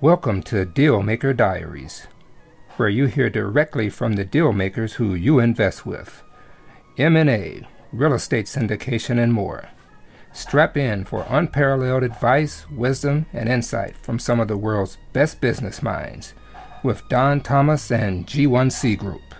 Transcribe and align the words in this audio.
Welcome 0.00 0.44
to 0.44 0.64
Dealmaker 0.64 1.36
Diaries, 1.36 2.06
where 2.76 2.88
you 2.88 3.06
hear 3.06 3.28
directly 3.28 3.90
from 3.90 4.12
the 4.12 4.24
deal 4.24 4.52
makers 4.52 4.92
who 4.92 5.12
you 5.12 5.40
invest 5.40 5.84
with. 5.84 6.22
M&A, 6.96 7.66
real 7.92 8.12
estate 8.12 8.46
syndication, 8.46 9.20
and 9.20 9.34
more. 9.34 9.70
Strap 10.32 10.76
in 10.76 11.04
for 11.04 11.26
unparalleled 11.28 12.04
advice, 12.04 12.70
wisdom, 12.70 13.26
and 13.32 13.48
insight 13.48 13.96
from 13.96 14.20
some 14.20 14.38
of 14.38 14.46
the 14.46 14.56
world's 14.56 14.98
best 15.12 15.40
business 15.40 15.82
minds 15.82 16.32
with 16.84 17.02
Don 17.08 17.40
Thomas 17.40 17.90
and 17.90 18.24
G1C 18.24 18.96
Group. 18.96 19.34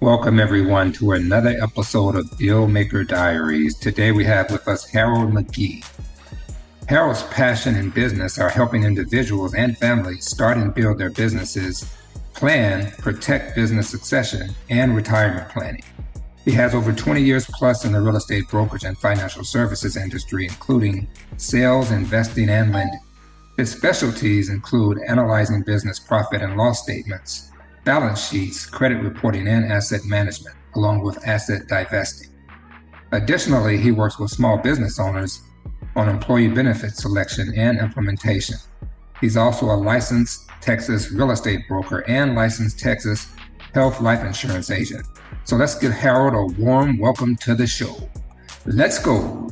Welcome, 0.00 0.40
everyone, 0.40 0.90
to 0.94 1.12
another 1.12 1.54
episode 1.62 2.16
of 2.16 2.24
Dealmaker 2.30 3.06
Diaries. 3.06 3.76
Today 3.76 4.12
we 4.12 4.24
have 4.24 4.50
with 4.50 4.66
us 4.68 4.88
Harold 4.88 5.34
McGee. 5.34 5.84
Harold's 6.88 7.22
passion 7.24 7.76
in 7.76 7.90
business 7.90 8.38
are 8.38 8.48
helping 8.48 8.82
individuals 8.82 9.52
and 9.52 9.76
families 9.76 10.24
start 10.24 10.56
and 10.56 10.72
build 10.74 10.96
their 10.96 11.10
businesses, 11.10 11.84
plan, 12.32 12.90
protect 12.92 13.54
business 13.54 13.90
succession, 13.90 14.54
and 14.70 14.96
retirement 14.96 15.50
planning. 15.50 15.82
He 16.46 16.50
has 16.52 16.74
over 16.74 16.90
20 16.94 17.20
years 17.22 17.44
plus 17.44 17.84
in 17.84 17.92
the 17.92 18.00
real 18.00 18.16
estate 18.16 18.48
brokerage 18.48 18.84
and 18.84 18.96
financial 18.96 19.44
services 19.44 19.98
industry, 19.98 20.46
including 20.46 21.06
sales, 21.36 21.90
investing, 21.90 22.48
and 22.48 22.72
lending. 22.72 23.00
His 23.58 23.70
specialties 23.70 24.48
include 24.48 24.96
analyzing 25.06 25.64
business 25.64 25.98
profit 25.98 26.40
and 26.40 26.56
loss 26.56 26.84
statements, 26.84 27.50
balance 27.84 28.30
sheets, 28.30 28.64
credit 28.64 29.02
reporting, 29.02 29.46
and 29.46 29.70
asset 29.70 30.06
management, 30.06 30.56
along 30.74 31.02
with 31.02 31.28
asset 31.28 31.68
divesting. 31.68 32.30
Additionally, 33.12 33.76
he 33.76 33.90
works 33.90 34.18
with 34.18 34.30
small 34.30 34.56
business 34.56 34.98
owners 34.98 35.42
on 35.98 36.08
employee 36.08 36.48
benefit 36.48 36.96
selection 36.96 37.52
and 37.56 37.78
implementation. 37.80 38.56
He's 39.20 39.36
also 39.36 39.66
a 39.66 39.74
licensed 39.74 40.48
Texas 40.60 41.10
real 41.10 41.32
estate 41.32 41.66
broker 41.68 42.08
and 42.08 42.36
licensed 42.36 42.78
Texas 42.78 43.26
health 43.74 44.00
life 44.00 44.24
insurance 44.24 44.70
agent. 44.70 45.04
So 45.42 45.56
let's 45.56 45.74
give 45.74 45.92
Harold 45.92 46.34
a 46.34 46.62
warm 46.62 46.98
welcome 46.98 47.36
to 47.38 47.54
the 47.54 47.66
show. 47.66 47.96
Let's 48.64 48.98
go. 48.98 49.50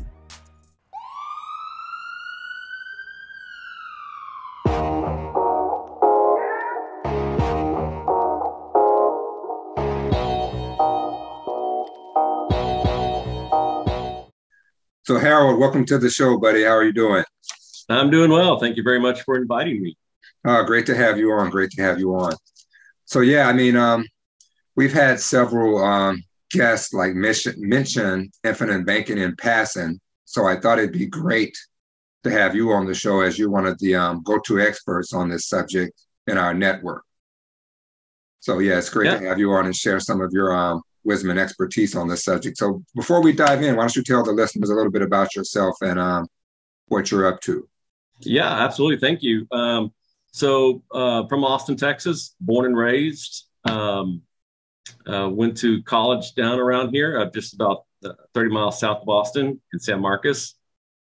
So, 15.07 15.19
Harold, 15.19 15.61
welcome 15.61 15.85
to 15.85 15.99
the 15.99 16.11
show, 16.11 16.37
buddy. 16.37 16.65
How 16.65 16.71
are 16.71 16.83
you 16.83 16.93
doing? 16.93 17.23
I'm 17.89 18.11
doing 18.11 18.29
well. 18.29 18.59
Thank 18.59 18.77
you 18.77 18.83
very 18.83 18.99
much 18.99 19.23
for 19.23 19.37
inviting 19.37 19.81
me. 19.81 19.97
Uh, 20.45 20.65
great 20.65 20.85
to 20.87 20.97
have 20.97 21.17
you 21.17 21.31
on. 21.31 21.49
Great 21.49 21.71
to 21.71 21.83
have 21.83 22.01
you 22.01 22.17
on. 22.17 22.33
So, 23.05 23.21
yeah, 23.21 23.47
I 23.47 23.53
mean, 23.53 23.77
um, 23.77 24.05
we've 24.75 24.93
had 24.93 25.21
several 25.21 25.79
um, 25.79 26.25
guests 26.51 26.93
like 26.93 27.15
mention, 27.15 27.55
mention 27.57 28.33
infinite 28.43 28.85
banking 28.85 29.19
in 29.19 29.37
passing. 29.37 30.01
So, 30.25 30.45
I 30.45 30.59
thought 30.59 30.81
it'd 30.81 30.91
be 30.91 31.07
great 31.07 31.57
to 32.25 32.31
have 32.33 32.57
you 32.57 32.73
on 32.73 32.85
the 32.85 32.93
show 32.93 33.21
as 33.21 33.39
you're 33.39 33.49
one 33.49 33.69
of 33.69 33.79
the 33.79 33.95
um, 33.95 34.25
go-to 34.25 34.61
experts 34.61 35.13
on 35.13 35.29
this 35.29 35.49
subject 35.49 35.93
in 36.27 36.37
our 36.37 36.53
network. 36.53 37.05
So, 38.41 38.59
yeah, 38.59 38.79
it's 38.79 38.91
great 38.91 39.13
yeah. 39.13 39.19
to 39.21 39.29
have 39.29 39.39
you 39.39 39.53
on 39.53 39.67
and 39.67 39.77
share 39.77 40.01
some 40.01 40.21
of 40.21 40.33
your 40.33 40.53
um, 40.53 40.83
wisdom 41.07 41.31
and 41.31 41.39
expertise 41.39 41.95
on 41.95 42.09
this 42.09 42.25
subject. 42.25 42.59
So 42.59 42.83
before 42.95 43.23
we 43.23 43.33
dive 43.33 43.63
in, 43.63 43.77
why 43.77 43.83
don't 43.83 43.97
you 43.97 44.03
tell 44.03 44.23
the 44.23 44.33
listeners 44.33 44.71
a 44.71 44.75
little 44.75 44.93
bit 44.93 45.03
about 45.03 45.35
yourself 45.35 45.77
and 45.81 45.99
um, 45.99 46.27
what 46.89 47.11
you're 47.11 47.27
up 47.27 47.41
to? 47.43 47.67
Yeah, 48.21 48.49
absolutely. 48.49 48.99
Thank 48.99 49.23
you. 49.23 49.47
Um, 49.53 49.93
so 50.33 50.83
uh, 50.93 51.27
from 51.29 51.45
Austin, 51.45 51.77
Texas, 51.77 52.35
born 52.41 52.67
and 52.67 52.77
raised. 52.77 53.45
Um, 53.65 54.23
uh, 55.07 55.29
went 55.29 55.57
to 55.59 55.83
college 55.83 56.35
down 56.35 56.61
around 56.61 56.91
here, 56.91 57.19
uh, 57.19 57.31
just 57.31 57.55
about 57.55 57.85
uh, 58.05 58.13
30 58.35 58.51
miles 58.51 58.79
south 58.79 59.03
of 59.03 59.09
Austin 59.09 59.61
in 59.73 59.79
San 59.81 60.01
Marcos. 60.01 60.55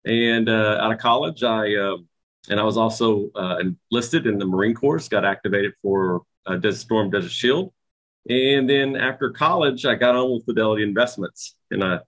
And 0.06 0.47
uh, 0.50 0.78
out 0.80 0.92
of 0.92 1.00
college, 1.00 1.44
I 1.44 1.75
um, 1.75 2.08
and 2.50 2.59
I 2.59 2.63
was 2.63 2.78
also 2.78 3.30
uh, 3.36 3.58
enlisted 3.92 4.28
in 4.28 4.38
the 4.38 4.46
Marine 4.46 4.74
Corps. 4.74 5.08
Got 5.08 5.25
activated 5.25 5.74
for 5.81 6.24
Desert 6.47 6.75
Storm, 6.75 7.09
Desert 7.09 7.31
Shield 7.31 7.74
and 8.30 8.70
then 8.70 8.96
after 8.96 9.32
college, 9.32 9.86
I 9.86 9.96
got 9.96 10.16
on 10.16 10.32
with 10.32 10.46
Fidelity 10.46 10.84
Investments 10.84 11.56
and 11.72 11.84
I 11.84 12.00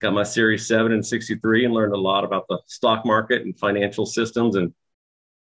got 0.00 0.14
my 0.14 0.22
Series 0.22 0.66
7 0.66 0.92
and 0.92 1.04
63 1.04 1.66
and 1.66 1.74
learned 1.74 1.92
a 1.92 1.98
lot 1.98 2.24
about 2.24 2.46
the 2.48 2.58
stock 2.66 3.04
market 3.04 3.42
and 3.42 3.58
financial 3.58 4.06
systems 4.06 4.56
and 4.56 4.72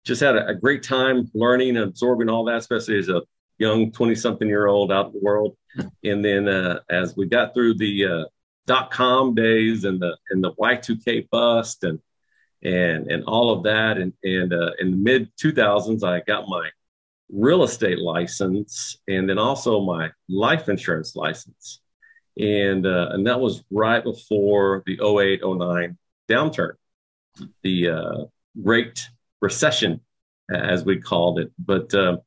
just 0.06 0.22
had 0.22 0.36
a, 0.36 0.48
a 0.48 0.56
great 0.56 0.84
time 0.84 1.30
learning 1.34 1.78
and 1.78 1.86
absorbing 1.86 2.30
all 2.30 2.46
that, 2.46 2.58
especially 2.58 2.98
as 2.98 3.10
a 3.10 3.22
young 3.58 3.92
20 3.92 4.16
something 4.16 4.48
year 4.48 4.68
old 4.68 4.92
out 4.92 5.08
in 5.08 5.14
the 5.14 5.20
world. 5.22 5.56
And 6.04 6.24
then 6.24 6.48
uh, 6.48 6.80
as 6.90 7.16
we 7.16 7.28
got 7.28 7.54
through 7.54 7.76
the 7.76 8.06
uh, 8.06 8.26
dot 8.66 8.92
com 8.92 9.36
days 9.36 9.84
and 9.84 10.02
the 10.02 10.18
and 10.30 10.44
the 10.44 10.52
Y2K 10.54 11.30
bust 11.30 11.84
and 11.84 12.00
and 12.64 13.10
and 13.10 13.24
all 13.26 13.52
of 13.52 13.64
that 13.64 13.98
and 13.98 14.14
and 14.24 14.54
uh, 14.54 14.72
in 14.80 14.92
the 14.92 14.98
mid 14.98 15.30
2000s 15.38 16.04
I 16.04 16.22
got 16.28 16.48
my 16.48 16.70
real 17.32 17.64
estate 17.64 18.00
license 18.00 18.98
and 19.08 19.30
then 19.30 19.38
also 19.38 19.82
my 19.82 20.10
life 20.28 20.70
insurance 20.70 21.16
license. 21.16 21.82
And, 22.38 22.86
uh, 22.86 23.10
and 23.12 23.28
that 23.28 23.40
was 23.40 23.64
right 23.70 24.04
before 24.04 24.84
the 24.86 25.00
08 25.04 25.42
09 25.44 25.98
downturn, 26.30 26.74
the 27.64 27.90
uh, 27.90 28.26
Great 28.62 29.08
Recession, 29.42 30.02
as 30.54 30.86
we 30.86 31.00
called 31.00 31.40
it. 31.40 31.52
But 31.60 31.94
uh, 31.94 32.18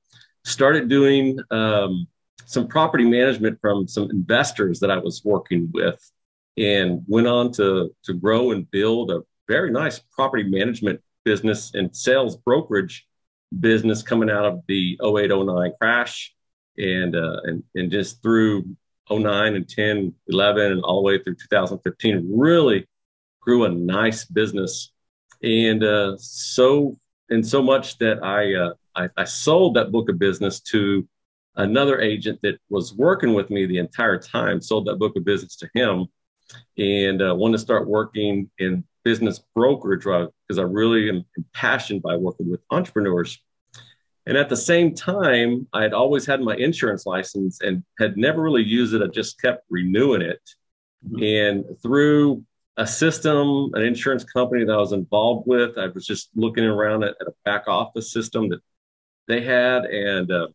started 0.45 0.89
doing 0.89 1.39
um, 1.51 2.07
some 2.45 2.69
property 2.69 3.05
management 3.05 3.59
from 3.61 3.89
some 3.89 4.11
investors 4.11 4.81
that 4.81 4.91
I 4.91 4.99
was 4.99 5.23
working 5.25 5.71
with 5.73 5.99
and 6.57 7.03
went 7.07 7.27
on 7.27 7.53
to, 7.53 7.95
to 8.05 8.15
grow 8.15 8.51
and 8.51 8.71
build 8.71 9.11
a 9.11 9.23
very 9.49 9.71
nice 9.71 9.99
property 9.99 10.45
management 10.45 11.01
business 11.25 11.73
and 11.75 11.95
sales 11.95 12.37
brokerage 12.37 13.07
business 13.61 14.03
coming 14.03 14.31
out 14.31 14.45
of 14.45 14.63
the 14.69 14.99
08 15.05 15.31
09 15.31 15.73
crash 15.81 16.35
and 16.79 17.15
uh, 17.17 17.41
and 17.45 17.63
and 17.75 17.91
just 17.91 18.23
through 18.23 18.65
09 19.11 19.57
and 19.57 19.69
10 19.69 20.15
11 20.29 20.73
and 20.73 20.83
all 20.83 21.03
the 21.03 21.07
way 21.07 21.23
through 21.23 21.35
2015 21.35 22.31
really 22.33 22.87
grew 23.41 23.65
a 23.65 23.69
nice 23.69 24.25
business. 24.25 24.93
And 25.43 25.83
uh, 25.83 26.17
so 26.19 26.97
and 27.29 27.47
so 27.47 27.62
much 27.62 27.99
that 27.99 28.23
I, 28.23 28.55
uh, 28.55 28.75
I, 28.95 29.09
I 29.17 29.25
sold 29.25 29.77
that 29.77 29.91
book 29.91 30.09
of 30.11 30.19
business 30.19 30.61
to 30.61 31.09
another 31.57 32.01
agent 32.01 32.41
that 32.43 32.59
was 32.69 32.95
working 32.95 33.35
with 33.35 33.51
me 33.51 33.67
the 33.67 33.79
entire 33.79 34.19
time 34.19 34.61
sold 34.61 34.87
that 34.87 34.99
book 34.99 35.17
of 35.17 35.25
business 35.25 35.57
to 35.57 35.71
him 35.75 36.07
and 36.77 37.23
uh, 37.23 37.35
wanted 37.35 37.53
to 37.53 37.59
start 37.59 37.89
working 37.89 38.51
in 38.59 38.85
business 39.05 39.41
brokerage 39.55 40.05
because 40.05 40.59
I 40.59 40.63
really 40.63 41.09
am 41.09 41.25
passionate 41.53 42.03
by 42.03 42.17
working 42.17 42.51
with 42.51 42.61
entrepreneurs. 42.71 43.39
And 44.27 44.37
at 44.37 44.49
the 44.49 44.57
same 44.57 44.95
time, 44.95 45.67
I 45.73 45.83
had 45.83 45.93
always 45.93 46.25
had 46.25 46.41
my 46.41 46.55
insurance 46.55 47.07
license 47.07 47.61
and 47.61 47.83
had 47.99 48.17
never 48.17 48.41
really 48.41 48.62
used 48.62 48.95
it. 48.95 49.03
I 49.03 49.09
just 49.09 49.41
kept 49.41 49.65
renewing 49.69 50.23
it. 50.23 50.41
Mm-hmm. 51.05 51.23
And 51.23 51.83
through 51.83 52.45
a 52.77 52.87
system, 52.87 53.71
an 53.75 53.83
insurance 53.83 54.25
company 54.25 54.65
that 54.65 54.73
I 54.73 54.77
was 54.77 54.93
involved 54.93 55.47
with, 55.47 55.77
I 55.77 55.89
was 55.89 56.07
just 56.07 56.31
looking 56.35 56.65
around 56.65 57.03
at, 57.03 57.17
at 57.21 57.27
a 57.27 57.35
back 57.45 57.67
office 57.67 58.12
system 58.12 58.49
that 58.51 58.61
they 59.27 59.43
had. 59.43 59.85
And 59.87 60.31
uh, 60.31 60.49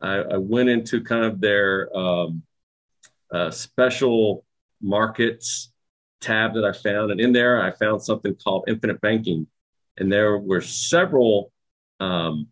I, 0.00 0.16
I, 0.16 0.36
went 0.38 0.68
into 0.68 1.02
kind 1.02 1.24
of 1.24 1.40
their 1.40 1.94
um, 1.96 2.42
uh, 3.32 3.50
special 3.50 4.44
markets 4.80 5.71
tab 6.22 6.54
that 6.54 6.64
I 6.64 6.72
found. 6.72 7.10
And 7.10 7.20
in 7.20 7.32
there, 7.32 7.62
I 7.62 7.70
found 7.72 8.02
something 8.02 8.34
called 8.36 8.64
Infinite 8.68 9.00
Banking. 9.00 9.46
And 9.98 10.10
there 10.10 10.38
were 10.38 10.60
several 10.60 11.52
um, 12.00 12.48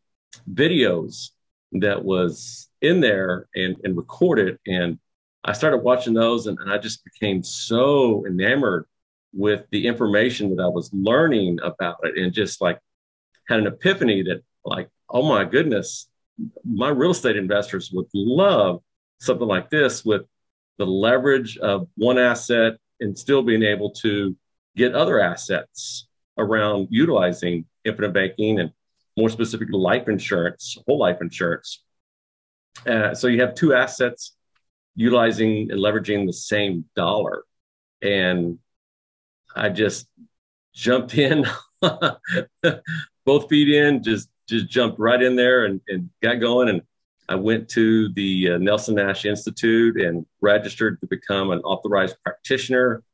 videos 0.53 1.31
that 1.73 2.05
was 2.05 2.69
in 2.83 3.01
there 3.01 3.49
and, 3.55 3.77
and 3.85 3.97
recorded. 3.97 4.59
And 4.67 4.99
I 5.45 5.53
started 5.53 5.79
watching 5.79 6.15
those 6.15 6.47
and, 6.47 6.59
and 6.59 6.71
I 6.71 6.79
just 6.79 7.03
became 7.05 7.43
so 7.43 8.27
enamored 8.27 8.87
with 9.33 9.65
the 9.71 9.87
information 9.87 10.55
that 10.55 10.63
I 10.63 10.69
was 10.69 10.91
learning 10.93 11.59
about 11.63 11.99
it 12.03 12.19
and 12.19 12.33
just 12.33 12.61
like 12.61 12.79
had 13.49 13.61
an 13.61 13.67
epiphany 13.67 14.23
that 14.25 14.43
like, 14.65 14.89
oh 15.09 15.23
my 15.23 15.45
goodness, 15.45 16.09
my 16.65 16.89
real 16.89 17.13
estate 17.13 17.37
investors 17.37 17.91
would 17.93 18.07
love 18.13 18.83
something 19.21 19.47
like 19.47 19.71
this 19.71 20.05
with 20.05 20.23
the 20.79 20.87
leverage 20.87 21.59
of 21.59 21.89
one 21.97 22.19
asset 22.19 22.77
and 23.01 23.19
still 23.19 23.43
being 23.43 23.63
able 23.63 23.91
to 23.91 24.37
get 24.77 24.95
other 24.95 25.21
assets 25.21 26.07
around 26.39 26.89
utilizing 26.91 27.65
infinite 27.85 28.13
banking 28.13 28.61
and 28.61 28.71
more 29.17 29.29
specifically 29.29 29.79
life 29.79 30.09
insurance, 30.09 30.77
whole 30.87 30.99
life 30.99 31.19
insurance. 31.21 31.83
Uh, 32.87 33.15
so 33.15 33.27
you 33.27 33.41
have 33.41 33.55
two 33.55 33.75
assets 33.75 34.37
utilizing 34.95 35.71
and 35.71 35.81
leveraging 35.81 36.27
the 36.27 36.33
same 36.33 36.85
dollar. 36.95 37.45
And 38.03 38.59
I 39.55 39.69
just 39.69 40.07
jumped 40.75 41.17
in, 41.17 41.45
both 43.25 43.49
feet 43.49 43.69
in, 43.69 44.03
just 44.03 44.29
just 44.49 44.69
jumped 44.69 44.99
right 44.99 45.23
in 45.23 45.37
there 45.37 45.65
and, 45.65 45.81
and 45.89 46.11
got 46.23 46.41
going. 46.41 46.69
And 46.69 46.83
I 47.31 47.37
went 47.37 47.69
to 47.71 48.13
the 48.15 48.51
uh, 48.51 48.59
Nelson 48.59 48.97
Nash 48.97 49.25
Institute 49.25 50.01
and 50.01 50.27
registered 50.41 51.01
to 51.01 51.07
become 51.07 51.53
an 51.53 51.61
authorized 51.61 52.17
practitioner. 52.25 53.05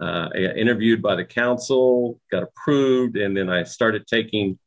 Uh, 0.00 0.28
interviewed 0.34 1.00
by 1.00 1.14
the 1.14 1.24
council, 1.24 2.20
got 2.30 2.42
approved, 2.42 3.16
and 3.16 3.36
then 3.36 3.48
I 3.48 3.62
started 3.62 4.06
taking 4.06 4.58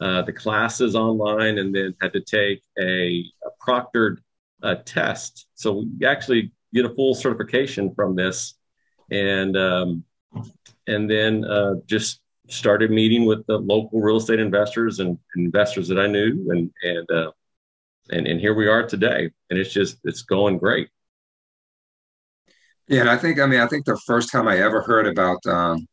uh, 0.00 0.22
the 0.22 0.32
classes 0.32 0.94
online 0.94 1.58
and 1.58 1.74
then 1.74 1.94
had 2.00 2.12
to 2.12 2.20
take 2.20 2.62
a, 2.78 3.24
a 3.44 3.50
proctored 3.64 4.18
uh, 4.62 4.76
test. 4.84 5.46
So 5.54 5.84
we 5.98 6.06
actually 6.06 6.52
get 6.74 6.84
a 6.84 6.94
full 6.94 7.14
certification 7.14 7.94
from 7.94 8.14
this. 8.14 8.54
And, 9.10 9.56
um, 9.56 10.04
and 10.86 11.10
then 11.10 11.44
uh, 11.44 11.74
just 11.86 12.20
started 12.48 12.90
meeting 12.90 13.26
with 13.26 13.46
the 13.46 13.58
local 13.58 14.00
real 14.00 14.16
estate 14.16 14.40
investors 14.40 15.00
and, 15.00 15.18
investors 15.36 15.88
that 15.88 15.98
I 15.98 16.06
knew. 16.06 16.48
And, 16.50 16.70
and, 16.82 17.10
uh, 17.10 17.30
and, 18.10 18.26
and 18.26 18.40
here 18.40 18.54
we 18.54 18.68
are 18.68 18.86
today. 18.86 19.30
And 19.50 19.58
it's 19.58 19.72
just, 19.72 19.98
it's 20.04 20.22
going 20.22 20.58
great. 20.58 20.88
Yeah, 22.88 23.00
and 23.00 23.10
I 23.10 23.16
think 23.16 23.40
I 23.40 23.46
mean 23.46 23.60
I 23.60 23.66
think 23.66 23.84
the 23.84 24.00
first 24.06 24.30
time 24.30 24.46
I 24.46 24.58
ever 24.58 24.80
heard 24.82 25.06
about 25.06 25.44
um, 25.46 25.86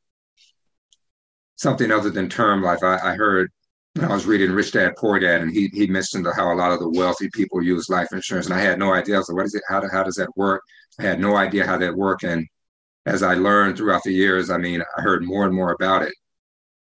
something 1.56 1.92
other 1.92 2.10
than 2.12 2.30
term 2.30 2.62
life, 2.62 2.83
I, 2.83 2.98
I 2.98 3.15
heard 3.15 3.51
when 3.95 4.06
I 4.10 4.13
was 4.13 4.25
reading 4.25 4.51
Rich 4.51 4.74
Dad 4.74 4.94
Poor 4.98 5.19
Dad, 5.19 5.42
and 5.42 5.51
he 5.51 5.69
he 5.74 5.88
mentioned 5.88 6.27
how 6.36 6.54
a 6.54 6.56
lot 6.56 6.71
of 6.71 6.80
the 6.80 6.89
wealthy 6.89 7.30
people 7.33 7.63
use 7.63 7.89
life 7.89 8.10
insurance, 8.12 8.45
and 8.45 8.56
I 8.56 8.59
had 8.59 8.77
no 8.77 8.94
idea. 8.94 9.24
So 9.24 9.33
what 9.33 9.45
is 9.45 9.56
it? 9.56 9.63
How 9.68 9.80
do, 9.80 9.88
how 9.92 10.04
does 10.04 10.16
that 10.16 10.30
work? 10.38 10.62
I 11.00 11.04
had 11.04 11.19
no 11.19 11.36
idea 11.36 11.66
how 11.66 11.77
that 11.80 11.95
worked, 11.95 12.24
and 12.24 12.45
as 13.06 13.24
I 13.24 13.33
learned 13.33 13.77
throughout 13.77 14.04
the 14.04 14.13
years, 14.13 14.50
I 14.50 14.57
mean, 14.57 14.83
I 14.98 15.01
heard 15.01 15.24
more 15.25 15.45
and 15.45 15.56
more 15.56 15.74
about 15.74 16.04
it. 16.04 16.13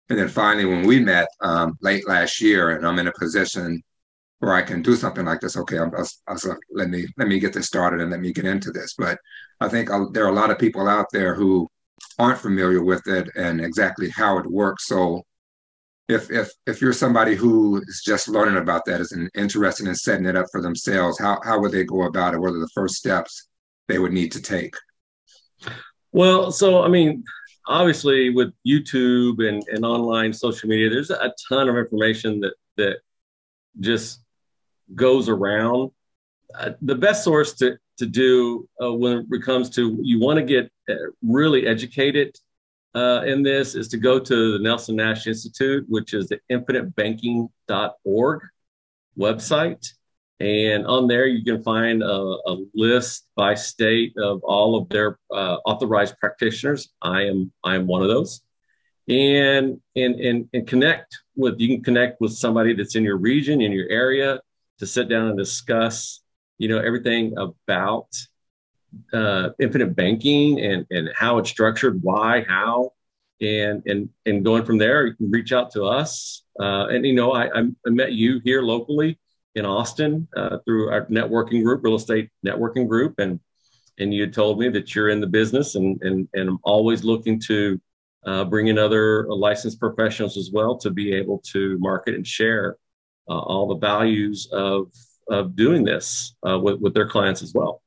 And 0.09 0.17
then 0.17 0.29
finally, 0.29 0.65
when 0.65 0.87
we 0.87 0.99
met 1.01 1.27
um, 1.41 1.77
late 1.81 2.07
last 2.07 2.41
year, 2.41 2.71
and 2.71 2.87
I'm 2.87 2.99
in 2.99 3.07
a 3.07 3.13
position 3.19 3.83
where 4.39 4.53
I 4.53 4.61
can 4.61 4.81
do 4.81 4.95
something 4.95 5.25
like 5.25 5.39
this. 5.39 5.57
Okay, 5.57 5.77
I'm, 5.79 5.91
I 5.95 6.03
I 6.27 6.35
let 6.71 6.89
me 6.89 7.05
let 7.17 7.27
me 7.27 7.39
get 7.39 7.53
this 7.53 7.67
started 7.67 8.01
and 8.01 8.11
let 8.11 8.19
me 8.19 8.33
get 8.33 8.45
into 8.45 8.71
this. 8.71 8.93
But 8.97 9.17
I 9.59 9.67
think 9.67 9.89
I'll, 9.89 10.11
there 10.11 10.25
are 10.25 10.31
a 10.31 10.41
lot 10.41 10.51
of 10.51 10.59
people 10.59 10.87
out 10.87 11.07
there 11.11 11.35
who 11.35 11.67
aren't 12.19 12.39
familiar 12.39 12.83
with 12.83 13.07
it 13.07 13.29
and 13.35 13.61
exactly 13.61 14.09
how 14.09 14.37
it 14.37 14.45
works. 14.45 14.87
So 14.87 15.23
if 16.07 16.31
if 16.31 16.49
if 16.65 16.81
you're 16.81 16.93
somebody 16.93 17.35
who 17.35 17.81
is 17.87 18.01
just 18.05 18.27
learning 18.27 18.57
about 18.57 18.85
that, 18.85 19.01
is 19.01 19.17
interested 19.35 19.87
in 19.87 19.95
setting 19.95 20.25
it 20.25 20.35
up 20.35 20.45
for 20.51 20.61
themselves, 20.61 21.19
how 21.19 21.39
how 21.43 21.59
would 21.59 21.71
they 21.71 21.83
go 21.83 22.03
about 22.03 22.33
it? 22.33 22.39
What 22.39 22.53
are 22.53 22.59
the 22.59 22.69
first 22.73 22.95
steps 22.95 23.47
they 23.87 23.99
would 23.99 24.13
need 24.13 24.31
to 24.33 24.41
take? 24.41 24.75
Well, 26.11 26.51
so 26.51 26.83
I 26.83 26.87
mean, 26.87 27.23
obviously 27.67 28.29
with 28.29 28.53
YouTube 28.65 29.45
and, 29.47 29.63
and 29.67 29.83
online 29.83 30.31
social 30.31 30.69
media, 30.69 30.89
there's 30.89 31.09
a 31.09 31.33
ton 31.49 31.67
of 31.67 31.75
information 31.75 32.39
that 32.41 32.53
that 32.77 32.97
just 33.79 34.21
goes 34.95 35.29
around. 35.29 35.91
Uh, 36.57 36.71
the 36.81 36.95
best 36.95 37.23
source 37.23 37.53
to, 37.55 37.77
to 37.97 38.05
do 38.05 38.67
uh, 38.81 38.93
when 38.93 39.27
it 39.31 39.43
comes 39.43 39.69
to 39.71 39.97
you 40.01 40.19
want 40.19 40.37
to 40.37 40.45
get 40.45 40.71
uh, 40.89 40.93
really 41.21 41.67
educated 41.67 42.37
uh, 42.95 43.23
in 43.25 43.43
this 43.43 43.75
is 43.75 43.87
to 43.89 43.97
go 43.97 44.19
to 44.19 44.53
the 44.53 44.63
Nelson 44.63 44.95
Nash 44.95 45.27
Institute, 45.27 45.85
which 45.87 46.13
is 46.13 46.29
the 46.29 46.39
infinitebanking.org 46.51 48.41
website. 49.17 49.87
And 50.39 50.85
on 50.85 51.07
there, 51.07 51.25
you 51.25 51.43
can 51.43 51.63
find 51.63 52.03
a, 52.03 52.07
a 52.07 52.65
list 52.73 53.27
by 53.35 53.55
state 53.55 54.13
of 54.17 54.43
all 54.43 54.77
of 54.77 54.87
their 54.89 55.19
uh, 55.31 55.57
authorized 55.65 56.17
practitioners. 56.19 56.89
I 57.01 57.23
am 57.23 57.51
I 57.63 57.75
am 57.75 57.87
one 57.87 58.03
of 58.03 58.07
those, 58.07 58.41
and 59.07 59.79
and 59.95 60.15
and 60.15 60.47
and 60.53 60.67
connect 60.67 61.17
with 61.35 61.59
you 61.59 61.67
can 61.69 61.83
connect 61.83 62.21
with 62.21 62.33
somebody 62.33 62.73
that's 62.73 62.95
in 62.95 63.03
your 63.03 63.17
region 63.17 63.61
in 63.61 63.71
your 63.71 63.89
area 63.89 64.39
to 64.79 64.85
sit 64.85 65.09
down 65.09 65.27
and 65.27 65.37
discuss 65.37 66.21
you 66.57 66.67
know 66.67 66.79
everything 66.79 67.35
about 67.37 68.07
uh, 69.13 69.49
infinite 69.59 69.95
banking 69.95 70.59
and 70.59 70.85
and 70.89 71.09
how 71.15 71.37
it's 71.37 71.49
structured 71.49 72.01
why 72.01 72.45
how 72.47 72.91
and 73.41 73.83
and 73.85 74.09
and 74.25 74.43
going 74.43 74.65
from 74.65 74.77
there 74.77 75.05
you 75.07 75.15
can 75.15 75.29
reach 75.29 75.51
out 75.51 75.71
to 75.71 75.83
us. 75.83 76.43
Uh, 76.59 76.87
and 76.87 77.05
you 77.05 77.13
know 77.13 77.33
I, 77.33 77.49
I 77.59 77.89
met 77.89 78.13
you 78.13 78.41
here 78.43 78.61
locally 78.61 79.19
in 79.55 79.65
austin 79.65 80.27
uh, 80.35 80.57
through 80.65 80.89
our 80.91 81.05
networking 81.05 81.63
group 81.63 81.83
real 81.83 81.95
estate 81.95 82.29
networking 82.45 82.87
group 82.87 83.19
and 83.19 83.39
and 83.99 84.13
you 84.13 84.27
told 84.27 84.59
me 84.59 84.69
that 84.69 84.93
you're 84.93 85.09
in 85.09 85.21
the 85.21 85.27
business 85.27 85.75
and 85.75 86.01
and, 86.01 86.27
and 86.33 86.49
i'm 86.49 86.59
always 86.63 87.03
looking 87.03 87.39
to 87.39 87.79
uh, 88.25 88.43
bring 88.43 88.67
in 88.67 88.77
other 88.77 89.27
licensed 89.29 89.79
professionals 89.79 90.35
as 90.35 90.49
well 90.51 90.75
to 90.77 90.89
be 90.89 91.13
able 91.13 91.39
to 91.39 91.77
market 91.79 92.15
and 92.15 92.25
share 92.25 92.77
uh, 93.29 93.39
all 93.39 93.67
the 93.67 93.77
values 93.77 94.47
of 94.51 94.91
of 95.29 95.55
doing 95.55 95.83
this 95.83 96.35
uh, 96.47 96.57
with, 96.57 96.79
with 96.79 96.93
their 96.93 97.07
clients 97.07 97.41
as 97.41 97.53
well. 97.53 97.81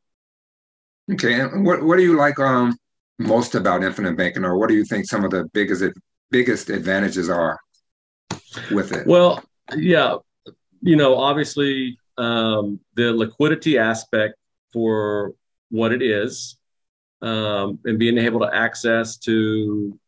Okay, 1.13 1.41
and 1.41 1.65
what 1.65 1.83
what 1.83 1.97
do 1.97 2.03
you 2.03 2.17
like 2.17 2.39
um, 2.39 2.77
most 3.19 3.55
about 3.55 3.83
infinite 3.83 4.17
banking, 4.17 4.45
or 4.45 4.57
what 4.57 4.69
do 4.69 4.75
you 4.75 4.85
think 4.85 5.07
some 5.07 5.25
of 5.25 5.31
the 5.31 5.45
biggest 5.53 5.83
biggest 6.31 6.71
advantages 6.71 7.29
are 7.29 7.59
with 8.71 8.93
it? 8.93 9.07
Well, 9.07 9.43
yeah, 9.77 10.17
you 10.83 10.97
know, 10.97 11.17
obviously 11.17 11.99
um, 12.19 12.81
the 12.95 13.13
liquidity 13.13 13.79
aspect 13.79 14.35
for 14.73 15.33
what 15.71 15.93
it 15.93 16.03
is, 16.03 16.57
um, 17.23 17.79
and 17.85 17.99
being 17.99 18.19
able 18.19 18.41
to 18.41 18.55
access 18.55 19.17
to 19.19 19.99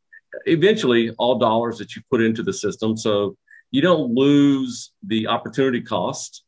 eventually 0.47 1.11
all 1.19 1.39
dollars 1.39 1.79
that 1.79 1.95
you 1.97 2.03
put 2.11 2.23
into 2.23 2.43
the 2.43 2.53
system. 2.53 2.97
So 2.97 3.37
you 3.73 3.81
don't 3.81 4.15
lose 4.15 4.93
the 5.03 5.27
opportunity 5.27 5.81
cost 5.81 6.45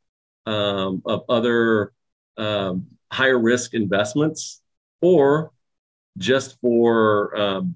um, 0.47 1.03
of 1.07 1.25
other 1.29 1.93
um, 2.37 2.87
higher 3.11 3.39
risk 3.39 3.75
investments 3.75 4.61
or 5.01 5.51
just 6.19 6.61
for 6.61 7.37
um, 7.37 7.75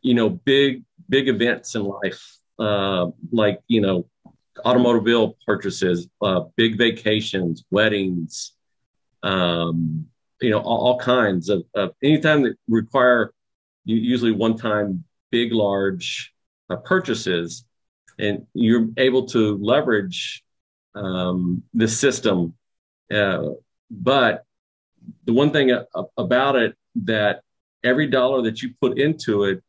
you 0.00 0.14
know 0.14 0.30
big 0.30 0.84
big 1.08 1.28
events 1.28 1.74
in 1.74 1.82
life 1.82 2.38
uh, 2.58 3.06
like 3.32 3.60
you 3.66 3.80
know 3.80 4.06
automobile 4.64 5.36
purchases 5.44 6.08
uh, 6.22 6.42
big 6.56 6.78
vacations 6.78 7.64
weddings 7.70 8.52
um, 9.24 10.06
you 10.40 10.50
know 10.50 10.60
all, 10.60 10.86
all 10.86 10.98
kinds 10.98 11.48
of, 11.48 11.64
of, 11.74 11.90
anytime 12.02 12.42
that 12.42 12.56
require 12.68 13.32
usually 13.84 14.32
one 14.32 14.56
time 14.56 15.04
big 15.30 15.52
large 15.52 16.32
uh, 16.70 16.76
purchases 16.76 17.64
and 18.18 18.46
you're 18.54 18.88
able 18.96 19.26
to 19.26 19.58
leverage 19.58 20.44
um, 20.94 21.62
the 21.72 21.88
system. 21.88 22.54
Uh, 23.12 23.50
but 23.90 24.44
the 25.24 25.32
one 25.32 25.50
thing 25.50 25.76
about 26.16 26.56
it 26.56 26.76
that 26.96 27.42
every 27.82 28.06
dollar 28.06 28.42
that 28.42 28.62
you 28.62 28.70
put 28.80 28.98
into 28.98 29.44
it 29.44 29.62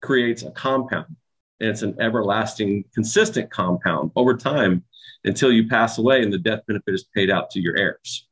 creates 0.00 0.42
a 0.42 0.50
compound, 0.50 1.16
and 1.60 1.70
it's 1.70 1.82
an 1.82 1.96
everlasting, 2.00 2.84
consistent 2.94 3.50
compound 3.50 4.10
over 4.14 4.36
time 4.36 4.84
until 5.24 5.50
you 5.50 5.68
pass 5.68 5.98
away 5.98 6.22
and 6.22 6.32
the 6.32 6.38
death 6.38 6.60
benefit 6.66 6.94
is 6.94 7.04
paid 7.14 7.30
out 7.30 7.50
to 7.50 7.60
your 7.60 7.76
heirs. 7.76 8.28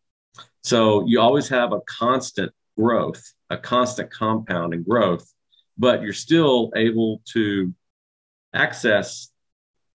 So 0.62 1.04
you 1.06 1.20
always 1.20 1.48
have 1.48 1.72
a 1.72 1.80
constant 1.86 2.52
growth, 2.78 3.22
a 3.50 3.56
constant 3.56 4.10
compounding 4.10 4.82
growth, 4.84 5.32
but 5.78 6.02
you're 6.02 6.12
still 6.12 6.70
able 6.76 7.22
to 7.32 7.74
access 8.54 9.31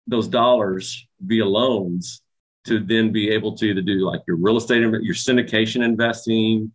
those 0.07 0.27
dollars 0.27 1.07
via 1.21 1.45
loans 1.45 2.21
to 2.65 2.79
then 2.79 3.11
be 3.11 3.29
able 3.29 3.55
to 3.57 3.65
either 3.65 3.81
do 3.81 3.99
like 4.05 4.21
your 4.27 4.37
real 4.37 4.57
estate, 4.57 4.81
your 4.81 5.15
syndication 5.15 5.83
investing, 5.83 6.71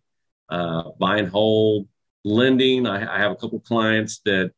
uh, 0.49 0.89
buy 0.99 1.17
and 1.17 1.27
hold, 1.27 1.87
lending. 2.23 2.87
I, 2.87 3.15
I 3.15 3.19
have 3.19 3.31
a 3.31 3.35
couple 3.35 3.59
clients 3.59 4.21
that 4.25 4.51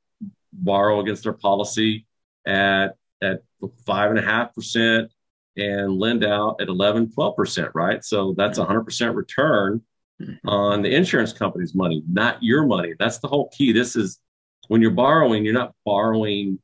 borrow 0.53 1.01
against 1.01 1.23
their 1.23 1.33
policy 1.33 2.05
at 2.45 2.95
at 3.21 3.41
five 3.85 4.11
and 4.11 4.19
a 4.19 4.21
half 4.21 4.53
percent 4.53 5.11
and 5.57 5.97
lend 5.97 6.25
out 6.25 6.59
at 6.59 6.67
11, 6.67 7.13
12%, 7.17 7.71
right? 7.73 8.03
So 8.03 8.33
that's 8.37 8.57
a 8.57 8.65
100% 8.65 9.15
return 9.15 9.81
mm-hmm. 10.21 10.47
on 10.47 10.81
the 10.81 10.93
insurance 10.93 11.31
company's 11.31 11.73
money, 11.73 12.03
not 12.11 12.43
your 12.43 12.65
money. 12.65 12.93
That's 12.99 13.19
the 13.19 13.29
whole 13.29 13.49
key. 13.49 13.71
This 13.71 13.95
is 13.95 14.19
when 14.67 14.81
you're 14.81 14.91
borrowing, 14.91 15.45
you're 15.45 15.53
not 15.53 15.73
borrowing 15.85 16.59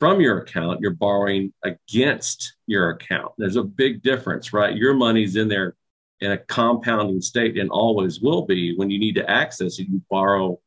from 0.00 0.20
your 0.20 0.38
account, 0.38 0.80
you're 0.80 0.92
borrowing 0.92 1.52
against 1.62 2.56
your 2.66 2.90
account. 2.90 3.32
There's 3.38 3.56
a 3.56 3.62
big 3.62 4.02
difference, 4.02 4.52
right? 4.52 4.76
Your 4.76 4.94
money's 4.94 5.36
in 5.36 5.48
there 5.48 5.76
in 6.20 6.32
a 6.32 6.38
compounding 6.38 7.20
state 7.20 7.58
and 7.58 7.70
always 7.70 8.20
will 8.20 8.46
be. 8.46 8.76
When 8.76 8.90
you 8.90 8.98
need 8.98 9.14
to 9.16 9.30
access 9.30 9.78
it, 9.78 9.88
you 9.88 10.02
borrow 10.10 10.60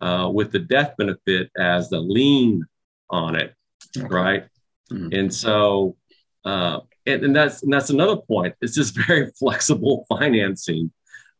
uh, 0.00 0.30
with 0.32 0.52
the 0.52 0.58
death 0.58 0.94
benefit 0.96 1.50
as 1.58 1.90
the 1.90 2.00
lien 2.00 2.64
on 3.10 3.36
it, 3.36 3.54
okay. 3.96 4.06
right? 4.06 4.44
Mm-hmm. 4.90 5.12
And 5.12 5.34
so, 5.34 5.96
uh, 6.44 6.80
and, 7.06 7.24
and, 7.24 7.36
that's 7.36 7.62
and 7.62 7.72
that's 7.72 7.90
another 7.90 8.16
point. 8.16 8.54
It's 8.60 8.74
just 8.74 8.96
very 9.06 9.30
flexible 9.38 10.06
financing. 10.08 10.90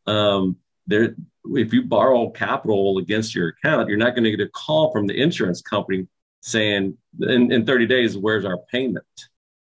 Um, 0.07 0.57
there, 0.87 1.15
if 1.45 1.73
you 1.73 1.83
borrow 1.83 2.31
capital 2.31 2.99
against 2.99 3.35
your 3.35 3.49
account, 3.49 3.89
you're 3.89 3.99
not 3.99 4.15
going 4.15 4.25
to 4.25 4.31
get 4.31 4.41
a 4.41 4.51
call 4.51 4.93
from 4.93 5.07
the 5.07 5.21
insurance 5.21 5.63
company 5.63 6.07
saying 6.41 6.97
in, 7.21 7.53
in 7.53 7.67
30 7.67 7.87
days, 7.87 8.17
where's 8.17 8.45
our 8.45 8.59
payment? 8.71 9.05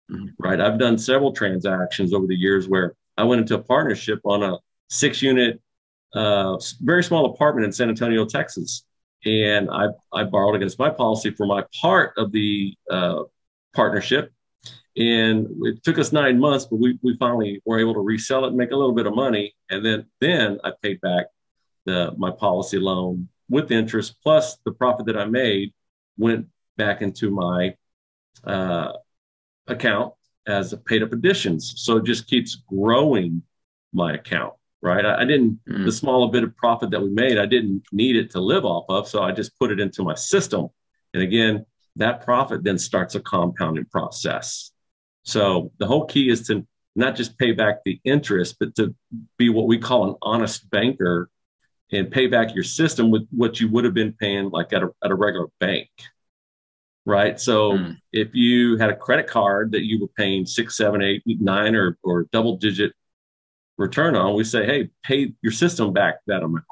mm-hmm. 0.09 0.27
right? 0.37 0.59
I've 0.59 0.79
done 0.79 0.97
several 0.97 1.31
transactions 1.31 2.13
over 2.13 2.27
the 2.27 2.35
years 2.35 2.67
where 2.67 2.95
I 3.17 3.23
went 3.23 3.41
into 3.41 3.55
a 3.55 3.63
partnership 3.63 4.19
on 4.23 4.43
a 4.43 4.57
six 4.89 5.21
unit, 5.21 5.61
uh, 6.13 6.57
very 6.81 7.03
small 7.03 7.25
apartment 7.25 7.65
in 7.65 7.71
San 7.71 7.89
Antonio, 7.89 8.25
Texas. 8.25 8.83
And 9.25 9.69
I, 9.69 9.87
I 10.13 10.23
borrowed 10.23 10.55
against 10.55 10.79
my 10.79 10.89
policy 10.89 11.31
for 11.31 11.45
my 11.45 11.63
part 11.81 12.13
of 12.17 12.31
the 12.31 12.73
uh, 12.89 13.23
partnership. 13.73 14.31
And 14.95 15.47
it 15.63 15.83
took 15.83 15.99
us 15.99 16.11
nine 16.11 16.39
months, 16.39 16.65
but 16.65 16.77
we, 16.77 16.97
we 17.03 17.15
finally 17.17 17.61
were 17.65 17.79
able 17.79 17.93
to 17.93 17.99
resell 17.99 18.45
it 18.45 18.49
and 18.49 18.57
make 18.57 18.71
a 18.71 18.75
little 18.75 18.93
bit 18.93 19.07
of 19.07 19.15
money. 19.15 19.53
And 19.69 19.85
then, 19.85 20.05
then 20.19 20.59
I 20.63 20.71
paid 20.81 20.99
back 21.01 21.27
the, 21.85 22.13
my 22.17 22.31
policy 22.31 22.79
loan 22.79 23.27
with 23.49 23.71
interest 23.71 24.15
plus 24.23 24.57
the 24.65 24.71
profit 24.71 25.05
that 25.07 25.17
I 25.17 25.25
made 25.25 25.73
went 26.17 26.47
back 26.79 27.03
into 27.03 27.29
my 27.29 27.75
uh, 28.43 28.93
account 29.67 30.13
as 30.47 30.73
paid 30.85 31.03
up 31.03 31.13
additions. 31.13 31.73
So 31.77 31.97
it 31.97 32.05
just 32.05 32.25
keeps 32.25 32.55
growing 32.55 33.43
my 33.93 34.13
account, 34.13 34.53
right? 34.81 35.05
I, 35.05 35.21
I 35.21 35.25
didn't, 35.25 35.59
mm. 35.69 35.85
the 35.85 35.91
smaller 35.91 36.31
bit 36.31 36.43
of 36.43 36.55
profit 36.57 36.89
that 36.91 37.01
we 37.01 37.09
made, 37.09 37.37
I 37.37 37.45
didn't 37.45 37.83
need 37.91 38.15
it 38.15 38.31
to 38.31 38.39
live 38.39 38.65
off 38.65 38.85
of. 38.89 39.07
So 39.07 39.21
I 39.21 39.31
just 39.31 39.59
put 39.59 39.71
it 39.71 39.79
into 39.79 40.01
my 40.03 40.15
system. 40.15 40.69
And 41.13 41.21
again, 41.21 41.65
that 41.97 42.23
profit 42.23 42.63
then 42.63 42.79
starts 42.79 43.13
a 43.15 43.19
compounding 43.19 43.85
process. 43.85 44.71
So 45.23 45.71
the 45.77 45.85
whole 45.85 46.05
key 46.05 46.29
is 46.29 46.47
to 46.47 46.65
not 46.95 47.15
just 47.15 47.37
pay 47.37 47.51
back 47.51 47.83
the 47.83 47.99
interest, 48.03 48.55
but 48.59 48.73
to 48.75 48.95
be 49.37 49.49
what 49.49 49.67
we 49.67 49.77
call 49.77 50.09
an 50.09 50.15
honest 50.21 50.69
banker 50.69 51.29
and 51.91 52.09
pay 52.09 52.27
back 52.27 52.55
your 52.55 52.63
system 52.63 53.11
with 53.11 53.27
what 53.31 53.59
you 53.59 53.67
would 53.69 53.83
have 53.83 53.93
been 53.93 54.13
paying 54.13 54.49
like 54.49 54.71
at 54.73 54.83
a, 54.83 54.89
at 55.03 55.11
a 55.11 55.15
regular 55.15 55.47
bank 55.59 55.89
right 57.09 57.39
so 57.39 57.71
mm. 57.73 57.97
if 58.11 58.29
you 58.33 58.77
had 58.77 58.89
a 58.89 58.95
credit 58.95 59.27
card 59.27 59.71
that 59.71 59.83
you 59.83 59.99
were 59.99 60.07
paying 60.15 60.45
six 60.45 60.77
seven 60.77 61.01
eight 61.01 61.21
nine 61.25 61.75
or, 61.75 61.97
or 62.03 62.27
double 62.31 62.57
digit 62.57 62.93
return 63.77 64.15
on 64.15 64.35
we 64.35 64.43
say 64.43 64.65
hey 64.65 64.89
pay 65.03 65.33
your 65.41 65.51
system 65.51 65.91
back 65.91 66.15
that 66.27 66.43
amount 66.43 66.65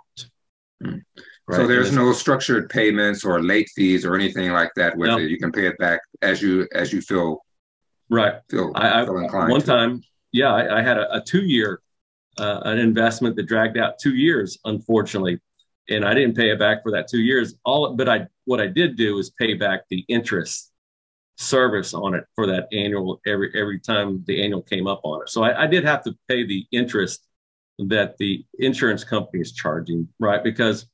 mm. 0.84 1.01
right? 1.48 1.58
so 1.58 1.65
there's 1.65 1.91
no 1.91 2.13
structured 2.13 2.70
payments 2.70 3.25
or 3.25 3.41
late 3.41 3.70
fees 3.75 4.06
or 4.06 4.15
anything 4.15 4.51
like 4.51 4.72
that 4.75 4.96
with 4.98 5.10
no. 5.10 5.17
it 5.17 5.29
you 5.29 5.38
can 5.38 5.51
pay 5.51 5.67
it 5.67 5.77
back 5.77 6.00
as 6.22 6.41
you 6.41 6.67
as 6.74 6.94
you 6.94 7.01
feel 7.01 7.44
right 8.10 8.36
feel, 8.50 8.72
I, 8.75 9.03
feel 9.06 9.17
inclined 9.17 9.51
one 9.51 9.62
to. 9.62 9.65
time 9.65 10.03
yeah 10.32 10.53
I, 10.53 10.79
I 10.79 10.82
had 10.82 10.98
a, 10.98 11.17
a 11.17 11.22
two 11.22 11.44
year 11.44 11.82
uh, 12.39 12.62
an 12.65 12.77
investment 12.77 13.36
that 13.36 13.44
dragged 13.44 13.77
out 13.77 14.00
two 14.00 14.15
years, 14.15 14.58
unfortunately, 14.65 15.39
and 15.89 16.06
I 16.06 16.13
didn't 16.13 16.36
pay 16.36 16.51
it 16.51 16.60
back 16.60 16.84
for 16.84 16.91
that 16.91 17.08
two 17.08 17.20
years. 17.20 17.56
All, 17.63 17.96
but 17.96 18.08
I 18.08 18.27
what 18.48 18.62
I 18.62 18.68
did 18.68 18.96
do 18.96 19.20
is 19.20 19.30
pay 19.32 19.54
back 19.54 19.82
the 19.89 20.06
interest 20.08 20.72
service 21.36 21.94
on 21.94 22.16
it 22.16 22.24
for 22.34 22.48
that 22.48 22.68
annual 22.72 23.22
every 23.27 23.51
every 23.54 23.80
time 23.80 24.24
the 24.25 24.42
annual 24.44 24.62
came 24.62 24.88
up 24.88 25.01
on 25.04 25.22
it. 25.22 25.30
So 25.30 25.44
I, 25.44 25.63
I 25.63 25.68
did 25.68 25.84
have 25.84 26.04
to 26.06 26.16
pay 26.27 26.48
the 26.48 26.66
interest 26.72 27.27
that 27.77 28.18
the 28.18 28.44
insurance 28.58 29.04
company 29.04 29.42
is 29.42 29.51
charging, 29.51 30.08
right? 30.20 30.44
Because 30.44 30.88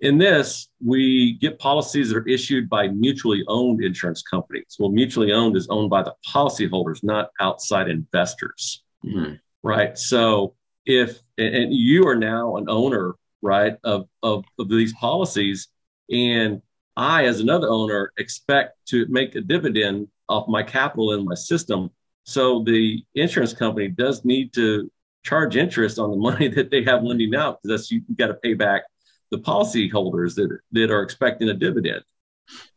in 0.00 0.18
this, 0.18 0.68
we 0.84 1.38
get 1.38 1.58
policies 1.58 2.10
that 2.10 2.18
are 2.18 2.28
issued 2.28 2.68
by 2.68 2.88
mutually 2.88 3.44
owned 3.48 3.82
insurance 3.82 4.22
companies. 4.22 4.76
Well, 4.78 4.90
mutually 4.90 5.32
owned 5.32 5.56
is 5.56 5.68
owned 5.70 5.90
by 5.90 6.02
the 6.02 6.14
policyholders, 6.28 7.02
not 7.02 7.30
outside 7.40 7.88
investors, 7.88 8.82
mm-hmm. 9.04 9.34
right? 9.62 9.96
So 9.96 10.54
if 10.84 11.20
and 11.38 11.72
you 11.72 12.08
are 12.08 12.16
now 12.16 12.56
an 12.56 12.66
owner 12.68 13.14
right 13.40 13.76
of, 13.84 14.08
of, 14.22 14.44
of 14.58 14.68
these 14.68 14.92
policies 14.94 15.68
and 16.10 16.60
i 16.98 17.24
as 17.24 17.40
another 17.40 17.68
owner 17.68 18.12
expect 18.18 18.76
to 18.86 19.06
make 19.08 19.34
a 19.34 19.40
dividend 19.40 20.08
off 20.28 20.46
my 20.48 20.62
capital 20.62 21.12
in 21.12 21.24
my 21.24 21.34
system. 21.34 21.90
So 22.24 22.62
the 22.62 23.02
insurance 23.14 23.54
company 23.54 23.88
does 23.88 24.24
need 24.26 24.52
to 24.54 24.90
charge 25.24 25.56
interest 25.56 25.98
on 25.98 26.10
the 26.10 26.16
money 26.30 26.48
that 26.48 26.70
they 26.70 26.82
have 26.84 27.02
lending 27.02 27.34
out 27.34 27.62
because 27.62 27.80
that's 27.80 27.90
you 27.90 28.02
got 28.16 28.26
to 28.26 28.34
pay 28.34 28.54
back 28.54 28.82
the 29.30 29.38
policyholders 29.38 30.34
that 30.34 30.58
that 30.72 30.90
are 30.90 31.02
expecting 31.02 31.48
a 31.48 31.54
dividend 31.54 32.02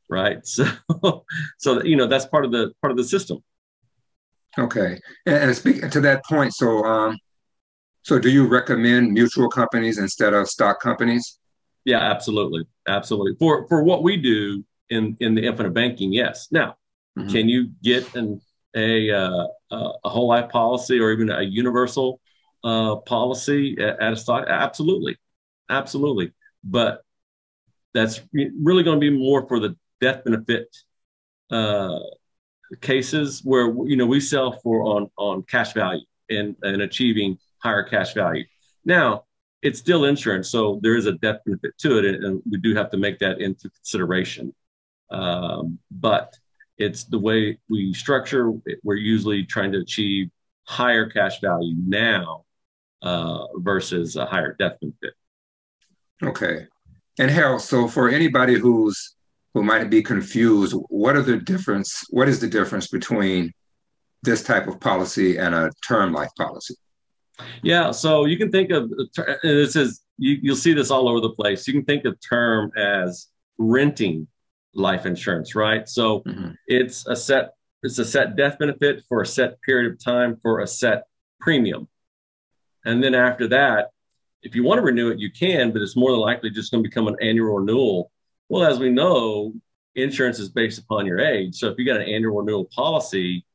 right? 0.10 0.40
So 0.46 1.26
so 1.58 1.84
you 1.84 1.96
know 1.96 2.08
that's 2.08 2.26
part 2.26 2.46
of 2.46 2.52
the 2.52 2.74
part 2.82 2.92
of 2.92 2.98
the 2.98 3.04
system. 3.04 3.44
Okay. 4.58 5.00
And, 5.26 5.36
and 5.36 5.56
speaking 5.56 5.90
to 5.90 6.02
that 6.02 6.24
point 6.26 6.54
so 6.54 6.84
um 6.84 7.18
so, 8.04 8.18
do 8.18 8.30
you 8.32 8.48
recommend 8.48 9.12
mutual 9.12 9.48
companies 9.48 10.00
instead 10.00 10.34
of 10.34 10.48
stock 10.48 10.82
companies? 10.82 11.38
Yeah, 11.86 12.00
absolutely, 12.00 12.66
absolutely. 12.88 13.36
For 13.40 13.68
for 13.68 13.84
what 13.84 14.04
we 14.04 14.18
do 14.18 14.64
in 14.90 15.18
in 15.20 15.36
the 15.36 15.46
infinite 15.46 15.74
banking, 15.74 16.14
yes. 16.14 16.48
Now, 16.52 16.78
mm-hmm. 17.18 17.30
can 17.30 17.50
you 17.50 17.72
get 17.82 18.14
an 18.16 18.42
a 18.76 19.12
uh, 19.12 19.48
a 19.72 20.10
whole 20.10 20.28
life 20.28 20.50
policy 20.50 21.00
or 21.00 21.12
even 21.12 21.30
a 21.30 21.42
universal 21.42 22.20
uh, 22.64 22.98
policy 22.98 23.78
at, 23.80 24.14
a 24.14 24.16
stock? 24.16 24.46
Absolutely, 24.48 25.18
absolutely. 25.70 26.34
But 26.64 27.04
that's 27.94 28.22
really 28.34 28.84
going 28.84 29.00
to 29.00 29.12
be 29.12 29.16
more 29.16 29.48
for 29.48 29.60
the 29.60 29.76
death 30.00 30.24
benefit 30.24 30.76
uh, 31.52 32.00
cases 32.80 33.42
where 33.44 33.66
you 33.86 33.98
know 33.98 34.06
we 34.06 34.20
sell 34.20 34.54
for 34.64 34.84
on 34.84 35.10
on 35.18 35.44
cash 35.44 35.74
value 35.74 36.06
and 36.30 36.56
and 36.62 36.82
achieving 36.82 37.38
higher 37.62 37.84
cash 37.84 38.14
value. 38.14 38.46
Now, 38.86 39.26
it's 39.62 39.80
still 39.80 40.06
insurance, 40.06 40.50
so 40.50 40.80
there 40.82 40.96
is 40.96 41.06
a 41.06 41.14
death 41.14 41.38
benefit 41.46 41.78
to 41.80 42.00
it, 42.00 42.06
and, 42.06 42.42
we 42.50 42.58
do 42.58 42.74
have 42.76 42.90
to 42.92 42.98
make 42.98 43.20
that 43.20 43.40
into 43.40 43.70
consideration. 43.70 44.54
Um, 45.12 45.78
but 45.92 46.36
it's 46.78 47.04
the 47.04 47.20
way 47.20 47.60
we 47.70 47.94
structure. 47.94 48.52
We're 48.84 48.96
usually 48.96 49.46
trying 49.46 49.72
to 49.74 49.80
achieve 49.80 50.30
higher 50.64 51.10
cash 51.10 51.40
value 51.42 51.76
now 51.86 52.46
uh, 53.02 53.46
versus 53.58 54.16
a 54.16 54.26
higher 54.26 54.56
death 54.58 54.78
benefit. 54.80 55.14
Okay, 56.24 56.68
and 57.20 57.30
Harold. 57.30 57.62
So 57.62 57.88
for 57.88 58.10
anybody 58.10 58.56
who's 58.56 59.16
who 59.54 59.64
might 59.64 59.90
be 59.90 60.02
confused, 60.02 60.76
what 60.88 61.16
are 61.16 61.22
the 61.22 61.38
difference? 61.38 62.06
What 62.10 62.30
is 62.30 62.40
the 62.40 62.48
difference 62.48 62.88
between 62.88 63.52
this 64.24 64.44
type 64.44 64.68
of 64.68 64.80
policy 64.80 65.38
and 65.38 65.54
a 65.54 65.72
term 65.88 66.14
life 66.14 66.30
policy? 66.38 66.76
Yeah, 67.64 67.92
so 67.92 68.26
you 68.26 68.38
can 68.38 68.52
think 68.52 68.72
of 68.72 68.92
this 69.44 69.76
is 69.76 70.02
you, 70.18 70.38
you'll 70.42 70.56
see 70.56 70.74
this 70.74 70.92
all 70.92 71.10
over 71.10 71.20
the 71.20 71.32
place. 71.32 71.68
You 71.68 71.74
can 71.74 71.86
think 71.86 72.06
of 72.06 72.18
term 72.28 72.72
as 72.78 73.28
renting 73.58 74.28
life 74.74 75.06
insurance, 75.06 75.56
right? 75.56 75.88
So 75.88 76.22
mm-hmm. 76.22 76.52
it's 76.68 77.08
a 77.08 77.16
set 77.16 77.54
it's 77.84 77.98
a 77.98 78.06
set 78.06 78.36
death 78.36 78.60
benefit 78.60 79.04
for 79.10 79.22
a 79.22 79.26
set 79.26 79.60
period 79.62 79.92
of 79.92 80.04
time 80.04 80.38
for 80.42 80.60
a 80.60 80.68
set 80.68 81.04
premium. 81.40 81.88
And 82.86 83.04
then 83.04 83.16
after 83.16 83.48
that, 83.50 83.90
if 84.44 84.56
you 84.56 84.64
want 84.64 84.80
to 84.80 84.84
renew 84.84 85.10
it, 85.10 85.20
you 85.20 85.32
can, 85.32 85.72
but 85.72 85.82
it's 85.82 85.96
more 85.96 86.12
than 86.12 86.20
likely 86.20 86.50
just 86.50 86.72
going 86.72 86.84
to 86.84 86.90
become 86.90 87.08
an 87.08 87.16
annual 87.22 87.56
renewal. 87.56 88.12
Well, 88.50 88.64
as 88.64 88.80
we 88.80 88.90
know, 88.90 89.54
insurance 89.96 90.40
is 90.40 90.50
based 90.50 90.80
upon 90.80 91.06
your 91.06 91.20
age. 91.20 91.56
So 91.56 91.68
if 91.70 91.78
you 91.78 91.86
got 91.86 92.02
an 92.02 92.08
annual 92.08 92.38
renewal 92.38 92.66
policy 92.66 93.46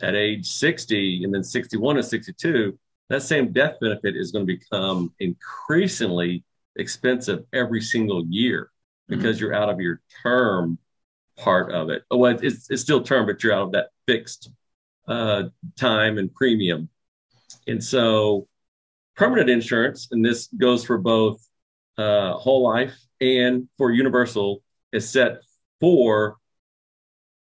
at 0.00 0.14
age 0.14 0.46
60 0.46 1.24
and 1.24 1.34
then 1.34 1.42
61 1.42 1.96
and 1.96 2.04
62, 2.04 2.78
that 3.08 3.22
same 3.22 3.52
death 3.52 3.76
benefit 3.80 4.16
is 4.16 4.32
going 4.32 4.46
to 4.46 4.56
become 4.56 5.12
increasingly 5.20 6.44
expensive 6.76 7.44
every 7.52 7.80
single 7.80 8.24
year 8.26 8.70
because 9.08 9.36
mm-hmm. 9.36 9.46
you're 9.46 9.54
out 9.54 9.68
of 9.68 9.80
your 9.80 10.00
term 10.22 10.78
part 11.36 11.72
of 11.72 11.90
it. 11.90 12.02
Oh, 12.10 12.18
well, 12.18 12.36
it's, 12.40 12.70
it's 12.70 12.82
still 12.82 13.02
term, 13.02 13.26
but 13.26 13.42
you're 13.42 13.52
out 13.52 13.62
of 13.62 13.72
that 13.72 13.88
fixed 14.06 14.50
uh, 15.06 15.44
time 15.76 16.18
and 16.18 16.34
premium. 16.34 16.88
And 17.66 17.82
so, 17.82 18.48
permanent 19.16 19.50
insurance, 19.50 20.08
and 20.10 20.24
this 20.24 20.48
goes 20.48 20.84
for 20.84 20.98
both 20.98 21.46
uh, 21.98 22.34
whole 22.34 22.62
life 22.62 22.96
and 23.20 23.68
for 23.78 23.90
universal, 23.90 24.62
is 24.92 25.08
set 25.08 25.42
for 25.80 26.36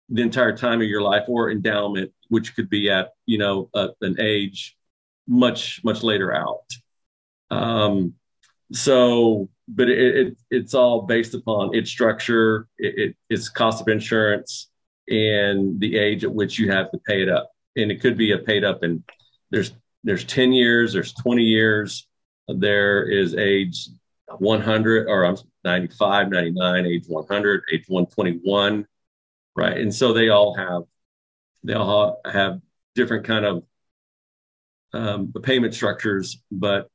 the 0.10 0.22
entire 0.22 0.56
time 0.56 0.82
of 0.82 0.88
your 0.88 1.02
life 1.02 1.24
or 1.28 1.50
endowment, 1.50 2.12
which 2.30 2.56
could 2.56 2.70
be 2.70 2.90
at 2.90 3.10
you 3.26 3.38
know 3.38 3.70
uh, 3.74 3.90
an 4.02 4.18
age 4.20 4.75
much 5.28 5.82
much 5.84 6.04
later 6.04 6.34
out. 6.34 6.66
Um, 7.52 8.14
so, 8.72 9.50
but 9.68 9.90
it, 9.90 10.16
it, 10.16 10.38
it's 10.50 10.74
all 10.74 11.04
based 11.04 11.34
upon 11.34 11.76
its 11.76 11.90
structure, 11.90 12.68
it, 12.78 13.10
it, 13.10 13.16
its 13.30 13.50
cost 13.50 13.82
of 13.82 13.88
insurance, 13.88 14.70
and 15.08 15.80
the 15.80 15.98
age 15.98 16.24
at 16.24 16.34
which 16.34 16.58
you 16.58 16.72
have 16.72 16.92
to 16.92 16.98
pay 17.00 17.22
it 17.22 17.30
up. 17.30 17.52
And 17.76 17.92
it 17.92 18.02
could 18.02 18.18
be 18.18 18.32
a 18.32 18.38
paid 18.38 18.64
up, 18.64 18.84
and 18.84 19.04
there's 19.52 19.72
there's 20.04 20.24
10 20.24 20.54
years, 20.54 20.94
there's 20.94 21.14
20 21.14 21.44
years, 21.44 22.08
there 22.48 23.10
is 23.10 23.36
age 23.36 23.90
100 24.38 25.08
or 25.08 25.26
I'm 25.26 25.38
95, 25.64 26.30
99, 26.30 26.86
age 26.86 27.06
100, 27.08 27.64
age 27.74 27.86
121, 27.88 28.88
right? 29.56 29.78
And 29.78 29.94
so 29.94 30.14
they 30.14 30.30
all 30.30 30.56
have 30.56 30.84
they 31.64 31.74
all 31.74 32.22
have 32.32 32.62
different 32.94 33.26
kind 33.26 33.46
of 33.46 33.64
um, 34.96 35.32
the 35.34 35.40
payment 35.40 35.74
structures, 35.74 36.42
but 36.52 36.90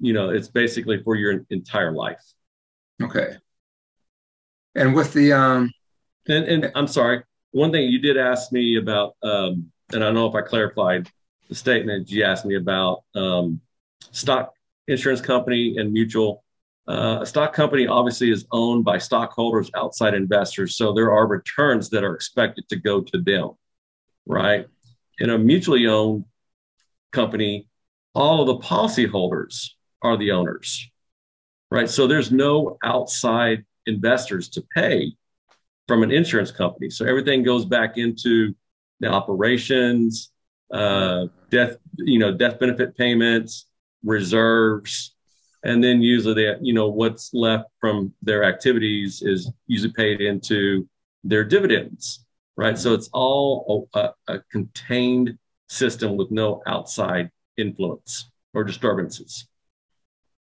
you 0.00 0.12
know, 0.12 0.30
it's 0.30 0.48
basically 0.48 1.02
for 1.02 1.16
your 1.16 1.44
entire 1.50 1.92
life. 1.92 2.22
Okay. 3.02 3.36
And 4.74 4.94
with 4.94 5.12
the 5.12 5.32
um 5.32 5.72
and, 6.28 6.44
and 6.44 6.72
I'm 6.74 6.86
sorry, 6.86 7.22
one 7.50 7.72
thing 7.72 7.88
you 7.88 8.00
did 8.00 8.16
ask 8.16 8.52
me 8.52 8.76
about 8.76 9.16
um 9.22 9.70
and 9.92 10.02
I 10.02 10.06
don't 10.06 10.14
know 10.14 10.26
if 10.26 10.34
I 10.34 10.42
clarified 10.42 11.10
the 11.48 11.54
statement 11.54 12.10
you 12.10 12.24
asked 12.24 12.44
me 12.44 12.56
about 12.56 13.04
um, 13.14 13.60
stock 14.10 14.52
insurance 14.86 15.20
company 15.20 15.76
and 15.78 15.92
mutual. 15.92 16.44
Uh, 16.86 17.18
a 17.20 17.26
stock 17.26 17.52
company 17.52 17.86
obviously 17.86 18.30
is 18.30 18.46
owned 18.50 18.84
by 18.84 18.96
stockholders, 18.98 19.70
outside 19.74 20.14
investors, 20.14 20.76
so 20.76 20.92
there 20.92 21.12
are 21.12 21.26
returns 21.26 21.90
that 21.90 22.04
are 22.04 22.14
expected 22.14 22.68
to 22.68 22.76
go 22.76 23.00
to 23.00 23.18
them, 23.20 23.50
right? 24.26 24.66
In 25.18 25.30
a 25.30 25.38
mutually 25.38 25.86
owned 25.86 26.24
company, 27.12 27.66
all 28.14 28.40
of 28.40 28.46
the 28.46 28.66
policyholders 28.66 29.70
are 30.02 30.16
the 30.16 30.32
owners, 30.32 30.90
right? 31.70 31.88
So 31.88 32.06
there's 32.06 32.32
no 32.32 32.78
outside 32.84 33.64
investors 33.86 34.48
to 34.50 34.64
pay 34.74 35.12
from 35.86 36.02
an 36.02 36.10
insurance 36.10 36.50
company. 36.50 36.90
So 36.90 37.04
everything 37.06 37.42
goes 37.42 37.64
back 37.64 37.96
into 37.96 38.54
the 39.00 39.08
operations, 39.08 40.30
uh, 40.72 41.26
death, 41.50 41.76
you 41.96 42.18
know, 42.18 42.32
death 42.36 42.58
benefit 42.58 42.96
payments, 42.96 43.66
reserves, 44.04 45.14
and 45.64 45.82
then 45.82 46.02
usually 46.02 46.34
the, 46.34 46.58
you 46.60 46.74
know, 46.74 46.88
what's 46.88 47.32
left 47.32 47.70
from 47.80 48.12
their 48.22 48.44
activities 48.44 49.22
is 49.22 49.50
usually 49.66 49.92
paid 49.92 50.20
into 50.20 50.88
their 51.24 51.44
dividends, 51.44 52.24
right? 52.56 52.78
So 52.78 52.94
it's 52.94 53.08
all 53.12 53.88
a, 53.94 54.10
a 54.28 54.40
contained 54.52 55.38
system 55.68 56.16
with 56.16 56.30
no 56.30 56.62
outside 56.66 57.30
influence 57.56 58.30
or 58.54 58.64
disturbances. 58.64 59.46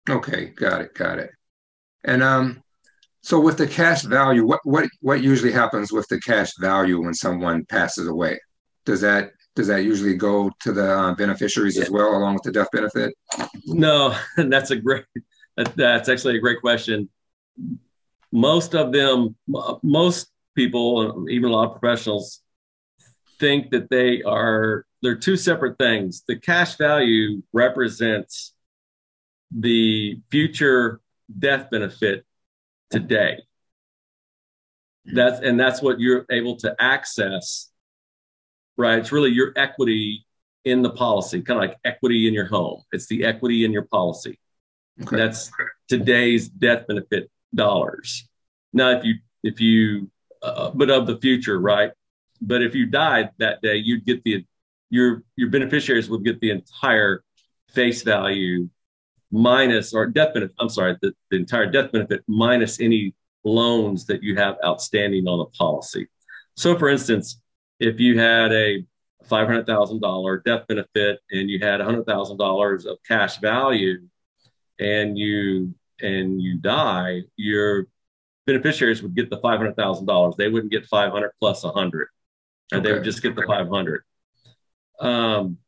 Okay, 0.08 0.46
got 0.46 0.80
it, 0.80 0.94
got 0.94 1.18
it. 1.18 1.30
And 2.04 2.22
um, 2.22 2.62
so 3.22 3.40
with 3.40 3.58
the 3.58 3.66
cash 3.66 4.02
value, 4.02 4.46
what 4.46 4.60
what 4.64 4.88
what 5.00 5.22
usually 5.22 5.52
happens 5.52 5.92
with 5.92 6.06
the 6.08 6.20
cash 6.20 6.50
value 6.58 7.02
when 7.02 7.14
someone 7.14 7.64
passes 7.66 8.08
away? 8.08 8.38
Does 8.86 9.00
that 9.02 9.32
does 9.54 9.66
that 9.66 9.82
usually 9.82 10.14
go 10.14 10.50
to 10.60 10.72
the 10.72 10.90
uh, 10.90 11.14
beneficiaries 11.14 11.76
yeah. 11.76 11.82
as 11.82 11.90
well, 11.90 12.16
along 12.16 12.34
with 12.34 12.44
the 12.44 12.52
death 12.52 12.68
benefit? 12.72 13.12
No, 13.66 14.16
that's 14.36 14.70
a 14.70 14.76
great. 14.76 15.04
That's 15.56 16.08
actually 16.08 16.36
a 16.36 16.40
great 16.40 16.60
question. 16.60 17.08
Most 18.30 18.74
of 18.76 18.92
them, 18.92 19.34
most 19.82 20.28
people, 20.54 21.26
even 21.28 21.50
a 21.50 21.52
lot 21.52 21.72
of 21.72 21.80
professionals, 21.80 22.40
think 23.40 23.70
that 23.72 23.90
they 23.90 24.22
are 24.22 24.86
they're 25.02 25.16
two 25.16 25.36
separate 25.36 25.78
things. 25.78 26.22
The 26.26 26.36
cash 26.36 26.76
value 26.76 27.42
represents 27.52 28.54
the 29.50 30.20
future 30.30 31.00
death 31.38 31.70
benefit 31.70 32.24
today. 32.90 33.38
That's 35.04 35.40
and 35.40 35.58
that's 35.58 35.80
what 35.80 36.00
you're 36.00 36.26
able 36.30 36.56
to 36.56 36.74
access, 36.78 37.70
right? 38.76 38.98
It's 38.98 39.12
really 39.12 39.30
your 39.30 39.52
equity 39.56 40.26
in 40.64 40.82
the 40.82 40.90
policy, 40.90 41.40
kind 41.40 41.62
of 41.62 41.70
like 41.70 41.78
equity 41.84 42.28
in 42.28 42.34
your 42.34 42.46
home. 42.46 42.82
It's 42.92 43.06
the 43.06 43.24
equity 43.24 43.64
in 43.64 43.72
your 43.72 43.84
policy. 43.84 44.38
Okay. 45.02 45.16
That's 45.16 45.50
today's 45.88 46.48
death 46.48 46.86
benefit 46.86 47.30
dollars. 47.54 48.28
Now, 48.72 48.90
if 48.90 49.04
you 49.04 49.14
if 49.42 49.60
you 49.60 50.10
uh, 50.42 50.70
but 50.74 50.90
of 50.90 51.06
the 51.06 51.18
future, 51.18 51.58
right? 51.58 51.92
But 52.40 52.62
if 52.62 52.74
you 52.74 52.86
died 52.86 53.30
that 53.38 53.62
day, 53.62 53.76
you'd 53.76 54.04
get 54.04 54.22
the 54.24 54.44
your 54.90 55.22
your 55.36 55.50
beneficiaries 55.50 56.08
would 56.08 56.24
get 56.24 56.40
the 56.40 56.50
entire 56.50 57.22
face 57.70 58.02
value 58.02 58.68
minus 59.30 59.92
or 59.92 60.06
death 60.06 60.34
benefit. 60.34 60.54
I'm 60.58 60.68
sorry, 60.68 60.96
the, 61.02 61.12
the 61.30 61.36
entire 61.36 61.66
death 61.66 61.92
benefit 61.92 62.22
minus 62.26 62.80
any 62.80 63.14
loans 63.44 64.06
that 64.06 64.22
you 64.22 64.36
have 64.36 64.56
outstanding 64.64 65.26
on 65.28 65.38
the 65.38 65.46
policy. 65.46 66.06
So, 66.56 66.76
for 66.78 66.88
instance, 66.88 67.40
if 67.78 68.00
you 68.00 68.18
had 68.18 68.52
a 68.52 68.84
$500,000 69.26 70.44
death 70.44 70.66
benefit 70.66 71.20
and 71.30 71.50
you 71.50 71.58
had 71.60 71.80
$100,000 71.80 72.86
of 72.86 72.98
cash 73.06 73.38
value 73.38 73.98
and 74.78 75.18
you 75.18 75.74
and 76.00 76.40
you 76.40 76.58
die, 76.58 77.22
your 77.36 77.86
beneficiaries 78.46 79.02
would 79.02 79.14
get 79.14 79.30
the 79.30 79.38
$500,000. 79.38 80.36
They 80.36 80.48
wouldn't 80.48 80.72
get 80.72 80.86
500 80.86 81.32
plus 81.40 81.64
100. 81.64 82.08
And 82.70 82.80
okay. 82.80 82.88
they 82.88 82.94
would 82.94 83.04
just 83.04 83.22
get 83.22 83.34
the 83.34 83.42
500. 83.46 84.02
Um, 85.00 85.58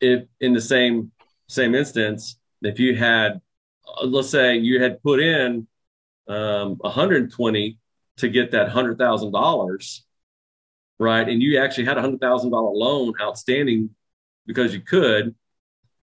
if 0.00 0.24
in 0.40 0.52
the 0.52 0.60
same 0.60 1.12
same 1.48 1.74
instance, 1.74 2.38
if 2.62 2.78
you 2.78 2.96
had, 2.96 3.40
uh, 3.86 4.04
let's 4.06 4.30
say 4.30 4.56
you 4.56 4.82
had 4.82 5.02
put 5.02 5.20
in 5.20 5.66
um, 6.28 6.76
120 6.80 7.78
to 8.18 8.28
get 8.28 8.50
that 8.52 8.68
hundred 8.68 8.98
thousand 8.98 9.32
dollars, 9.32 10.04
right, 10.98 11.28
and 11.28 11.42
you 11.42 11.58
actually 11.58 11.84
had 11.84 11.98
a 11.98 12.00
hundred 12.00 12.20
thousand 12.20 12.50
dollar 12.50 12.72
loan 12.72 13.14
outstanding 13.20 13.90
because 14.46 14.74
you 14.74 14.80
could, 14.80 15.34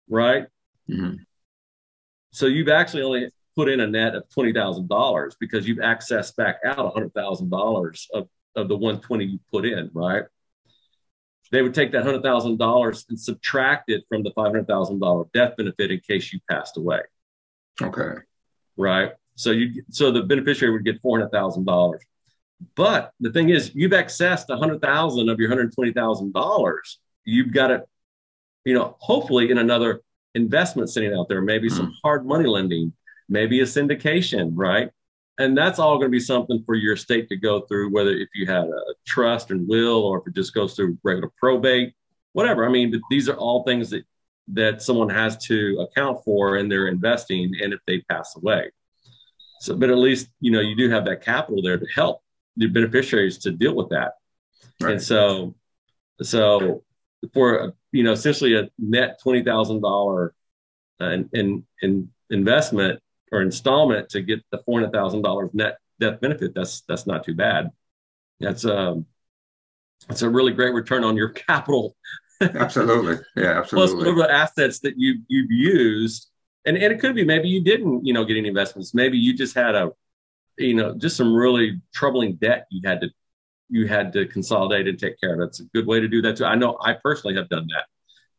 right? 0.09 0.47
Mm-hmm. 0.89 1.15
So 2.31 2.47
you've 2.47 2.69
actually 2.69 3.03
only 3.03 3.29
put 3.55 3.69
in 3.69 3.79
a 3.79 3.87
net 3.87 4.15
of 4.15 4.29
twenty 4.29 4.53
thousand 4.53 4.89
dollars 4.89 5.35
because 5.39 5.67
you've 5.67 5.79
accessed 5.79 6.35
back 6.35 6.57
out 6.65 6.85
a 6.85 6.89
hundred 6.89 7.13
thousand 7.13 7.49
dollars 7.49 8.07
of 8.13 8.27
of 8.55 8.67
the 8.67 8.75
120 8.75 9.25
you 9.25 9.39
put 9.51 9.65
in, 9.65 9.89
right? 9.93 10.23
They 11.53 11.61
would 11.61 11.75
take 11.75 11.91
that 11.91 12.03
hundred 12.03 12.23
thousand 12.23 12.57
dollars 12.57 13.05
and 13.09 13.19
subtract 13.19 13.91
it 13.91 14.03
from 14.09 14.23
the 14.23 14.31
five 14.31 14.47
hundred 14.47 14.67
thousand 14.67 14.99
dollar 14.99 15.25
death 15.35 15.55
benefit 15.55 15.91
in 15.91 15.99
case 15.99 16.33
you 16.33 16.39
passed 16.49 16.77
away. 16.77 17.01
Okay. 17.79 18.15
Right. 18.75 19.11
So 19.35 19.51
you 19.51 19.83
so 19.91 20.11
the 20.11 20.23
beneficiary 20.23 20.73
would 20.73 20.83
get 20.83 20.99
four 21.01 21.19
hundred 21.19 21.29
thousand 21.29 21.65
dollars. 21.65 22.01
But 22.75 23.11
the 23.19 23.31
thing 23.31 23.49
is, 23.49 23.71
you've 23.75 23.91
accessed 23.91 24.49
a 24.49 24.57
hundred 24.57 24.81
thousand 24.81 25.29
of 25.29 25.39
your 25.39 25.47
hundred 25.47 25.71
twenty 25.73 25.93
thousand 25.93 26.33
dollars. 26.33 26.99
You've 27.23 27.53
got 27.53 27.69
it, 27.69 27.87
you 28.65 28.73
know, 28.73 28.97
hopefully 28.99 29.51
in 29.51 29.59
another 29.59 30.01
investment 30.33 30.89
sitting 30.89 31.13
out 31.13 31.29
there, 31.29 31.41
maybe 31.41 31.67
mm-hmm. 31.67 31.77
some 31.77 31.93
hard 32.03 32.25
money 32.25 32.47
lending, 32.47 32.93
maybe 33.29 33.59
a 33.59 33.63
syndication, 33.63 34.53
right? 34.55 34.89
And 35.39 35.57
that's 35.57 35.79
all 35.79 35.97
going 35.97 36.07
to 36.07 36.15
be 36.15 36.19
something 36.19 36.63
for 36.65 36.75
your 36.75 36.95
state 36.95 37.27
to 37.29 37.35
go 37.35 37.61
through, 37.61 37.91
whether 37.91 38.11
if 38.11 38.29
you 38.35 38.45
had 38.45 38.65
a 38.65 38.81
trust 39.05 39.51
and 39.51 39.67
will, 39.67 40.03
or 40.03 40.19
if 40.19 40.27
it 40.27 40.35
just 40.35 40.53
goes 40.53 40.75
through 40.75 40.97
regular 41.03 41.31
probate, 41.37 41.93
whatever. 42.33 42.65
I 42.65 42.69
mean, 42.69 43.01
these 43.09 43.27
are 43.29 43.37
all 43.37 43.63
things 43.63 43.89
that 43.89 44.03
that 44.49 44.81
someone 44.81 45.09
has 45.09 45.37
to 45.37 45.87
account 45.89 46.21
for 46.25 46.57
in 46.57 46.67
their 46.67 46.87
investing, 46.87 47.51
and 47.61 47.73
if 47.73 47.79
they 47.87 48.01
pass 48.01 48.35
away. 48.35 48.71
So, 49.61 49.75
but 49.75 49.89
at 49.89 49.97
least 49.97 50.27
you 50.39 50.51
know 50.51 50.59
you 50.59 50.75
do 50.75 50.89
have 50.89 51.05
that 51.05 51.21
capital 51.21 51.61
there 51.63 51.77
to 51.77 51.87
help 51.95 52.21
the 52.57 52.67
beneficiaries 52.67 53.37
to 53.39 53.51
deal 53.51 53.75
with 53.75 53.89
that. 53.89 54.13
Right. 54.79 54.93
And 54.93 55.01
so, 55.01 55.55
so 56.21 56.83
for 57.33 57.73
you 57.91 58.03
know 58.03 58.11
essentially 58.11 58.55
a 58.55 58.69
net 58.77 59.19
twenty 59.21 59.43
thousand 59.43 59.81
dollar 59.81 60.33
uh, 61.01 61.09
in, 61.09 61.29
in, 61.33 61.65
in 61.81 62.09
investment 62.29 62.99
or 63.33 63.41
installment 63.41 64.09
to 64.09 64.21
get 64.21 64.39
the 64.51 64.59
four 64.59 64.79
hundred 64.79 64.93
thousand 64.93 65.23
dollars 65.23 65.49
net 65.53 65.77
death 65.99 66.21
benefit, 66.21 66.53
that's 66.55 66.81
that's 66.87 67.07
not 67.07 67.23
too 67.25 67.35
bad. 67.35 67.71
That's 68.39 68.65
um 68.65 69.05
that's 70.07 70.21
a 70.21 70.29
really 70.29 70.51
great 70.51 70.73
return 70.73 71.03
on 71.03 71.17
your 71.17 71.29
capital. 71.47 71.95
absolutely. 72.41 73.17
Yeah, 73.35 73.57
absolutely. 73.59 73.95
Plus 73.95 74.15
whatever 74.15 74.29
assets 74.31 74.79
that 74.79 74.93
you 74.97 75.21
you've 75.27 75.51
used. 75.51 76.29
And, 76.65 76.77
and 76.77 76.93
it 76.93 76.99
could 76.99 77.13
be 77.15 77.25
maybe 77.25 77.49
you 77.49 77.61
didn't, 77.61 78.05
you 78.05 78.13
know, 78.13 78.23
get 78.23 78.37
any 78.37 78.47
investments. 78.47 78.93
Maybe 78.93 79.17
you 79.17 79.35
just 79.35 79.53
had 79.53 79.75
a, 79.75 79.91
you 80.57 80.73
know, 80.73 80.95
just 80.95 81.17
some 81.17 81.35
really 81.35 81.81
troubling 81.93 82.35
debt 82.35 82.67
you 82.69 82.81
had 82.87 83.01
to 83.01 83.09
you 83.69 83.87
had 83.87 84.13
to 84.13 84.27
consolidate 84.27 84.87
and 84.87 84.99
take 84.99 85.19
care 85.19 85.33
of. 85.33 85.39
That's 85.39 85.59
a 85.59 85.65
good 85.73 85.87
way 85.87 85.99
to 85.99 86.07
do 86.07 86.21
that 86.21 86.37
too. 86.37 86.45
I 86.45 86.55
know 86.55 86.77
I 86.81 86.93
personally 86.93 87.35
have 87.35 87.49
done 87.49 87.67
that. 87.73 87.85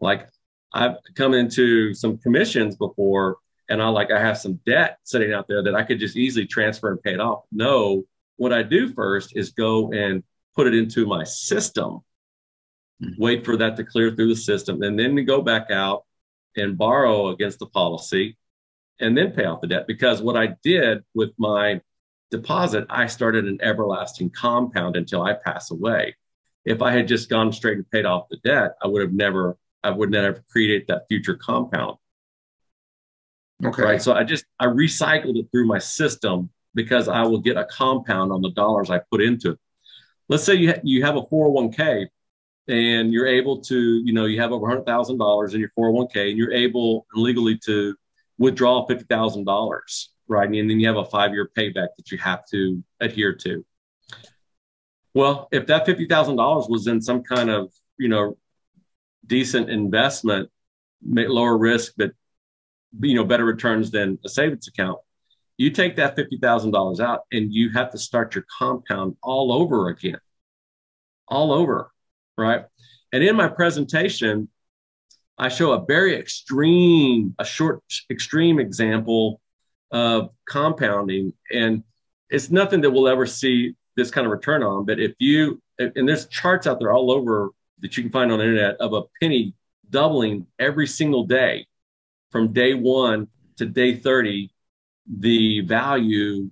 Like 0.01 0.29
I've 0.73 0.97
come 1.15 1.35
into 1.35 1.95
some 1.95 2.19
commissions 2.19 2.77
before 2.77 3.39
and 3.69 3.83
I 3.83 3.89
like 3.89 4.11
I 4.11 4.21
have 4.21 4.39
some 4.39 4.61
debt 4.67 4.99
sitting 5.05 5.33
out 5.33 5.49
there 5.49 5.63
that 5.63 5.75
I 5.75 5.83
could 5.83 5.99
just 5.99 6.17
easily 6.17 6.47
transfer 6.47 6.91
and 6.91 7.03
pay 7.03 7.15
it 7.15 7.21
off. 7.21 7.45
No, 7.51 8.05
what 8.37 8.53
I 8.53 8.63
do 8.63 8.93
first 8.93 9.37
is 9.37 9.51
go 9.51 9.93
and 9.93 10.23
put 10.55 10.67
it 10.67 10.75
into 10.75 11.07
my 11.07 11.25
system, 11.25 12.01
mm-hmm. 13.03 13.23
wait 13.23 13.45
for 13.45 13.57
that 13.57 13.77
to 13.77 13.85
clear 13.85 14.15
through 14.15 14.29
the 14.29 14.37
system, 14.37 14.83
and 14.83 14.99
then 14.99 15.25
go 15.25 15.43
back 15.43 15.71
out 15.71 16.05
and 16.57 16.79
borrow 16.79 17.29
against 17.29 17.59
the 17.59 17.67
policy 17.67 18.37
and 19.01 19.17
then 19.17 19.33
pay 19.33 19.45
off 19.45 19.61
the 19.61 19.67
debt. 19.67 19.87
Because 19.87 20.23
what 20.23 20.37
I 20.37 20.55
did 20.63 21.03
with 21.15 21.31
my 21.39 21.81
deposit, 22.31 22.87
I 22.91 23.07
started 23.07 23.47
an 23.47 23.59
everlasting 23.63 24.31
compound 24.31 24.97
until 24.97 25.23
I 25.23 25.35
pass 25.35 25.71
away. 25.71 26.15
If 26.65 26.81
I 26.81 26.93
had 26.93 27.09
just 27.09 27.29
gone 27.29 27.53
straight 27.53 27.77
and 27.77 27.91
paid 27.91 28.07
off 28.07 28.29
the 28.31 28.39
debt, 28.39 28.77
I 28.83 28.87
would 28.87 29.03
have 29.03 29.13
never, 29.13 29.59
I 29.83 29.91
would 29.91 30.11
never 30.11 30.35
have 30.35 30.47
created 30.47 30.85
that 30.89 31.07
future 31.09 31.35
compound. 31.35 31.99
Okay. 33.65 33.83
Right. 33.83 34.03
So 34.03 34.13
I 34.13 34.25
just 34.25 34.45
I 34.61 34.67
recycled 34.67 35.37
it 35.37 35.47
through 35.51 35.67
my 35.67 35.79
system 35.79 36.51
because 36.75 37.09
I 37.09 37.23
will 37.23 37.41
get 37.41 37.57
a 37.57 37.65
compound 37.65 38.33
on 38.33 38.43
the 38.43 38.51
dollars 38.51 38.91
I 38.91 39.01
put 39.11 39.23
into 39.23 39.53
it. 39.53 39.59
Let's 40.29 40.45
say 40.45 40.55
you 40.55 40.73
ha- 40.73 40.81
you 40.83 41.05
have 41.05 41.17
a 41.17 41.23
401k 41.23 42.09
and 42.69 43.13
you're 43.13 43.27
able 43.27 43.61
to, 43.61 44.03
you 44.05 44.13
know, 44.13 44.25
you 44.25 44.41
have 44.41 44.53
over 44.53 44.67
$100,000 44.67 45.55
in 45.55 45.61
your 45.61 45.71
401k 45.79 46.31
and 46.31 46.39
you're 46.39 46.53
able 46.53 47.07
legally 47.15 47.59
to 47.67 47.95
withdraw 48.39 48.87
$50,000, 48.87 50.09
right? 50.29 50.49
And 50.49 50.71
then 50.71 50.81
you 50.81 50.87
have 50.87 50.97
a 50.97 51.05
five 51.05 51.33
year 51.33 51.51
payback 51.57 51.89
that 51.97 52.11
you 52.11 52.19
have 52.19 52.47
to 52.51 52.83
adhere 53.01 53.35
to. 53.35 53.65
Well, 55.13 55.49
if 55.53 55.67
that 55.67 55.87
$50,000 55.87 56.71
was 56.71 56.87
in 56.87 57.01
some 57.01 57.23
kind 57.23 57.51
of, 57.51 57.73
you 57.99 58.09
know, 58.09 58.37
decent 59.27 59.71
investment, 59.71 60.51
lower 61.07 61.57
risk, 61.57 61.93
but 61.97 62.13
you 63.01 63.15
know 63.15 63.25
better 63.25 63.45
returns 63.45 63.91
than 63.91 64.19
a 64.25 64.29
savings 64.29 64.69
account. 64.69 64.99
You 65.57 65.71
take 65.71 65.97
that 65.97 66.17
fifty 66.17 66.39
thousand 66.39 66.73
dollars 66.73 67.01
out, 67.01 67.23
and 67.33 67.53
you 67.53 67.71
have 67.71 67.91
to 67.93 67.99
start 67.99 68.35
your 68.35 68.45
compound 68.59 69.17
all 69.23 69.53
over 69.53 69.89
again, 69.89 70.19
all 71.29 71.53
over, 71.53 71.91
right? 72.37 72.65
And 73.13 73.23
in 73.23 73.37
my 73.37 73.49
presentation, 73.49 74.49
I 75.39 75.49
show 75.49 75.73
a 75.73 75.85
very 75.85 76.17
extreme, 76.17 77.35
a 77.39 77.45
short, 77.45 77.83
extreme 78.11 78.59
example 78.59 79.41
of 79.91 80.31
compounding, 80.49 81.33
and 81.53 81.85
it's 82.31 82.51
nothing 82.51 82.81
that 82.81 82.91
we'll 82.91 83.09
ever 83.09 83.27
see 83.27 83.75
this 83.97 84.11
kind 84.11 84.27
of 84.27 84.33
return 84.33 84.63
on. 84.63 84.85
But 84.85 84.99
if 84.99 85.13
you 85.19 85.61
and 85.79 86.09
there's 86.09 86.27
charts 86.27 86.67
out 86.67 86.79
there 86.79 86.93
all 86.93 87.11
over 87.11 87.51
that 87.81 87.97
you 87.97 88.03
can 88.03 88.13
find 88.13 88.31
on 88.31 88.39
the 88.39 88.45
internet 88.45 88.77
of 88.77 88.93
a 88.93 89.03
penny 89.21 89.55
doubling 89.91 90.47
every 90.59 90.87
single 90.87 91.25
day 91.25 91.67
from 92.35 92.53
day 92.53 92.75
one 92.75 93.29
to 93.57 93.65
day 93.65 93.95
30 93.95 94.51
the 95.21 95.61
value 95.61 96.51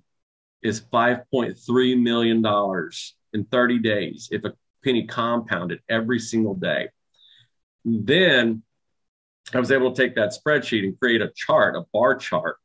is 0.61 0.79
5.3 0.79 2.01
million 2.01 2.41
dollars 2.41 3.15
in 3.33 3.43
30 3.43 3.79
days 3.79 4.29
if 4.31 4.45
a 4.45 4.53
penny 4.83 5.05
compounded 5.05 5.79
every 5.89 6.19
single 6.19 6.55
day 6.55 6.87
then 7.83 8.63
i 9.53 9.59
was 9.59 9.71
able 9.71 9.91
to 9.91 10.01
take 10.01 10.15
that 10.15 10.33
spreadsheet 10.33 10.85
and 10.85 10.97
create 10.99 11.21
a 11.21 11.31
chart 11.35 11.75
a 11.75 11.81
bar 11.91 12.15
chart 12.15 12.61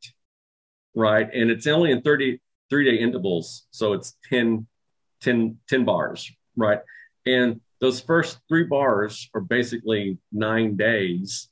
right 0.95 1.29
and 1.35 1.51
it's 1.51 1.67
only 1.67 1.91
in 1.91 2.01
30 2.03 2.41
three 2.71 2.89
day 2.89 3.03
intervals 3.03 3.67
so 3.73 3.95
it's 3.95 4.17
10 4.31 4.65
10 5.23 5.59
10 5.69 5.85
bars 5.85 6.31
right? 6.59 6.81
And 7.25 7.61
those 7.81 8.01
first 8.01 8.41
three 8.49 8.65
bars 8.65 9.31
are 9.35 9.41
basically 9.41 10.19
nine 10.33 10.77
days. 10.77 11.49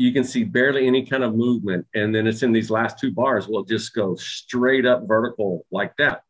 You 0.00 0.12
can 0.14 0.24
see 0.24 0.44
barely 0.44 0.86
any 0.86 1.04
kind 1.04 1.22
of 1.22 1.34
movement. 1.34 1.86
And 1.94 2.14
then 2.14 2.26
it's 2.26 2.42
in 2.42 2.52
these 2.52 2.70
last 2.70 2.98
two 2.98 3.12
bars, 3.12 3.46
will 3.46 3.64
just 3.64 3.94
go 3.94 4.16
straight 4.16 4.86
up 4.86 5.06
vertical 5.06 5.66
like 5.70 5.94
that. 5.98 6.22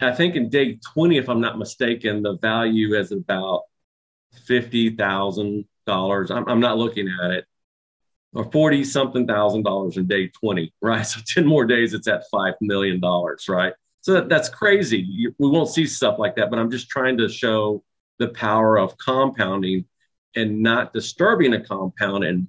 I 0.00 0.12
think 0.12 0.36
in 0.36 0.50
day 0.50 0.78
20, 0.92 1.16
if 1.16 1.30
I'm 1.30 1.40
not 1.40 1.58
mistaken, 1.58 2.22
the 2.22 2.36
value 2.36 2.94
is 2.94 3.10
about 3.10 3.62
$50,000. 4.46 6.30
I'm, 6.30 6.46
I'm 6.46 6.60
not 6.60 6.76
looking 6.76 7.08
at 7.22 7.30
it 7.30 7.46
or 8.34 8.50
40 8.50 8.84
something 8.84 9.26
thousand 9.26 9.62
dollars 9.62 9.96
in 9.96 10.06
day 10.06 10.28
20, 10.28 10.74
right? 10.82 11.06
So 11.06 11.20
10 11.26 11.46
more 11.46 11.64
days, 11.64 11.94
it's 11.94 12.08
at 12.08 12.24
$5 12.30 12.52
million, 12.60 13.00
right? 13.48 13.72
So 14.02 14.12
that, 14.12 14.28
that's 14.28 14.50
crazy. 14.50 14.98
You, 15.08 15.34
we 15.38 15.48
won't 15.48 15.70
see 15.70 15.86
stuff 15.86 16.18
like 16.18 16.36
that, 16.36 16.50
but 16.50 16.58
I'm 16.58 16.70
just 16.70 16.90
trying 16.90 17.16
to 17.16 17.28
show 17.30 17.82
the 18.18 18.28
power 18.28 18.78
of 18.78 18.98
compounding 18.98 19.86
and 20.36 20.62
not 20.62 20.92
disturbing 20.92 21.54
a 21.54 21.60
compound 21.60 22.24
and 22.24 22.48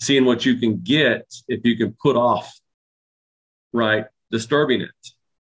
seeing 0.00 0.24
what 0.24 0.44
you 0.46 0.56
can 0.56 0.80
get 0.82 1.32
if 1.48 1.64
you 1.64 1.76
can 1.76 1.94
put 2.02 2.16
off, 2.16 2.58
right, 3.72 4.06
disturbing 4.30 4.80
it. 4.80 4.90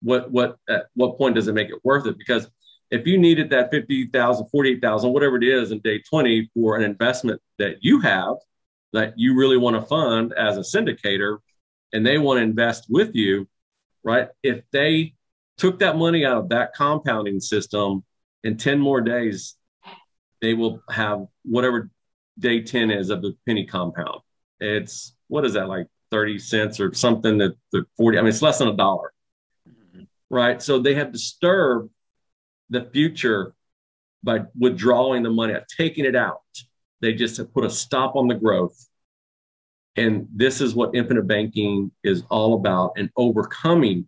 What 0.02 0.32
what 0.32 0.58
at 0.70 0.88
what 0.94 1.18
point 1.18 1.36
does 1.36 1.48
it 1.48 1.54
make 1.54 1.70
it 1.70 1.84
worth 1.84 2.06
it? 2.06 2.18
Because 2.18 2.50
if 2.92 3.08
you 3.08 3.18
needed 3.18 3.50
that 3.50 3.72
50,000, 3.72 4.48
48,000, 4.50 5.12
whatever 5.12 5.38
it 5.38 5.44
is 5.44 5.72
in 5.72 5.80
day 5.80 6.00
20 6.00 6.52
for 6.54 6.78
an 6.78 6.84
investment 6.84 7.42
that 7.58 7.78
you 7.82 8.00
have 8.02 8.36
that 8.94 9.14
you 9.18 9.36
really 9.36 9.58
want 9.58 9.76
to 9.76 9.82
fund 9.82 10.34
as 10.34 10.58
a 10.58 10.62
syndicator 10.62 11.40
and 11.94 12.06
they 12.06 12.18
want 12.18 12.38
to 12.38 12.44
invest 12.44 12.86
with 12.88 13.16
you, 13.16 13.48
right? 14.04 14.30
If 14.44 14.62
they 14.72 15.16
took 15.58 15.80
that 15.80 15.98
money 15.98 16.26
out 16.26 16.38
of 16.38 16.50
that 16.50 16.74
compounding 16.74 17.40
system 17.40 18.04
in 18.44 18.58
10 18.58 18.80
more 18.80 19.02
days, 19.02 19.56
they 20.42 20.54
will 20.54 20.82
have 20.90 21.26
whatever 21.44 21.90
day 22.40 22.62
10 22.62 22.92
is 22.92 23.10
of 23.10 23.22
the 23.22 23.36
penny 23.46 23.66
compound. 23.66 24.22
It's 24.60 25.16
what 25.28 25.46
is 25.46 25.54
that 25.54 25.68
like 25.68 25.88
30 26.12 26.40
cents 26.40 26.80
or 26.80 26.94
something 26.94 27.38
that 27.40 27.56
the 27.72 27.86
40, 27.98 28.18
I 28.18 28.22
mean, 28.22 28.30
it's 28.30 28.42
less 28.42 28.60
than 28.60 28.68
a 28.68 28.76
dollar, 28.76 29.12
right? 30.30 30.62
So 30.62 30.80
they 30.80 30.96
have 30.96 31.12
disturbed 31.12 31.90
the 32.70 32.90
future 32.94 33.54
by 34.24 34.42
withdrawing 34.58 35.24
the 35.24 35.30
money, 35.30 35.54
taking 35.78 36.06
it 36.06 36.16
out. 36.16 36.42
They 37.02 37.14
just 37.14 37.38
have 37.38 37.54
put 37.54 37.66
a 37.66 37.70
stop 37.70 38.16
on 38.16 38.28
the 38.28 38.36
growth 38.36 38.88
and 39.98 40.28
this 40.34 40.62
is 40.62 40.76
what 40.76 40.94
infinite 40.94 41.28
banking 41.28 41.92
is 42.04 42.24
all 42.30 42.56
about 42.56 42.94
and 42.98 43.10
overcoming 43.16 44.08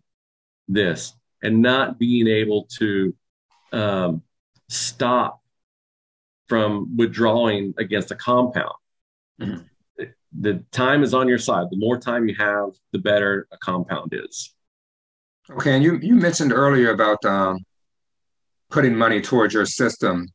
this 0.68 1.14
and 1.42 1.62
not 1.62 1.98
being 1.98 2.26
able 2.26 2.68
to 2.78 3.14
um, 3.72 4.22
stop 4.68 5.40
from 6.48 6.96
withdrawing 6.96 7.74
against 7.78 8.10
a 8.10 8.14
compound. 8.14 8.72
Mm-hmm. 9.40 10.04
The 10.40 10.64
time 10.72 11.02
is 11.02 11.14
on 11.14 11.28
your 11.28 11.38
side. 11.38 11.66
The 11.70 11.78
more 11.78 11.98
time 11.98 12.28
you 12.28 12.34
have, 12.36 12.70
the 12.92 12.98
better 12.98 13.48
a 13.50 13.58
compound 13.58 14.12
is. 14.14 14.54
Okay, 15.50 15.74
and 15.74 15.82
you 15.82 15.98
you 16.02 16.14
mentioned 16.14 16.52
earlier 16.52 16.90
about 16.90 17.24
um, 17.24 17.58
putting 18.70 18.94
money 18.94 19.20
towards 19.22 19.54
your 19.54 19.64
system 19.64 20.28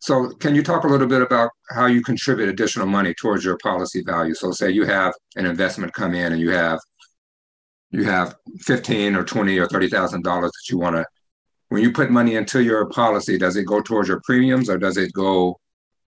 so 0.00 0.30
can 0.30 0.54
you 0.54 0.62
talk 0.62 0.84
a 0.84 0.88
little 0.88 1.06
bit 1.06 1.20
about 1.20 1.50
how 1.68 1.84
you 1.84 2.02
contribute 2.02 2.48
additional 2.48 2.86
money 2.86 3.12
towards 3.12 3.44
your 3.44 3.58
policy 3.58 4.02
value? 4.02 4.34
So 4.34 4.50
say 4.50 4.70
you 4.70 4.86
have 4.86 5.12
an 5.36 5.44
investment 5.44 5.92
come 5.92 6.14
in 6.14 6.32
and 6.32 6.40
you 6.40 6.50
have 6.50 6.78
you 7.90 8.04
have 8.04 8.34
15 8.60 9.14
or 9.14 9.24
20 9.24 9.58
or 9.58 9.66
$30,000 9.66 10.22
that 10.22 10.52
you 10.70 10.78
want 10.78 10.96
to 10.96 11.04
when 11.70 11.82
you 11.82 11.92
put 11.92 12.10
money 12.10 12.34
into 12.34 12.62
your 12.62 12.86
policy, 12.86 13.38
does 13.38 13.56
it 13.56 13.64
go 13.64 13.80
towards 13.80 14.08
your 14.08 14.20
premiums 14.24 14.68
or 14.68 14.76
does 14.76 14.96
it 14.96 15.12
go 15.12 15.58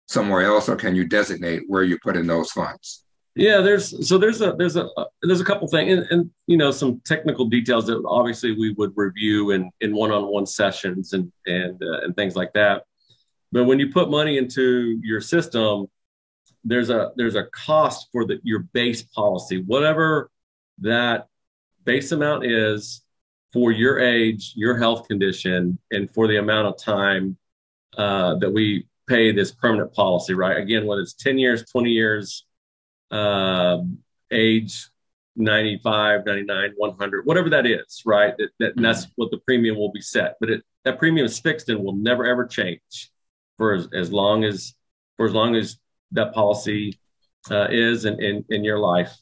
somewhere 0.06 0.42
else 0.42 0.68
or 0.68 0.76
can 0.76 0.94
you 0.94 1.06
designate 1.08 1.62
where 1.66 1.82
you 1.82 1.98
put 2.02 2.16
in 2.16 2.26
those 2.26 2.52
funds? 2.52 3.04
Yeah, 3.34 3.60
there's 3.60 4.06
so 4.08 4.16
there's 4.16 4.40
a 4.40 4.54
there's 4.56 4.76
a 4.76 4.88
there's 5.22 5.40
a 5.42 5.44
couple 5.44 5.68
things 5.68 5.92
and, 5.92 6.06
and 6.10 6.30
you 6.46 6.56
know 6.56 6.70
some 6.70 7.02
technical 7.04 7.46
details 7.46 7.86
that 7.86 8.02
obviously 8.06 8.52
we 8.52 8.72
would 8.78 8.92
review 8.96 9.50
in 9.50 9.70
in 9.82 9.94
one-on-one 9.94 10.46
sessions 10.46 11.12
and 11.12 11.30
and 11.46 11.82
uh, 11.82 12.00
and 12.02 12.16
things 12.16 12.34
like 12.34 12.52
that. 12.54 12.84
But 13.52 13.64
when 13.64 13.78
you 13.78 13.92
put 13.92 14.10
money 14.10 14.38
into 14.38 14.98
your 15.02 15.20
system, 15.20 15.86
there's 16.64 16.88
a 16.88 17.12
there's 17.16 17.34
a 17.34 17.44
cost 17.44 18.08
for 18.10 18.24
the, 18.24 18.40
your 18.42 18.60
base 18.60 19.02
policy, 19.02 19.62
whatever 19.62 20.30
that 20.78 21.28
base 21.84 22.12
amount 22.12 22.46
is 22.46 23.02
for 23.56 23.72
your 23.72 23.98
age, 23.98 24.52
your 24.54 24.76
health 24.76 25.08
condition, 25.08 25.78
and 25.90 26.10
for 26.10 26.28
the 26.28 26.36
amount 26.36 26.66
of 26.66 26.76
time 26.76 27.38
uh, 27.96 28.34
that 28.34 28.52
we 28.52 28.86
pay 29.06 29.32
this 29.32 29.50
permanent 29.50 29.94
policy. 29.94 30.34
Right? 30.34 30.58
Again, 30.58 30.84
whether 30.84 31.00
it's 31.00 31.14
ten 31.14 31.38
years, 31.38 31.64
twenty 31.64 31.90
years, 31.90 32.44
uh, 33.10 33.78
age 34.30 34.90
95, 35.38 36.24
99, 36.26 36.72
100, 36.76 37.26
whatever 37.26 37.50
that 37.50 37.66
is, 37.66 38.02
right? 38.06 38.34
That, 38.38 38.48
that, 38.58 38.72
that's 38.76 39.04
mm-hmm. 39.04 39.12
what 39.16 39.30
the 39.30 39.38
premium 39.38 39.76
will 39.76 39.92
be 39.92 40.00
set. 40.00 40.36
But 40.40 40.50
it, 40.50 40.62
that 40.84 40.98
premium 40.98 41.24
is 41.24 41.38
fixed 41.38 41.70
and 41.70 41.82
will 41.82 41.96
never 41.96 42.26
ever 42.26 42.46
change 42.46 43.10
for 43.56 43.72
as, 43.72 43.88
as 43.94 44.12
long 44.12 44.44
as 44.44 44.74
for 45.16 45.26
as 45.26 45.32
long 45.32 45.56
as 45.56 45.78
that 46.12 46.34
policy 46.34 46.98
uh, 47.50 47.68
is 47.70 48.04
in, 48.04 48.22
in, 48.22 48.44
in 48.50 48.64
your 48.64 48.78
life. 48.78 49.16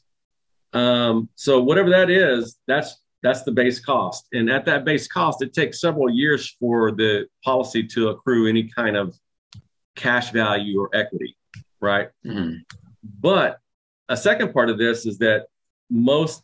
Um, 0.73 1.29
so 1.35 1.61
whatever 1.63 1.91
that 1.91 2.09
is, 2.09 2.57
that's 2.67 2.97
that's 3.25 3.41
the 3.43 3.51
base 3.51 3.79
cost. 3.79 4.27
And 4.33 4.51
at 4.51 4.65
that 4.65 4.85
base 4.85 5.07
cost, 5.07 5.41
it 5.41 5.53
takes 5.53 5.81
several 5.81 6.09
years 6.09 6.55
for 6.59 6.91
the 6.91 7.25
policy 7.43 7.81
to 7.87 8.09
accrue 8.09 8.47
any 8.47 8.69
kind 8.69 8.95
of 8.95 9.17
cash 9.95 10.29
value 10.31 10.79
or 10.79 10.89
equity, 10.93 11.35
right? 11.81 12.09
Mm-hmm. 12.25 12.57
But 13.19 13.59
a 14.09 14.15
second 14.15 14.53
part 14.53 14.69
of 14.69 14.77
this 14.77 15.07
is 15.07 15.17
that 15.19 15.47
most 15.89 16.43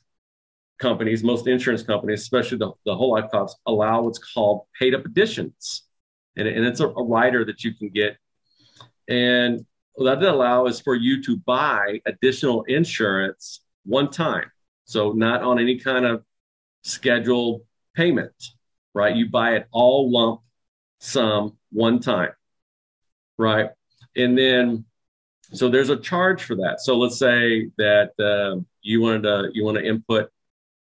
companies, 0.79 1.23
most 1.23 1.45
insurance 1.45 1.83
companies, 1.83 2.21
especially 2.21 2.57
the, 2.57 2.71
the 2.85 2.95
whole 2.95 3.11
life 3.11 3.29
costs, 3.31 3.59
allow 3.67 4.01
what's 4.01 4.17
called 4.17 4.61
paid 4.79 4.95
up 4.95 5.05
additions 5.05 5.83
and, 6.35 6.47
and 6.47 6.65
it's 6.65 6.79
a, 6.79 6.87
a 6.87 7.03
rider 7.03 7.45
that 7.45 7.63
you 7.63 7.73
can 7.73 7.89
get. 7.89 8.17
And 9.07 9.65
what 9.93 10.19
that 10.19 10.29
allow 10.29 10.65
is 10.65 10.79
for 10.79 10.95
you 10.95 11.21
to 11.23 11.37
buy 11.37 12.01
additional 12.05 12.63
insurance 12.63 13.61
one 13.85 14.09
time. 14.09 14.49
So 14.85 15.11
not 15.11 15.43
on 15.43 15.59
any 15.59 15.77
kind 15.77 16.05
of 16.05 16.23
scheduled 16.83 17.61
payment, 17.95 18.33
right? 18.93 19.15
You 19.15 19.29
buy 19.29 19.55
it 19.55 19.67
all 19.71 20.11
lump 20.11 20.41
sum 20.99 21.57
one 21.71 21.99
time, 21.99 22.31
right? 23.37 23.69
And 24.15 24.37
then, 24.37 24.85
so 25.53 25.69
there's 25.69 25.89
a 25.89 25.97
charge 25.97 26.43
for 26.43 26.55
that. 26.55 26.79
So 26.81 26.97
let's 26.97 27.17
say 27.17 27.69
that 27.77 28.11
uh, 28.19 28.61
you 28.81 29.01
wanted 29.01 29.23
to 29.23 29.49
you 29.53 29.65
want 29.65 29.77
to 29.77 29.85
input, 29.85 30.29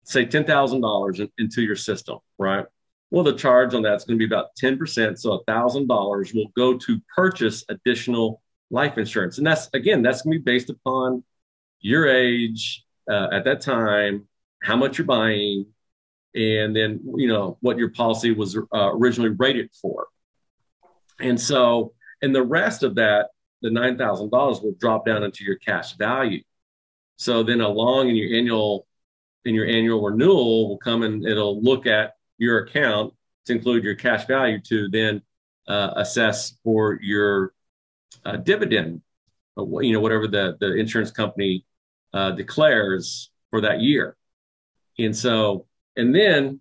say 0.03 0.25
ten 0.25 0.45
thousand 0.45 0.81
dollars 0.81 1.19
into 1.37 1.61
your 1.61 1.75
system, 1.75 2.19
right? 2.37 2.65
Well, 3.13 3.23
the 3.23 3.33
charge 3.33 3.75
on 3.75 3.83
that's 3.83 4.05
going 4.05 4.17
to 4.17 4.27
be 4.27 4.33
about 4.33 4.55
10%. 4.59 5.19
So 5.19 5.43
$1,000 5.47 6.33
will 6.33 6.51
go 6.57 6.75
to 6.79 6.99
purchase 7.15 7.63
additional 7.69 8.41
life 8.71 8.97
insurance. 8.97 9.37
And 9.37 9.45
that's, 9.45 9.69
again, 9.75 10.01
that's 10.01 10.23
going 10.23 10.33
to 10.33 10.39
be 10.39 10.51
based 10.51 10.71
upon 10.71 11.23
your 11.79 12.07
age 12.09 12.83
uh, 13.07 13.27
at 13.31 13.43
that 13.43 13.61
time, 13.61 14.27
how 14.63 14.75
much 14.75 14.97
you're 14.97 15.05
buying, 15.05 15.67
and 16.35 16.75
then, 16.75 16.99
you 17.15 17.27
know, 17.27 17.57
what 17.61 17.77
your 17.77 17.89
policy 17.89 18.31
was 18.31 18.57
uh, 18.57 18.91
originally 18.93 19.29
rated 19.29 19.69
for. 19.73 20.07
And 21.19 21.39
so, 21.39 21.93
and 22.21 22.33
the 22.33 22.43
rest 22.43 22.83
of 22.83 22.95
that, 22.95 23.29
the 23.61 23.69
nine 23.69 23.97
thousand 23.97 24.31
dollars, 24.31 24.61
will 24.61 24.75
drop 24.79 25.05
down 25.05 25.23
into 25.23 25.43
your 25.43 25.55
cash 25.55 25.95
value. 25.95 26.41
So 27.17 27.43
then, 27.43 27.61
along 27.61 28.09
in 28.09 28.15
your 28.15 28.37
annual 28.37 28.87
in 29.45 29.53
your 29.53 29.67
annual 29.67 30.01
renewal, 30.01 30.69
will 30.69 30.77
come 30.77 31.03
and 31.03 31.25
it'll 31.25 31.61
look 31.61 31.85
at 31.85 32.15
your 32.37 32.59
account 32.59 33.13
to 33.45 33.53
include 33.53 33.83
your 33.83 33.95
cash 33.95 34.25
value 34.25 34.59
to 34.61 34.89
then 34.89 35.21
uh, 35.67 35.93
assess 35.97 36.57
for 36.63 36.99
your 37.01 37.53
uh, 38.25 38.37
dividend, 38.37 39.01
you 39.57 39.93
know, 39.93 39.99
whatever 39.99 40.27
the 40.27 40.57
the 40.59 40.75
insurance 40.75 41.11
company 41.11 41.65
uh, 42.13 42.31
declares 42.31 43.29
for 43.49 43.61
that 43.61 43.81
year. 43.81 44.15
And 44.97 45.15
so, 45.15 45.67
and 45.95 46.15
then 46.15 46.59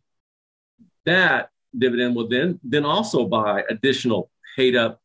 that 1.04 1.50
dividend 1.76 2.14
will 2.14 2.28
then 2.28 2.60
then 2.62 2.84
also 2.84 3.26
buy 3.26 3.62
additional 3.68 4.30
paid 4.56 4.76
up 4.76 5.00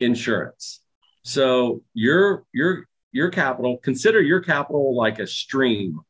insurance. 0.00 0.80
So 1.22 1.82
your 1.94 2.44
your 2.52 2.86
your 3.12 3.30
capital, 3.30 3.78
consider 3.78 4.20
your 4.20 4.40
capital 4.40 4.96
like 4.96 5.18
a 5.18 5.26
stream, 5.26 6.00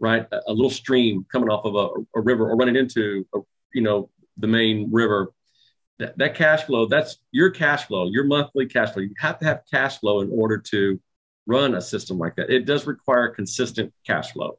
right? 0.00 0.26
A, 0.32 0.40
a 0.48 0.52
little 0.52 0.70
stream 0.70 1.26
coming 1.30 1.48
off 1.48 1.64
of 1.64 1.74
a, 1.74 2.18
a, 2.18 2.22
river 2.22 2.50
or 2.50 2.56
running 2.56 2.76
into, 2.76 3.26
a, 3.34 3.40
you 3.74 3.82
know, 3.82 4.10
the 4.38 4.46
main 4.46 4.88
river. 4.90 5.32
That, 5.98 6.18
that 6.18 6.34
cash 6.34 6.64
flow, 6.64 6.86
that's 6.86 7.18
your 7.32 7.50
cash 7.50 7.86
flow, 7.86 8.08
your 8.10 8.24
monthly 8.24 8.66
cash 8.66 8.92
flow. 8.92 9.02
You 9.02 9.14
have 9.18 9.38
to 9.38 9.46
have 9.46 9.62
cash 9.70 9.98
flow 9.98 10.20
in 10.20 10.30
order 10.30 10.58
to 10.58 11.00
run 11.46 11.74
a 11.74 11.80
system 11.80 12.18
like 12.18 12.36
that. 12.36 12.50
It 12.50 12.66
does 12.66 12.86
require 12.86 13.28
consistent 13.28 13.94
cash 14.06 14.32
flow. 14.32 14.58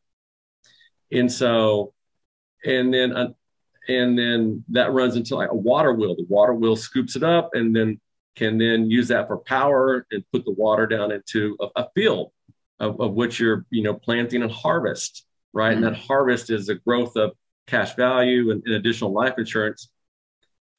And 1.12 1.32
so, 1.32 1.94
and 2.66 2.94
then 2.94 3.16
uh, 3.16 3.30
and 3.88 4.18
then 4.18 4.64
that 4.70 4.92
runs 4.92 5.16
into 5.16 5.36
like 5.36 5.52
a 5.52 5.56
water 5.56 5.94
wheel. 5.94 6.16
The 6.16 6.26
water 6.28 6.54
wheel 6.54 6.76
scoops 6.76 7.16
it 7.16 7.24
up 7.24 7.52
and 7.54 7.76
then 7.76 8.00
can 8.36 8.58
then 8.58 8.90
use 8.90 9.08
that 9.08 9.28
for 9.28 9.38
power 9.38 10.06
and 10.12 10.24
put 10.32 10.46
the 10.46 10.52
water 10.52 10.86
down 10.86 11.12
into 11.12 11.58
a, 11.60 11.82
a 11.82 11.88
field 11.96 12.32
of, 12.80 13.00
of, 13.00 13.14
which 13.14 13.40
you're 13.40 13.66
you 13.70 13.84
know 13.84 13.94
planting 13.94 14.44
and 14.44 14.52
harvest, 14.52 15.26
right? 15.54 15.76
Mm-hmm. 15.76 15.86
And 15.86 15.96
that 15.96 16.00
harvest 16.00 16.50
is 16.50 16.68
the 16.68 16.76
growth 16.76 17.16
of 17.16 17.32
cash 17.66 17.96
value 17.96 18.52
and, 18.52 18.62
and 18.66 18.76
additional 18.76 19.14
life 19.14 19.36
insurance. 19.38 19.90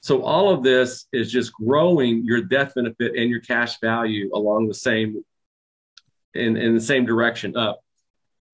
So 0.01 0.23
all 0.23 0.49
of 0.53 0.63
this 0.63 1.07
is 1.11 1.31
just 1.31 1.51
growing 1.53 2.23
your 2.23 2.41
death 2.41 2.73
benefit 2.75 3.15
and 3.17 3.29
your 3.29 3.41
cash 3.41 3.79
value 3.81 4.29
along 4.33 4.67
the 4.67 4.73
same 4.73 5.23
in, 6.33 6.55
in 6.55 6.75
the 6.75 6.81
same 6.81 7.05
direction 7.05 7.57
up. 7.57 7.81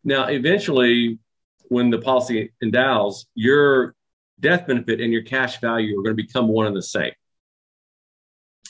Now, 0.04 0.26
eventually, 0.26 1.20
when 1.70 1.90
the 1.90 2.00
policy 2.00 2.52
endows, 2.62 3.26
your 3.36 3.96
death 4.40 4.68
benefit 4.68 5.02
and 5.02 5.12
your 5.12 5.24
cash 5.24 5.60
value 5.60 6.00
are 6.00 6.04
going 6.04 6.16
to 6.16 6.24
become 6.24 6.48
one 6.48 6.68
and 6.68 6.76
the 6.76 6.82
same. 6.82 7.14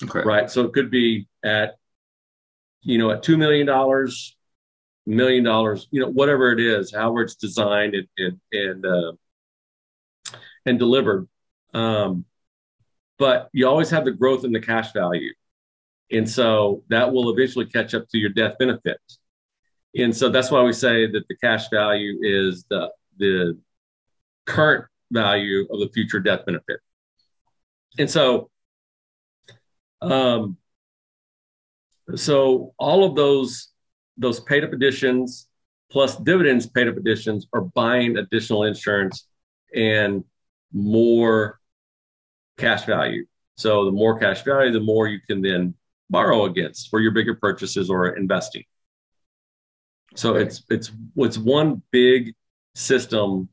Okay. 0.04 0.22
Right. 0.22 0.50
So 0.50 0.64
it 0.64 0.74
could 0.74 0.92
be 0.92 1.28
at, 1.44 1.76
you 2.82 2.98
know, 2.98 3.12
at 3.12 3.24
$2 3.24 3.38
million, 3.38 3.68
million 5.06 5.44
dollars, 5.44 5.88
you 5.92 6.02
know, 6.02 6.10
whatever 6.10 6.52
it 6.52 6.60
is, 6.60 6.94
however 6.94 7.22
it's 7.22 7.36
designed 7.36 7.96
and, 7.96 8.08
and, 8.18 8.40
and, 8.52 8.86
uh, 8.86 9.12
and 10.66 10.80
delivered. 10.80 11.28
Um, 11.74 12.26
but 13.18 13.50
you 13.54 13.68
always 13.68 13.90
have 13.92 14.06
the 14.06 14.12
growth 14.12 14.44
in 14.44 14.52
the 14.52 14.60
cash 14.60 14.92
value. 14.92 15.34
And 16.12 16.30
so 16.30 16.84
that 16.90 17.12
will 17.12 17.32
eventually 17.32 17.66
catch 17.66 17.94
up 17.94 18.08
to 18.10 18.18
your 18.18 18.30
death 18.30 18.58
benefit. 18.60 18.98
And 19.98 20.16
so 20.16 20.30
that's 20.30 20.52
why 20.52 20.62
we 20.62 20.74
say 20.74 21.08
that 21.08 21.28
the 21.28 21.36
cash 21.38 21.70
value 21.70 22.20
is 22.22 22.66
the, 22.70 22.92
the 23.18 23.58
current 24.46 24.86
value 25.12 25.68
of 25.72 25.80
the 25.80 25.90
future 25.94 26.20
death 26.20 26.46
benefit. 26.46 26.80
And 27.98 28.10
so, 28.10 28.50
um, 30.02 30.58
so 32.16 32.74
all 32.78 33.04
of 33.04 33.16
those 33.16 33.70
those 34.18 34.40
paid 34.40 34.64
up 34.64 34.72
additions 34.72 35.48
plus 35.92 36.16
dividends 36.18 36.68
paid 36.68 36.88
up 36.88 36.98
additions 36.98 37.48
are 37.54 37.62
buying 37.62 38.18
additional 38.18 38.64
insurance 38.64 39.28
and 39.74 40.24
more 40.72 41.60
cash 42.58 42.86
value. 42.86 43.26
So 43.56 43.86
the 43.86 43.92
more 43.92 44.20
cash 44.20 44.44
value, 44.44 44.72
the 44.72 44.80
more 44.80 45.08
you 45.08 45.20
can 45.26 45.42
then 45.42 45.74
borrow 46.10 46.46
against 46.46 46.90
for 46.90 47.00
your 47.00 47.12
bigger 47.12 47.36
purchases 47.36 47.90
or 47.90 48.16
investing. 48.16 48.64
So 50.16 50.36
it's 50.36 50.64
it's 50.70 50.92
it's 51.18 51.38
one 51.38 51.82
big 51.92 52.34
system 52.74 53.50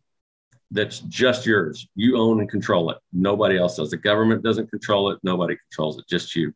that's 0.70 1.00
just 1.00 1.44
yours. 1.44 1.86
You 1.94 2.16
own 2.16 2.40
and 2.40 2.48
control 2.48 2.90
it. 2.90 2.98
Nobody 3.12 3.58
else 3.58 3.76
does. 3.76 3.90
The 3.90 3.96
government 3.96 4.42
doesn't 4.42 4.70
control 4.70 5.10
it. 5.10 5.18
Nobody 5.22 5.56
controls 5.56 5.98
it. 5.98 6.06
Just 6.08 6.34
you. 6.34 6.52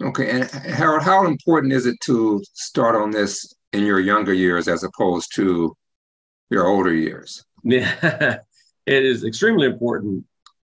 Okay. 0.00 0.30
And 0.30 0.44
Harold, 0.50 1.02
how 1.02 1.26
important 1.26 1.72
is 1.72 1.86
it 1.86 2.00
to 2.04 2.42
start 2.54 2.96
on 2.96 3.10
this 3.10 3.54
in 3.72 3.84
your 3.84 4.00
younger 4.00 4.32
years 4.32 4.68
as 4.68 4.82
opposed 4.84 5.34
to 5.34 5.76
your 6.50 6.66
older 6.66 6.94
years? 6.94 7.44
Yeah, 7.62 8.38
it 8.86 9.04
is 9.04 9.22
extremely 9.22 9.66
important. 9.66 10.24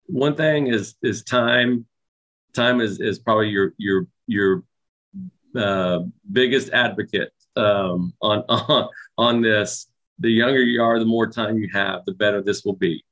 One 0.07 0.37
thing 0.37 0.69
is 0.69 0.95
is 1.03 1.25
time. 1.25 1.85
Time 2.55 2.81
is 2.81 3.01
is 3.01 3.19
probably 3.19 3.49
your 3.49 3.73
your 3.77 4.07
your 4.29 4.63
uh, 5.57 6.05
biggest 6.31 6.71
advocate 6.71 7.33
um, 7.57 8.13
on 8.21 8.41
on 8.49 8.89
on 9.19 9.43
this 9.43 9.89
the 10.19 10.31
younger 10.31 10.63
you 10.63 10.83
are, 10.83 10.99
the 10.99 11.05
more 11.05 11.27
time 11.27 11.59
you 11.59 11.69
have, 11.73 12.05
the 12.07 12.13
better 12.13 12.43
this 12.43 12.65
will 12.65 12.77
be. 12.77 13.05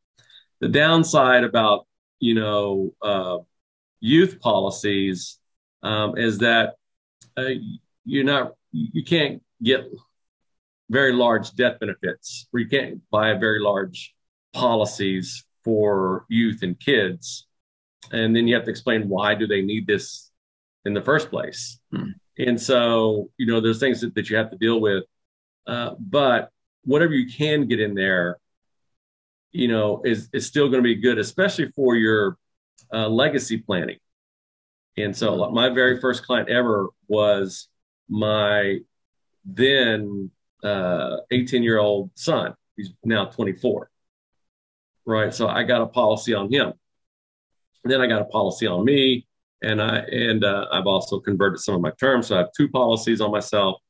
The 0.61 0.68
downside 0.68 1.44
about 1.44 1.87
you 2.20 2.35
know 2.35 2.94
uh, 3.02 3.38
youth 4.00 4.40
policies 4.40 5.38
um, 5.83 6.16
is 6.16 6.38
that 6.38 6.74
uh, 7.37 7.50
you're 8.04 8.24
not 8.24 8.52
you 8.72 9.04
can't 9.04 9.42
get 9.62 9.85
very 10.90 11.12
large 11.12 11.52
death 11.52 11.78
benefits, 11.80 12.46
or 12.52 12.61
you 12.61 12.68
can't 12.68 13.00
buy 13.11 13.35
very 13.35 13.61
large 13.61 14.14
policies 14.52 15.44
for 15.64 16.24
youth 16.28 16.62
and 16.62 16.78
kids, 16.78 17.46
and 18.12 18.35
then 18.35 18.46
you 18.46 18.54
have 18.54 18.64
to 18.64 18.70
explain 18.70 19.09
why 19.09 19.35
do 19.35 19.46
they 19.46 19.62
need 19.62 19.87
this 19.87 20.30
in 20.85 20.94
the 20.94 21.02
first 21.02 21.30
place. 21.30 21.78
Hmm. 21.90 22.11
And 22.38 22.61
so 22.61 23.31
you 23.38 23.47
know 23.47 23.61
there's 23.61 23.81
things 23.81 24.01
that, 24.01 24.14
that 24.14 24.31
you 24.31 24.37
have 24.37 24.51
to 24.51 24.59
deal 24.59 24.81
with, 24.81 25.05
uh, 25.66 25.94
but 25.99 26.51
whatever 26.85 27.14
you 27.14 27.33
can 27.33 27.66
get 27.66 27.81
in 27.81 27.94
there, 27.94 28.38
you 29.53 29.68
know, 29.68 30.03
is 30.05 30.29
is 30.33 30.47
still 30.47 30.68
going 30.68 30.83
to 30.83 30.88
be 30.88 30.97
good, 30.97 31.18
especially 31.18 31.70
for 31.73 31.97
your 31.97 32.37
uh, 32.92 33.09
legacy 33.09 33.59
planning. 33.59 33.99
And 34.97 35.16
so, 35.16 35.51
my 35.51 35.70
very 35.70 36.01
first 36.01 36.25
client 36.25 36.49
ever 36.49 36.88
was 37.09 37.68
my 38.09 38.79
then 39.44 40.31
18 40.64 40.70
uh, 40.70 41.62
year 41.62 41.79
old 41.79 42.11
son. 42.14 42.55
He's 42.77 42.90
now 43.05 43.27
24. 43.27 43.90
Right. 45.07 45.35
So 45.35 45.49
I 45.49 45.64
got 45.64 45.83
a 45.83 45.87
policy 45.87 46.33
on 46.35 46.51
him. 46.51 46.73
And 47.83 47.92
then 47.92 48.01
I 48.01 48.07
got 48.07 48.23
a 48.23 48.27
policy 48.27 48.66
on 48.66 48.85
me. 48.85 49.27
And 49.64 49.81
I 49.81 49.98
and 49.98 50.44
uh, 50.44 50.66
I've 50.70 50.87
also 50.87 51.18
converted 51.18 51.61
some 51.61 51.74
of 51.74 51.81
my 51.81 51.92
terms. 51.98 52.29
So 52.29 52.37
I 52.37 52.38
have 52.38 52.53
two 52.57 52.68
policies 52.68 53.20
on 53.20 53.31
myself, 53.31 53.81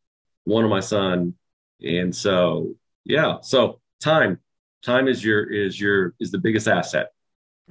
one 0.45 0.65
on 0.65 0.71
my 0.71 0.81
son. 0.81 1.35
And 1.83 2.15
so 2.15 2.75
yeah. 3.05 3.39
So 3.43 3.81
time, 4.01 4.39
time 4.85 5.09
is 5.09 5.25
your 5.25 5.45
is 5.45 5.81
your 5.81 6.15
is 6.21 6.31
the 6.31 6.39
biggest 6.39 6.69
asset. 6.69 7.09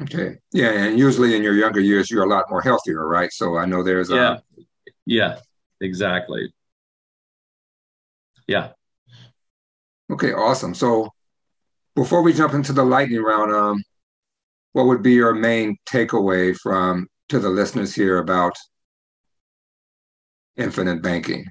Okay. 0.01 0.37
Yeah, 0.51 0.71
and 0.71 0.97
usually 0.97 1.35
in 1.35 1.43
your 1.43 1.53
younger 1.53 1.79
years, 1.79 2.09
you're 2.09 2.23
a 2.23 2.29
lot 2.29 2.45
more 2.49 2.61
healthier, 2.61 3.07
right? 3.07 3.31
So 3.31 3.57
I 3.57 3.65
know 3.65 3.83
there's 3.83 4.09
yeah, 4.09 4.37
a... 4.57 4.61
yeah, 5.05 5.37
exactly. 5.81 6.51
Yeah. 8.47 8.69
Okay, 10.11 10.33
awesome. 10.33 10.73
So 10.73 11.09
before 11.95 12.23
we 12.23 12.33
jump 12.33 12.53
into 12.53 12.73
the 12.73 12.83
lightning 12.83 13.21
round, 13.21 13.53
um, 13.53 13.83
what 14.73 14.87
would 14.87 15.03
be 15.03 15.13
your 15.13 15.33
main 15.33 15.77
takeaway 15.87 16.55
from 16.57 17.07
to 17.33 17.39
the 17.39 17.49
listeners 17.49 17.95
here 17.95 18.19
about 18.19 18.55
infinite 20.55 21.01
banking? 21.01 21.47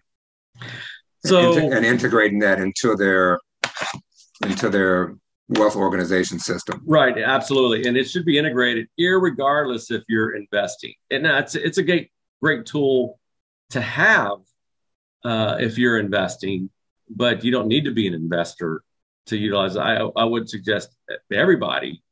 So 1.26 1.58
and, 1.58 1.74
and 1.74 1.84
integrating 1.84 2.38
that 2.38 2.60
into 2.60 2.94
their 2.94 3.40
into 4.44 4.68
their 4.68 5.16
wealth 5.48 5.74
organization 5.74 6.38
system. 6.38 6.82
Right, 6.86 7.18
absolutely, 7.18 7.88
and 7.88 7.96
it 7.96 8.08
should 8.08 8.24
be 8.24 8.38
integrated, 8.38 8.86
regardless 8.96 9.90
if 9.90 10.04
you're 10.08 10.36
investing. 10.36 10.94
And 11.10 11.24
that's 11.24 11.56
it's 11.56 11.78
a 11.78 11.82
great 11.82 12.12
great 12.40 12.64
tool 12.64 13.18
to 13.70 13.80
have 13.80 14.38
uh, 15.24 15.56
if 15.58 15.78
you're 15.78 15.98
investing, 15.98 16.70
but 17.10 17.42
you 17.42 17.50
don't 17.50 17.66
need 17.66 17.86
to 17.86 17.92
be 17.92 18.06
an 18.06 18.14
investor 18.14 18.84
to 19.26 19.36
utilize. 19.36 19.76
I 19.76 19.96
I 19.96 20.24
would 20.24 20.48
suggest 20.48 20.94
everybody 21.32 22.04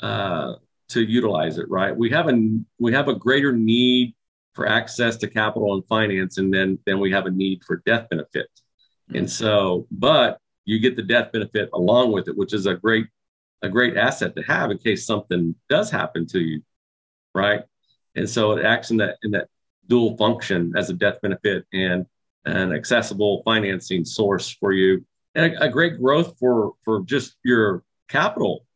uh, 0.00 0.54
to 0.90 1.02
utilize 1.02 1.58
it. 1.58 1.68
Right, 1.68 1.96
we 1.96 2.10
have 2.10 2.28
a 2.28 2.58
we 2.78 2.92
have 2.92 3.08
a 3.08 3.14
greater 3.14 3.52
need 3.52 4.14
for 4.54 4.68
access 4.68 5.16
to 5.18 5.28
capital 5.28 5.74
and 5.74 5.86
finance, 5.86 6.38
and 6.38 6.52
then 6.52 6.78
then 6.86 7.00
we 7.00 7.10
have 7.12 7.26
a 7.26 7.30
need 7.30 7.62
for 7.64 7.82
death 7.86 8.08
benefit. 8.10 8.48
And 9.08 9.18
mm-hmm. 9.18 9.26
so, 9.26 9.86
but 9.90 10.38
you 10.64 10.80
get 10.80 10.96
the 10.96 11.02
death 11.02 11.32
benefit 11.32 11.70
along 11.72 12.12
with 12.12 12.28
it, 12.28 12.36
which 12.36 12.52
is 12.52 12.66
a 12.66 12.74
great 12.74 13.06
a 13.62 13.68
great 13.68 13.96
asset 13.96 14.36
to 14.36 14.42
have 14.42 14.70
in 14.70 14.78
case 14.78 15.06
something 15.06 15.54
does 15.68 15.90
happen 15.90 16.26
to 16.26 16.40
you, 16.40 16.62
right? 17.34 17.62
and 18.16 18.28
so 18.28 18.52
it 18.52 18.64
acts 18.64 18.90
in 18.90 18.96
that 18.96 19.16
in 19.22 19.30
that 19.30 19.48
dual 19.86 20.16
function 20.16 20.72
as 20.76 20.90
a 20.90 20.94
death 20.94 21.20
benefit 21.22 21.64
and 21.72 22.06
an 22.44 22.72
accessible 22.72 23.42
financing 23.44 24.04
source 24.04 24.50
for 24.50 24.72
you 24.72 25.04
and 25.34 25.54
a, 25.54 25.64
a 25.64 25.68
great 25.68 25.98
growth 26.00 26.36
for 26.38 26.72
for 26.84 27.02
just 27.04 27.36
your 27.44 27.84
capital 28.08 28.66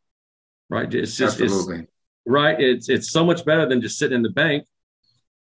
right 0.69 0.93
it's 0.93 1.17
just 1.17 1.41
Absolutely. 1.41 1.79
It's, 1.79 1.90
right? 2.31 2.59
It's 2.59 2.89
it's 2.89 3.11
so 3.11 3.25
much 3.25 3.45
better 3.45 3.67
than 3.67 3.81
just 3.81 3.97
sitting 3.97 4.15
in 4.15 4.23
the 4.23 4.29
bank. 4.29 4.65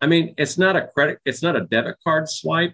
I 0.02 0.08
mean 0.08 0.34
it's 0.38 0.58
not 0.58 0.76
a 0.76 0.88
credit 0.88 1.20
it's 1.26 1.44
not 1.44 1.56
a 1.56 1.62
debit 1.62 1.98
card 2.04 2.30
swipe 2.30 2.74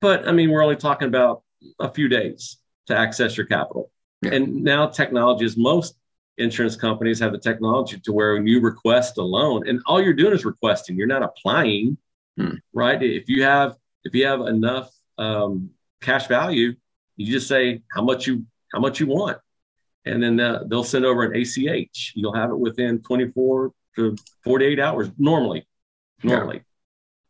but 0.00 0.26
i 0.26 0.32
mean 0.32 0.50
we're 0.50 0.62
only 0.62 0.76
talking 0.76 1.06
about 1.08 1.42
a 1.78 1.88
few 1.88 2.08
days 2.08 2.58
to 2.86 2.96
access 2.96 3.36
your 3.36 3.46
capital. 3.46 3.90
Yeah. 4.22 4.34
and 4.34 4.64
now 4.64 4.88
technology 4.88 5.44
is 5.44 5.56
most 5.56 5.94
insurance 6.38 6.74
companies 6.74 7.20
have 7.20 7.30
the 7.30 7.38
technology 7.38 8.00
to 8.00 8.12
where 8.12 8.34
when 8.34 8.48
you 8.48 8.60
request 8.60 9.18
a 9.18 9.22
loan 9.22 9.68
and 9.68 9.80
all 9.86 10.02
you're 10.02 10.12
doing 10.12 10.32
is 10.32 10.44
requesting. 10.44 10.96
You're 10.96 11.06
not 11.06 11.22
applying 11.22 11.96
hmm. 12.36 12.54
right? 12.72 13.00
If 13.00 13.28
you 13.28 13.44
have 13.44 13.76
if 14.04 14.14
you 14.14 14.26
have 14.26 14.40
enough 14.40 14.90
um, 15.18 15.70
cash 16.00 16.26
value 16.26 16.74
you 17.16 17.32
just 17.32 17.48
say 17.48 17.82
how 17.92 18.02
much 18.02 18.26
you 18.26 18.44
how 18.72 18.80
much 18.80 18.98
you 19.00 19.06
want 19.06 19.38
and 20.04 20.22
then 20.22 20.40
uh, 20.40 20.62
they'll 20.66 20.84
send 20.84 21.04
over 21.04 21.24
an 21.24 21.36
ach 21.36 22.12
you'll 22.14 22.34
have 22.34 22.50
it 22.50 22.58
within 22.58 23.00
24 23.00 23.72
to 23.96 24.16
48 24.44 24.80
hours 24.80 25.10
normally 25.18 25.66
normally 26.22 26.62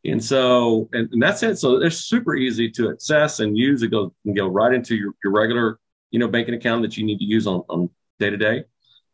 yeah. 0.03 0.13
and 0.13 0.25
so 0.25 0.89
and, 0.93 1.13
and, 1.13 1.23
that's 1.23 1.43
it 1.43 1.57
so 1.59 1.79
they're 1.79 1.91
super 1.91 2.35
easy 2.35 2.71
to 2.71 2.91
access 2.91 3.41
and 3.41 3.57
use 3.57 3.83
it 3.83 3.89
goes 3.89 4.11
can 4.25 4.35
go 4.35 4.49
right 4.49 4.75
into 4.75 4.95
your, 4.95 5.13
your 5.23 5.33
regular 5.33 5.79
you 6.11 6.19
know 6.19 6.29
banking 6.29 6.55
account 6.55 6.83
that 6.83 6.97
you 6.97 7.05
need 7.05 7.19
to 7.19 7.25
use 7.25 7.47
on, 7.47 7.63
on 7.69 7.89
day 8.19 8.31
to 8.31 8.37
day 8.37 8.65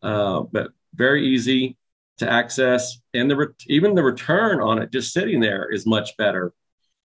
uh, 0.03 0.41
but 0.53 0.69
very 0.95 1.27
easy 1.27 1.77
to 2.19 2.31
access. 2.31 2.99
And 3.13 3.31
the 3.31 3.37
re- 3.37 3.47
even 3.67 3.95
the 3.95 4.03
return 4.03 4.61
on 4.61 4.81
it 4.81 4.93
just 4.93 5.13
sitting 5.13 5.41
there 5.41 5.71
is 5.71 5.87
much 5.87 6.17
better. 6.17 6.53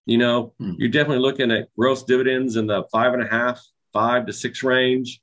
You 0.05 0.17
know, 0.17 0.53
mm. 0.61 0.75
you're 0.77 0.89
definitely 0.89 1.23
looking 1.23 1.51
at 1.51 1.73
gross 1.77 2.03
dividends 2.03 2.55
in 2.55 2.67
the 2.67 2.83
five 2.91 3.13
and 3.13 3.23
a 3.23 3.27
half, 3.27 3.61
five 3.93 4.25
to 4.27 4.33
six 4.33 4.63
range. 4.63 5.21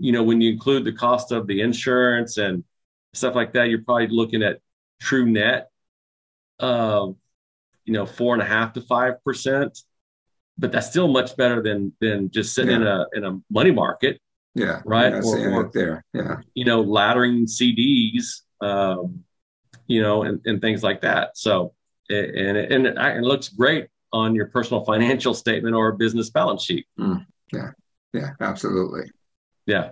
You 0.00 0.12
know, 0.12 0.22
when 0.22 0.40
you 0.40 0.50
include 0.50 0.84
the 0.84 0.92
cost 0.92 1.30
of 1.30 1.46
the 1.46 1.60
insurance 1.60 2.38
and 2.38 2.64
stuff 3.12 3.34
like 3.34 3.52
that, 3.52 3.68
you're 3.68 3.82
probably 3.82 4.08
looking 4.08 4.42
at 4.42 4.60
true 5.00 5.26
net 5.26 5.70
of, 6.58 7.16
you 7.84 7.92
know, 7.92 8.06
four 8.06 8.34
and 8.34 8.42
a 8.42 8.46
half 8.46 8.72
to 8.72 8.80
five 8.80 9.22
percent. 9.24 9.78
But 10.58 10.72
that's 10.72 10.88
still 10.88 11.08
much 11.08 11.36
better 11.36 11.62
than 11.62 11.92
than 12.00 12.30
just 12.30 12.54
sitting 12.54 12.70
yeah. 12.70 12.76
in 12.76 12.86
a 12.86 13.06
in 13.14 13.24
a 13.24 13.40
money 13.50 13.70
market 13.70 14.20
yeah. 14.54 14.82
Right. 14.84 15.12
Or, 15.12 15.52
or, 15.52 15.70
there. 15.72 16.04
Yeah. 16.12 16.40
You 16.54 16.64
know, 16.64 16.84
laddering 16.84 17.44
CDs, 17.44 18.42
um, 18.60 19.24
you 19.86 20.02
know, 20.02 20.22
and, 20.22 20.40
and 20.44 20.60
things 20.60 20.82
like 20.82 21.02
that. 21.02 21.36
So, 21.36 21.74
and, 22.08 22.56
and 22.56 22.86
it, 22.86 22.96
it 22.98 23.22
looks 23.22 23.48
great 23.48 23.88
on 24.12 24.34
your 24.34 24.46
personal 24.46 24.84
financial 24.84 25.34
statement 25.34 25.74
or 25.74 25.92
business 25.92 26.30
balance 26.30 26.62
sheet. 26.64 26.86
Mm. 26.98 27.26
Yeah. 27.52 27.70
Yeah. 28.12 28.30
Absolutely. 28.40 29.10
Yeah. 29.70 29.90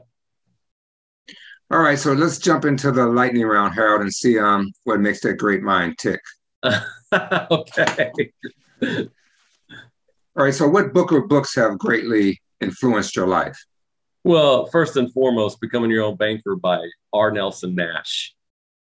All 1.71 1.79
right. 1.79 1.99
So 1.99 2.13
let's 2.13 2.39
jump 2.39 2.65
into 2.65 2.91
the 2.91 3.07
lightning 3.07 3.47
round, 3.47 3.75
Harold, 3.75 4.01
and 4.01 4.13
see 4.13 4.37
um, 4.37 4.73
what 4.83 4.99
makes 4.99 5.21
that 5.21 5.35
great 5.35 5.63
mind 5.63 5.99
tick. 5.99 6.21
okay. 7.15 8.11
All 8.83 10.45
right. 10.45 10.55
So, 10.55 10.67
what 10.67 10.93
book 10.93 11.13
or 11.13 11.29
books 11.29 11.55
have 11.55 11.79
greatly 11.79 12.41
influenced 12.61 13.15
your 13.15 13.29
life? 13.29 13.57
Well, 14.25 14.67
first 14.67 14.97
and 14.97 15.13
foremost, 15.13 15.61
becoming 15.61 15.93
your 15.93 16.03
own 16.03 16.17
banker 16.17 16.57
by 16.57 16.85
R. 17.13 17.31
Nelson 17.31 17.77
Nash, 17.77 18.35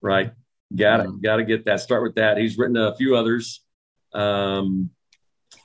right? 0.01 0.33
Got 0.75 0.99
to 0.99 1.03
mm-hmm. 1.05 1.21
got 1.21 1.37
to 1.37 1.45
get 1.45 1.67
that. 1.67 1.81
Start 1.81 2.03
with 2.03 2.15
that. 2.15 2.39
He's 2.39 2.57
written 2.57 2.79
a 2.79 2.97
few 2.97 3.17
others. 3.17 3.61
Um, 4.15 4.91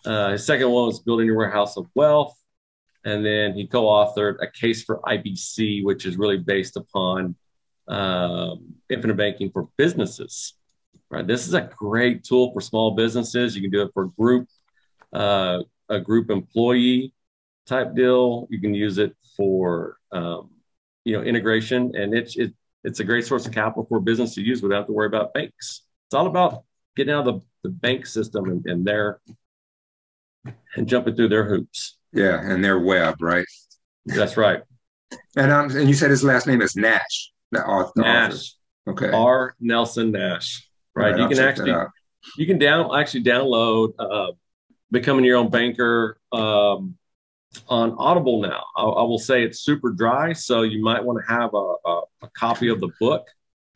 uh, 0.06 0.32
his 0.32 0.46
second 0.46 0.70
one 0.70 0.88
was 0.88 1.00
Building 1.00 1.28
Your 1.28 1.38
Warehouse 1.38 1.78
of 1.78 1.88
Wealth, 1.96 2.36
and 3.06 3.24
then 3.24 3.54
he 3.54 3.68
co-authored 3.68 4.38
A 4.42 4.48
Case 4.48 4.84
for 4.84 5.00
IBC, 5.02 5.84
which 5.84 6.06
is 6.06 6.18
really 6.18 6.38
based 6.38 6.76
upon 6.76 7.36
um, 7.88 8.74
infinite 8.90 9.16
banking 9.16 9.52
for 9.52 9.70
businesses. 9.78 10.56
Right. 11.10 11.26
This 11.26 11.48
is 11.48 11.54
a 11.54 11.70
great 11.78 12.24
tool 12.24 12.52
for 12.52 12.62
small 12.62 12.96
businesses. 12.96 13.56
You 13.56 13.62
can 13.62 13.70
do 13.70 13.84
it 13.84 13.92
for 13.94 14.08
group, 14.08 14.48
uh, 15.14 15.60
a 15.88 16.00
group 16.00 16.32
employee 16.32 17.14
type 17.68 17.96
deal. 17.96 18.48
You 18.50 18.60
can 18.60 18.74
use 18.74 18.98
it 18.98 19.16
for 19.38 19.98
um, 20.12 20.50
you 21.06 21.16
know 21.16 21.24
integration, 21.24 21.96
and 21.96 22.16
it's 22.16 22.36
it, 22.38 22.54
it's 22.84 23.00
a 23.02 23.04
great 23.04 23.26
source 23.26 23.46
of 23.46 23.54
capital 23.54 23.86
for 23.88 24.00
business 24.00 24.34
to 24.34 24.42
use 24.42 24.64
without 24.64 24.88
to 24.88 24.94
worry 24.94 25.08
about 25.08 25.34
banks. 25.34 25.84
It's 26.08 26.16
all 26.16 26.26
about 26.26 26.64
getting 26.96 27.14
out 27.14 27.28
of 27.28 27.36
the, 27.36 27.46
the 27.64 27.70
bank 27.70 28.08
system 28.08 28.46
and, 28.46 28.66
and 28.66 28.86
their 28.86 29.20
and 30.76 30.88
jumping 30.88 31.16
through 31.16 31.30
their 31.30 31.48
hoops. 31.48 31.98
Yeah, 32.14 32.40
and 32.42 32.64
their 32.64 32.80
web, 32.80 33.22
right? 33.22 33.46
That's 34.06 34.38
right. 34.38 34.62
And 35.36 35.52
um, 35.52 35.70
and 35.72 35.88
you 35.88 35.94
said 35.94 36.10
his 36.10 36.24
last 36.24 36.48
name 36.48 36.62
is 36.62 36.76
Nash. 36.76 37.32
The 37.52 37.64
author, 37.66 37.92
Nash. 37.98 38.54
Okay. 38.88 39.12
R. 39.12 39.56
Nelson 39.60 40.12
Nash. 40.12 40.68
Right. 40.96 41.12
right 41.12 41.20
you 41.20 41.28
can 41.28 41.40
actually 41.40 41.74
you 42.38 42.46
can 42.46 42.58
down 42.58 42.98
actually 42.98 43.24
download 43.24 43.94
uh, 44.00 44.32
becoming 44.92 45.26
your 45.26 45.38
own 45.38 45.50
banker 45.50 46.18
um, 46.32 46.96
on 47.68 47.96
Audible 47.98 48.42
now. 48.42 48.64
I, 48.76 48.84
I, 48.84 49.04
will 49.04 49.20
say 49.20 49.44
it's 49.44 49.60
super 49.60 49.92
dry, 49.92 50.34
so 50.34 50.64
you 50.64 50.84
might 50.84 51.04
want 51.04 51.20
to 51.26 51.34
have 51.34 51.54
a, 51.54 51.74
a, 51.86 52.02
a 52.24 52.30
copy 52.38 52.70
of 52.70 52.80
the 52.80 52.90
book 53.00 53.28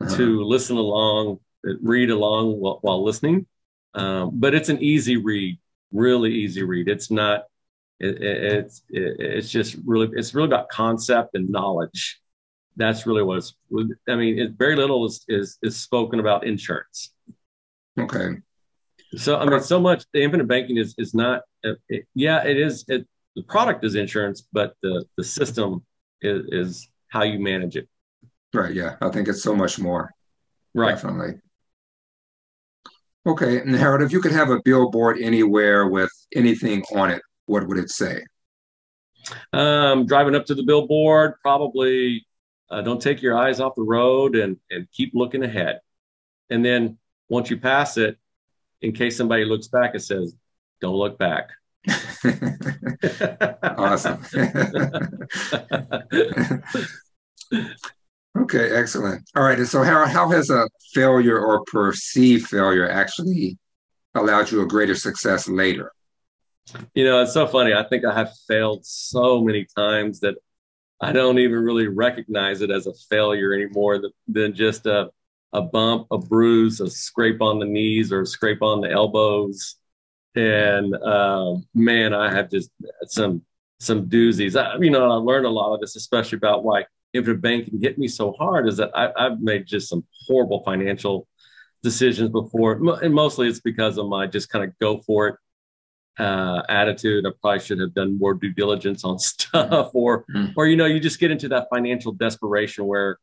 uh-huh. 0.02 0.16
to 0.18 0.44
listen 0.44 0.78
along, 0.78 1.40
read 1.82 2.10
along 2.10 2.60
while, 2.60 2.80
while 2.82 3.04
listening. 3.04 3.46
Um, 3.94 4.32
but 4.34 4.54
it's 4.54 4.70
an 4.70 4.82
easy 4.82 5.18
read, 5.18 5.60
really 5.92 6.34
easy 6.34 6.64
read. 6.64 6.88
It's 6.88 7.12
not. 7.12 7.44
It, 8.00 8.22
it, 8.22 8.54
it's 8.54 8.84
it, 8.90 9.16
it's 9.20 9.50
just 9.50 9.78
really 9.86 10.10
it's 10.14 10.34
really 10.34 10.48
about 10.48 10.70
concept 10.70 11.32
and 11.36 11.50
knowledge. 11.50 12.22
That's 12.76 13.06
really 13.06 13.24
what 13.24 13.38
it's. 13.40 13.54
I 14.08 14.16
mean, 14.16 14.56
very 14.58 14.76
little 14.76 15.06
is, 15.06 15.24
is 15.28 15.58
is 15.62 15.76
spoken 15.76 16.20
about 16.20 16.46
insurance. 16.46 17.14
Okay. 18.00 18.38
So 19.18 19.38
I 19.38 19.46
mean, 19.46 19.60
so 19.62 19.80
much 19.80 20.06
the 20.14 20.22
infinite 20.22 20.48
banking 20.48 20.78
is 20.78 20.96
is 20.98 21.14
not. 21.14 21.42
Yeah, 22.16 22.46
it 22.46 22.58
is. 22.58 22.86
It, 22.88 23.06
the 23.36 23.44
product 23.44 23.84
is 23.84 23.96
insurance, 23.96 24.48
but 24.54 24.76
the 24.82 25.06
the 25.18 25.24
system 25.24 25.84
is, 26.22 26.46
is 26.52 26.90
how 27.10 27.24
you 27.24 27.40
manage 27.40 27.76
it. 27.76 27.88
Right. 28.54 28.74
Yeah. 28.74 28.96
I 29.02 29.10
think 29.10 29.28
it's 29.28 29.44
so 29.44 29.56
much 29.56 29.80
more. 29.80 30.12
Right. 30.74 30.92
Definitely. 30.92 31.40
Okay. 33.26 33.60
And 33.60 33.76
Harold, 33.76 34.02
if 34.02 34.12
you 34.12 34.22
could 34.22 34.32
have 34.32 34.50
a 34.50 34.62
billboard 34.64 35.20
anywhere 35.20 35.88
with 35.88 36.12
anything 36.36 36.84
on 36.96 37.12
it, 37.12 37.22
what 37.50 37.68
would 37.68 37.78
it 37.78 37.90
say? 37.90 38.24
Um, 39.52 40.06
driving 40.06 40.36
up 40.36 40.46
to 40.46 40.56
the 40.56 40.64
billboard, 40.64 41.34
probably 41.42 42.26
uh, 42.70 42.82
don't 42.82 43.02
take 43.02 43.22
your 43.22 43.38
eyes 43.38 43.60
off 43.60 43.76
the 43.76 43.84
road 43.84 44.36
and, 44.36 44.58
and 44.70 44.88
keep 44.92 45.12
looking 45.14 45.44
ahead. 45.44 45.80
And 46.50 46.64
then 46.64 46.98
once 47.28 47.50
you 47.50 47.58
pass 47.58 47.98
it, 47.98 48.18
in 48.82 48.94
case 48.94 49.18
somebody 49.18 49.44
looks 49.46 49.68
back, 49.68 49.96
it 49.96 50.02
says, 50.02 50.36
don't 50.80 50.96
look 50.96 51.18
back. 51.18 51.50
awesome. 53.64 54.24
okay, 58.38 58.72
excellent. 58.72 59.30
All 59.36 59.44
right. 59.44 59.58
And 59.58 59.68
so, 59.68 59.84
how, 59.84 60.06
how 60.06 60.30
has 60.30 60.50
a 60.50 60.68
failure 60.94 61.40
or 61.40 61.64
perceived 61.66 62.48
failure 62.48 62.90
actually 62.90 63.58
allowed 64.16 64.52
you 64.52 64.62
a 64.62 64.66
greater 64.68 64.96
success 64.96 65.50
later? 65.50 65.92
You 66.94 67.06
know, 67.06 67.22
it's 67.22 67.34
so 67.34 67.48
funny. 67.48 67.74
I 67.74 67.84
think 67.84 68.06
I 68.06 68.14
have 68.14 68.32
failed 68.48 68.86
so 68.86 69.42
many 69.42 69.66
times 69.76 70.20
that 70.22 70.36
I 71.02 71.12
don't 71.12 71.40
even 71.40 71.60
really 71.60 71.88
recognize 71.88 72.62
it 72.62 72.72
as 72.72 72.88
a 72.88 72.94
failure 73.10 73.54
anymore 73.54 74.02
than, 74.28 74.54
just 74.54 74.86
a, 74.86 75.10
a 75.54 75.62
bump, 75.62 76.08
a 76.12 76.18
bruise, 76.18 76.82
a 76.82 76.90
scrape 76.90 77.42
on 77.42 77.60
the 77.60 77.66
knees, 77.66 78.12
or 78.12 78.22
a 78.22 78.26
scrape 78.26 78.62
on 78.62 78.82
the 78.82 78.92
elbows 78.92 79.76
and 80.36 80.96
uh, 80.96 81.56
man, 81.74 82.14
I 82.14 82.32
have 82.32 82.50
just 82.50 82.72
some 83.06 83.42
some 83.80 84.08
doozies. 84.08 84.60
I, 84.60 84.78
you 84.80 84.90
know, 84.90 85.10
I 85.10 85.16
learned 85.16 85.46
a 85.46 85.50
lot 85.50 85.74
of 85.74 85.82
this, 85.82 85.96
especially 85.96 86.38
about 86.38 86.64
why 86.64 86.86
infinite 87.14 87.42
banking 87.42 87.80
hit 87.82 87.98
me 87.98 88.08
so 88.08 88.34
hard. 88.34 88.68
Is 88.68 88.78
that 88.78 88.92
I, 88.96 89.12
I've 89.18 89.40
made 89.40 89.66
just 89.66 89.90
some 89.90 90.06
horrible 90.28 90.64
financial 90.64 91.28
decisions 91.82 92.30
before, 92.30 92.74
and 93.02 93.14
mostly 93.14 93.48
it's 93.48 93.62
because 93.62 93.98
of 93.98 94.08
my 94.08 94.28
just 94.28 94.50
kind 94.50 94.64
of 94.64 94.78
go 94.80 95.00
for 95.00 95.28
it 95.30 95.36
uh, 96.20 96.62
attitude. 96.70 97.26
I 97.26 97.30
probably 97.42 97.60
should 97.60 97.80
have 97.80 97.94
done 97.94 98.18
more 98.18 98.34
due 98.34 98.54
diligence 98.54 99.04
on 99.04 99.20
stuff, 99.20 99.92
or 99.94 100.26
mm-hmm. 100.26 100.54
or 100.56 100.68
you 100.68 100.76
know, 100.76 100.86
you 100.86 101.00
just 101.00 101.20
get 101.20 101.32
into 101.32 101.50
that 101.50 101.68
financial 101.70 102.12
desperation 102.12 102.86
where 102.86 103.18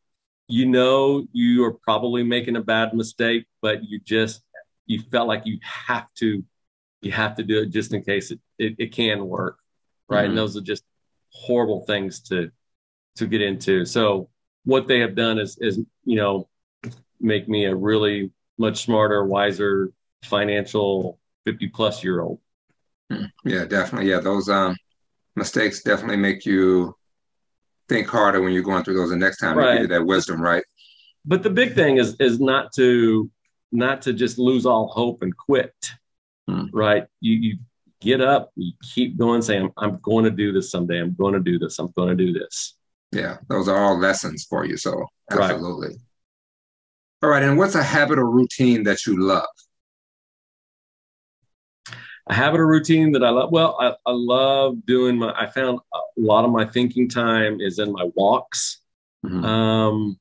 you 0.48 0.66
know 0.66 1.26
you 1.32 1.64
are 1.64 1.72
probably 1.72 2.22
making 2.22 2.56
a 2.56 2.62
bad 2.62 2.94
mistake, 2.94 3.46
but 3.62 3.84
you 3.84 4.00
just 4.00 4.42
you 4.86 5.02
felt 5.10 5.28
like 5.28 5.42
you 5.44 5.58
have 5.62 6.06
to 6.14 6.44
you 7.02 7.12
have 7.12 7.36
to 7.36 7.42
do 7.42 7.60
it 7.60 7.70
just 7.70 7.92
in 7.92 8.02
case 8.02 8.30
it, 8.30 8.40
it, 8.58 8.74
it 8.78 8.92
can 8.92 9.26
work 9.26 9.58
right 10.08 10.22
mm-hmm. 10.22 10.30
and 10.30 10.38
those 10.38 10.56
are 10.56 10.62
just 10.62 10.82
horrible 11.30 11.84
things 11.84 12.20
to 12.20 12.50
to 13.16 13.26
get 13.26 13.42
into 13.42 13.84
so 13.84 14.28
what 14.64 14.88
they 14.88 15.00
have 15.00 15.14
done 15.14 15.38
is 15.38 15.58
is 15.60 15.78
you 16.04 16.16
know 16.16 16.48
make 17.20 17.48
me 17.48 17.64
a 17.66 17.74
really 17.74 18.30
much 18.58 18.84
smarter, 18.84 19.24
wiser, 19.24 19.92
financial 20.24 21.18
50 21.44 21.68
plus 21.68 22.02
year 22.02 22.20
old. 22.20 22.40
Hmm. 23.10 23.24
Yeah, 23.44 23.64
definitely. 23.64 24.10
Yeah, 24.10 24.20
those 24.20 24.48
um, 24.48 24.76
mistakes 25.36 25.82
definitely 25.82 26.16
make 26.16 26.44
you 26.44 26.94
think 27.88 28.08
harder 28.08 28.40
when 28.42 28.52
you're 28.52 28.62
going 28.62 28.82
through 28.82 28.96
those 28.96 29.10
the 29.10 29.16
next 29.16 29.38
time. 29.38 29.56
Right. 29.56 29.82
You 29.82 29.86
that 29.88 30.04
wisdom, 30.04 30.40
right? 30.40 30.64
But 31.24 31.42
the 31.42 31.50
big 31.50 31.74
thing 31.74 31.98
is 31.98 32.16
is 32.20 32.40
not 32.40 32.72
to 32.74 33.30
not 33.72 34.02
to 34.02 34.12
just 34.12 34.38
lose 34.38 34.66
all 34.66 34.88
hope 34.88 35.22
and 35.22 35.36
quit. 35.36 35.74
Hmm. 36.48 36.66
Right? 36.72 37.04
You 37.20 37.34
you 37.34 37.58
get 38.00 38.20
up, 38.20 38.52
you 38.56 38.72
keep 38.94 39.16
going, 39.16 39.42
saying, 39.42 39.62
I'm, 39.62 39.72
I'm 39.76 39.98
going 40.02 40.24
to 40.24 40.30
do 40.30 40.52
this 40.52 40.70
someday. 40.70 41.00
I'm 41.00 41.14
going 41.14 41.34
to 41.34 41.40
do 41.40 41.58
this. 41.58 41.78
I'm 41.78 41.92
going 41.96 42.16
to 42.16 42.24
do 42.24 42.32
this. 42.32 42.76
Yeah, 43.12 43.38
those 43.48 43.68
are 43.68 43.76
all 43.76 43.98
lessons 43.98 44.46
for 44.48 44.64
you. 44.64 44.76
So 44.76 45.06
absolutely. 45.30 45.88
Right. 45.88 45.96
All 47.22 47.30
right. 47.30 47.42
And 47.42 47.56
what's 47.56 47.74
a 47.74 47.82
habit 47.82 48.18
or 48.18 48.30
routine 48.30 48.82
that 48.84 49.06
you 49.06 49.20
love? 49.20 49.46
A 52.28 52.34
habit 52.34 52.58
or 52.58 52.66
routine 52.66 53.12
that 53.12 53.22
I 53.22 53.30
love. 53.30 53.52
Well, 53.52 53.76
I, 53.80 53.90
I 54.04 54.12
love 54.12 54.84
doing 54.84 55.16
my, 55.16 55.32
I 55.32 55.46
found 55.46 55.78
a 55.94 55.98
lot 56.16 56.44
of 56.44 56.50
my 56.50 56.64
thinking 56.64 57.08
time 57.08 57.60
is 57.60 57.78
in 57.78 57.92
my 57.92 58.10
walks. 58.16 58.80
Mm-hmm. 59.24 59.44
Um, 59.44 60.18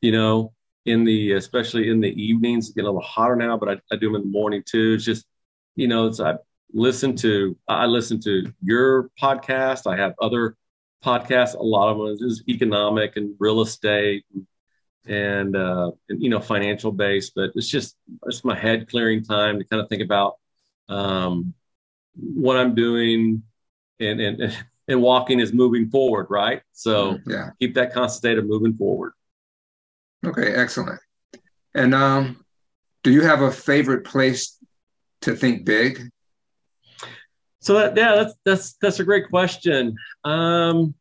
you 0.00 0.10
know, 0.10 0.52
in 0.86 1.04
the, 1.04 1.32
especially 1.32 1.88
in 1.88 2.00
the 2.00 2.10
evenings, 2.20 2.70
get 2.70 2.82
a 2.82 2.88
little 2.88 3.00
hotter 3.00 3.36
now, 3.36 3.56
but 3.56 3.68
I, 3.68 3.72
I 3.92 3.96
do 3.96 4.08
them 4.08 4.16
in 4.16 4.22
the 4.22 4.28
morning 4.28 4.62
too. 4.66 4.94
It's 4.94 5.04
just, 5.04 5.24
you 5.76 5.86
know, 5.86 6.06
it's, 6.06 6.18
I 6.18 6.34
listen 6.72 7.14
to, 7.16 7.56
I 7.68 7.86
listen 7.86 8.20
to 8.22 8.52
your 8.60 9.10
podcast. 9.20 9.90
I 9.90 9.96
have 9.96 10.14
other 10.20 10.56
podcasts. 11.04 11.54
A 11.54 11.62
lot 11.62 11.90
of 11.90 11.98
them 11.98 12.28
is 12.28 12.42
economic 12.48 13.16
and 13.16 13.36
real 13.38 13.60
estate 13.60 14.24
and, 15.06 15.54
uh, 15.54 15.92
and 16.08 16.20
you 16.20 16.28
know, 16.28 16.40
financial 16.40 16.90
base, 16.90 17.30
but 17.30 17.50
it's 17.54 17.68
just, 17.68 17.96
it's 18.26 18.44
my 18.44 18.58
head 18.58 18.88
clearing 18.88 19.22
time 19.22 19.58
to 19.58 19.64
kind 19.64 19.80
of 19.80 19.88
think 19.88 20.02
about 20.02 20.38
um, 20.88 21.54
what 22.14 22.56
I'm 22.56 22.74
doing 22.74 23.42
and, 24.00 24.20
and, 24.20 24.56
and 24.88 25.02
walking 25.02 25.40
is 25.40 25.52
moving 25.52 25.90
forward, 25.90 26.26
right? 26.30 26.62
So 26.72 27.14
mm, 27.14 27.22
yeah. 27.26 27.50
keep 27.60 27.74
that 27.74 27.92
constant 27.92 28.18
state 28.18 28.38
of 28.38 28.46
moving 28.46 28.74
forward. 28.74 29.12
Okay, 30.24 30.54
excellent. 30.54 31.00
And 31.74 31.94
um, 31.94 32.44
do 33.02 33.12
you 33.12 33.22
have 33.22 33.42
a 33.42 33.50
favorite 33.50 34.04
place 34.04 34.58
to 35.22 35.34
think 35.34 35.64
big? 35.64 36.10
So 37.60 37.74
that, 37.74 37.96
yeah, 37.96 38.14
that's 38.14 38.34
that's 38.44 38.72
that's 38.80 39.00
a 39.00 39.04
great 39.04 39.28
question. 39.28 39.96
Um, 40.24 40.94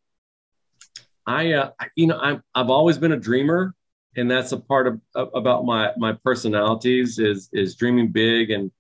I 1.28 1.54
uh, 1.54 1.72
you 1.96 2.08
know 2.08 2.18
I'm 2.18 2.44
I've 2.54 2.70
always 2.70 2.98
been 2.98 3.12
a 3.12 3.20
dreamer, 3.20 3.76
and 4.16 4.30
that's 4.30 4.52
a 4.52 4.58
part 4.58 4.88
of, 4.88 5.00
of 5.14 5.30
about 5.34 5.66
my 5.66 5.92
my 5.98 6.14
personalities 6.14 7.20
is 7.20 7.50
is 7.54 7.76
dreaming 7.76 8.12
big 8.12 8.52
and 8.52 8.72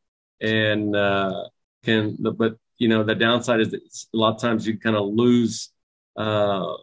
and 0.41 0.95
uh, 0.95 1.43
can 1.83 2.17
but 2.19 2.57
you 2.77 2.87
know 2.87 3.03
the 3.03 3.15
downside 3.15 3.61
is 3.61 3.71
that 3.71 3.81
a 4.13 4.17
lot 4.17 4.35
of 4.35 4.41
times 4.41 4.67
you 4.67 4.77
kind 4.77 4.95
of 4.95 5.07
lose 5.07 5.71
uh, 6.17 6.73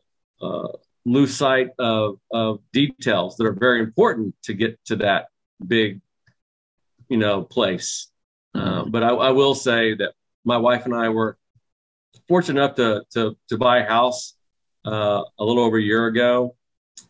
uh, 0.41 0.69
lose 1.05 1.37
sight 1.37 1.71
of 1.79 2.19
of 2.31 2.61
details 2.73 3.37
that 3.37 3.47
are 3.47 3.53
very 3.53 3.81
important 3.81 4.35
to 4.45 4.55
get 4.55 4.79
to 4.87 4.97
that 4.97 5.27
big 5.67 6.01
you 7.09 7.17
know 7.17 7.43
place. 7.43 8.09
Mm-hmm. 8.57 8.69
Uh, 8.69 8.85
but 8.87 9.03
I, 9.03 9.09
I 9.09 9.31
will 9.31 9.55
say 9.55 9.95
that 9.95 10.13
my 10.45 10.57
wife 10.57 10.85
and 10.87 10.95
I 10.95 11.09
were 11.09 11.39
fortunate 12.29 12.63
enough 12.63 12.77
to 12.77 13.05
to 13.15 13.37
to 13.49 13.59
buy 13.59 13.79
a 13.79 13.89
house 13.89 14.35
uh, 14.85 15.23
a 15.39 15.45
little 15.45 15.65
over 15.65 15.79
a 15.79 15.83
year 15.83 16.07
ago, 16.07 16.57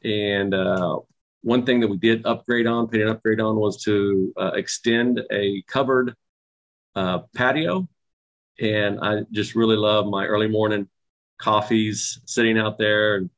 and 0.04 0.54
uh, 0.54 0.98
one 1.42 1.64
thing 1.66 1.80
that 1.80 1.88
we 1.88 1.96
did 1.96 2.24
upgrade 2.24 2.66
on, 2.66 2.88
paid 2.88 3.02
an 3.02 3.08
upgrade 3.08 3.40
on, 3.40 3.56
was 3.56 3.82
to 3.84 4.32
uh, 4.36 4.52
extend 4.54 5.20
a 5.30 5.62
covered 5.66 6.14
uh, 6.94 7.20
patio, 7.34 7.88
and 8.60 9.00
I 9.00 9.22
just 9.32 9.54
really 9.54 9.76
love 9.76 10.06
my 10.06 10.26
early 10.26 10.48
morning 10.48 10.88
coffees, 11.38 12.20
sitting 12.24 12.58
out 12.58 12.78
there 12.78 13.16
and 13.16 13.30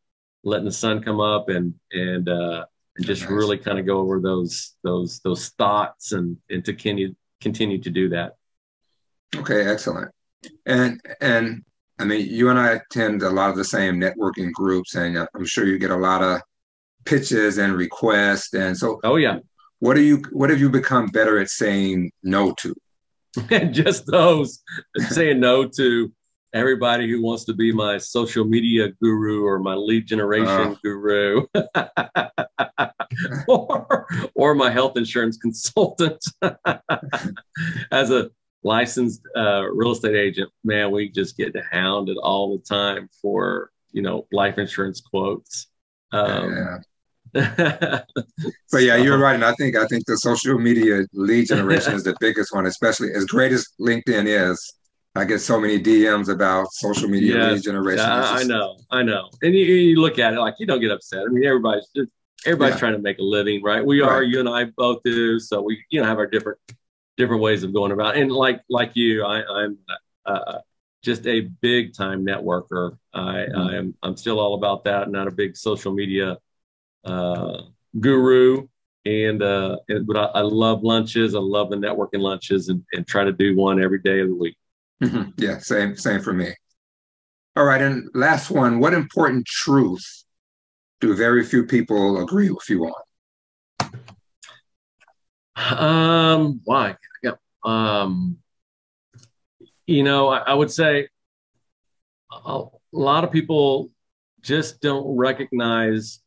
letting 0.42 0.66
the 0.66 0.72
sun 0.72 1.02
come 1.02 1.20
up, 1.20 1.48
and 1.48 1.74
and 1.92 2.28
uh, 2.28 2.64
and 2.96 3.06
just 3.06 3.22
nice. 3.22 3.30
really 3.30 3.58
kind 3.58 3.78
of 3.78 3.86
go 3.86 3.98
over 3.98 4.20
those 4.20 4.74
those 4.82 5.20
those 5.20 5.48
thoughts 5.50 6.12
and 6.12 6.36
and 6.50 6.64
to 6.64 6.72
continue 6.72 7.14
continue 7.40 7.80
to 7.80 7.90
do 7.90 8.08
that. 8.10 8.36
Okay, 9.36 9.66
excellent. 9.66 10.10
And 10.66 11.00
and 11.20 11.64
I 11.98 12.04
mean, 12.04 12.26
you 12.28 12.50
and 12.50 12.58
I 12.58 12.72
attend 12.72 13.22
a 13.22 13.30
lot 13.30 13.50
of 13.50 13.56
the 13.56 13.64
same 13.64 14.00
networking 14.00 14.52
groups, 14.52 14.94
and 14.94 15.16
I'm 15.34 15.46
sure 15.46 15.66
you 15.66 15.78
get 15.78 15.90
a 15.90 15.96
lot 15.96 16.22
of 16.22 16.40
pitches 17.04 17.58
and 17.58 17.74
requests. 17.74 18.52
And 18.54 18.76
so, 18.76 19.00
oh 19.04 19.16
yeah, 19.16 19.38
what 19.78 19.94
do 19.94 20.02
you 20.02 20.22
what 20.32 20.50
have 20.50 20.60
you 20.60 20.70
become 20.70 21.06
better 21.06 21.38
at 21.38 21.50
saying 21.50 22.10
no 22.22 22.52
to? 22.60 22.74
Just 23.70 24.06
those 24.06 24.62
saying 24.96 25.40
no 25.40 25.66
to 25.68 26.12
everybody 26.52 27.10
who 27.10 27.20
wants 27.22 27.44
to 27.44 27.52
be 27.52 27.72
my 27.72 27.98
social 27.98 28.44
media 28.44 28.88
guru 29.02 29.44
or 29.44 29.58
my 29.58 29.74
lead 29.74 30.06
generation 30.06 30.48
uh, 30.48 30.74
guru 30.82 31.44
or, 33.48 34.06
or 34.34 34.54
my 34.54 34.70
health 34.70 34.96
insurance 34.96 35.36
consultant 35.36 36.24
as 37.90 38.10
a 38.10 38.30
licensed 38.64 39.20
uh, 39.36 39.62
real 39.62 39.92
estate 39.92 40.16
agent, 40.16 40.50
man, 40.64 40.90
we 40.90 41.08
just 41.08 41.36
get 41.36 41.54
hounded 41.70 42.16
all 42.16 42.56
the 42.56 42.64
time 42.64 43.08
for 43.20 43.70
you 43.92 44.02
know 44.02 44.26
life 44.32 44.58
insurance 44.58 45.00
quotes. 45.00 45.68
Um, 46.12 46.52
yeah. 46.52 46.78
but 47.56 48.06
yeah, 48.78 48.94
you're 48.94 49.18
right, 49.18 49.34
and 49.34 49.44
I 49.44 49.54
think 49.54 49.74
I 49.74 49.86
think 49.86 50.06
the 50.06 50.16
social 50.16 50.56
media 50.56 51.04
lead 51.12 51.48
generation 51.48 51.94
is 51.94 52.04
the 52.04 52.14
biggest 52.20 52.54
one, 52.54 52.66
especially 52.66 53.12
as 53.12 53.24
great 53.24 53.50
as 53.50 53.66
LinkedIn 53.80 54.26
is. 54.26 54.74
I 55.16 55.24
get 55.24 55.40
so 55.40 55.60
many 55.60 55.80
DMs 55.82 56.28
about 56.28 56.72
social 56.72 57.08
media 57.08 57.36
yes, 57.36 57.52
lead 57.52 57.62
generation. 57.64 58.04
Yeah, 58.06 58.20
just, 58.20 58.44
I 58.44 58.46
know, 58.46 58.76
I 58.92 59.02
know, 59.02 59.30
and 59.42 59.52
you, 59.52 59.64
you, 59.64 60.00
look 60.00 60.20
at 60.20 60.32
it 60.32 60.38
like 60.38 60.54
you 60.60 60.66
don't 60.66 60.80
get 60.80 60.92
upset. 60.92 61.24
I 61.28 61.32
mean, 61.32 61.44
everybody's 61.44 61.88
just 61.96 62.08
everybody's 62.46 62.76
yeah. 62.76 62.78
trying 62.78 62.92
to 62.92 63.00
make 63.00 63.18
a 63.18 63.22
living, 63.22 63.60
right? 63.64 63.84
We 63.84 64.00
are, 64.00 64.20
right. 64.20 64.28
you 64.28 64.38
and 64.38 64.48
I 64.48 64.66
both 64.76 65.02
do, 65.04 65.40
so 65.40 65.60
we 65.60 65.82
you 65.90 66.00
know 66.00 66.06
have 66.06 66.18
our 66.18 66.28
different 66.28 66.58
different 67.16 67.42
ways 67.42 67.64
of 67.64 67.74
going 67.74 67.90
about. 67.90 68.16
It. 68.16 68.22
And 68.22 68.30
like 68.30 68.60
like 68.68 68.92
you, 68.94 69.24
I, 69.24 69.64
am 69.64 69.78
uh, 70.24 70.58
just 71.02 71.26
a 71.26 71.40
big 71.40 71.94
time 71.94 72.24
networker. 72.24 72.96
I, 73.12 73.18
mm-hmm. 73.18 73.58
I 73.58 73.76
am 73.76 73.94
I'm 74.04 74.16
still 74.16 74.38
all 74.38 74.54
about 74.54 74.84
that. 74.84 75.10
Not 75.10 75.26
a 75.26 75.32
big 75.32 75.56
social 75.56 75.92
media 75.92 76.38
uh, 77.04 77.62
guru, 78.00 78.66
and, 79.04 79.42
uh, 79.42 79.76
and 79.88 80.06
but 80.06 80.16
I, 80.16 80.24
I, 80.24 80.40
love 80.40 80.82
lunches. 80.82 81.34
I 81.34 81.40
love 81.40 81.70
the 81.70 81.76
networking 81.76 82.20
lunches, 82.20 82.68
and, 82.68 82.82
and 82.92 83.06
try 83.06 83.24
to 83.24 83.32
do 83.32 83.56
one 83.56 83.82
every 83.82 83.98
day 84.00 84.20
of 84.20 84.28
the 84.28 84.34
week. 84.34 84.56
Mm-hmm. 85.02 85.30
Yeah, 85.36 85.58
same 85.58 85.96
same 85.96 86.20
for 86.20 86.32
me. 86.32 86.54
All 87.56 87.64
right, 87.64 87.80
and 87.80 88.08
last 88.14 88.50
one. 88.50 88.80
What 88.80 88.94
important 88.94 89.46
truth 89.46 90.24
do 91.00 91.14
very 91.14 91.44
few 91.44 91.66
people 91.66 92.22
agree 92.22 92.50
with 92.50 92.68
you 92.68 92.84
on? 92.86 93.02
Um, 95.56 96.60
why? 96.64 96.96
Yeah. 97.22 97.32
Um, 97.64 98.38
you 99.86 100.02
know, 100.02 100.28
I, 100.28 100.38
I 100.38 100.54
would 100.54 100.70
say 100.70 101.08
a, 102.32 102.50
a 102.50 102.68
lot 102.92 103.24
of 103.24 103.30
people 103.30 103.90
just 104.40 104.80
don't 104.80 105.16
recognize 105.16 106.20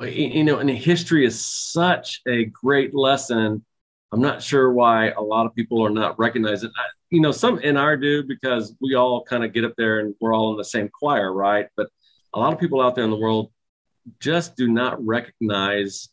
you 0.00 0.44
know, 0.44 0.58
and 0.58 0.70
history 0.70 1.26
is 1.26 1.44
such 1.44 2.20
a 2.26 2.44
great 2.46 2.94
lesson. 2.94 3.64
I'm 4.12 4.20
not 4.20 4.42
sure 4.42 4.72
why 4.72 5.10
a 5.10 5.20
lot 5.20 5.46
of 5.46 5.54
people 5.54 5.84
are 5.84 5.90
not 5.90 6.18
recognizing. 6.18 6.70
You 7.10 7.20
know, 7.20 7.32
some 7.32 7.58
in 7.60 7.76
our 7.76 7.96
do 7.96 8.22
because 8.22 8.74
we 8.80 8.94
all 8.94 9.24
kind 9.24 9.44
of 9.44 9.52
get 9.52 9.64
up 9.64 9.74
there 9.76 10.00
and 10.00 10.14
we're 10.20 10.34
all 10.34 10.52
in 10.52 10.56
the 10.56 10.64
same 10.64 10.88
choir, 10.88 11.32
right? 11.32 11.66
But 11.76 11.88
a 12.32 12.38
lot 12.38 12.52
of 12.52 12.60
people 12.60 12.80
out 12.80 12.94
there 12.94 13.04
in 13.04 13.10
the 13.10 13.16
world 13.16 13.50
just 14.20 14.56
do 14.56 14.68
not 14.68 15.04
recognize 15.04 16.08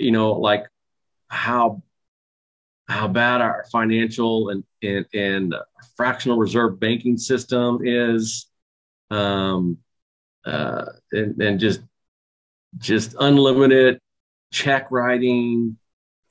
you 0.00 0.10
know, 0.10 0.32
like 0.32 0.64
how 1.28 1.82
how 2.88 3.06
bad 3.06 3.40
our 3.40 3.64
financial 3.70 4.48
and 4.48 4.64
and, 4.82 5.06
and 5.14 5.54
fractional 5.96 6.38
reserve 6.38 6.80
banking 6.80 7.18
system 7.18 7.80
is, 7.84 8.46
um, 9.10 9.76
uh, 10.44 10.86
and, 11.12 11.40
and 11.40 11.60
just 11.60 11.80
just 12.78 13.14
unlimited 13.18 14.00
check 14.52 14.90
writing, 14.90 15.76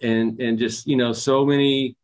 and 0.02 0.40
and 0.40 0.58
just 0.58 0.88
you 0.88 0.98
know 0.98 1.14
so 1.14 1.46
many 1.46 1.96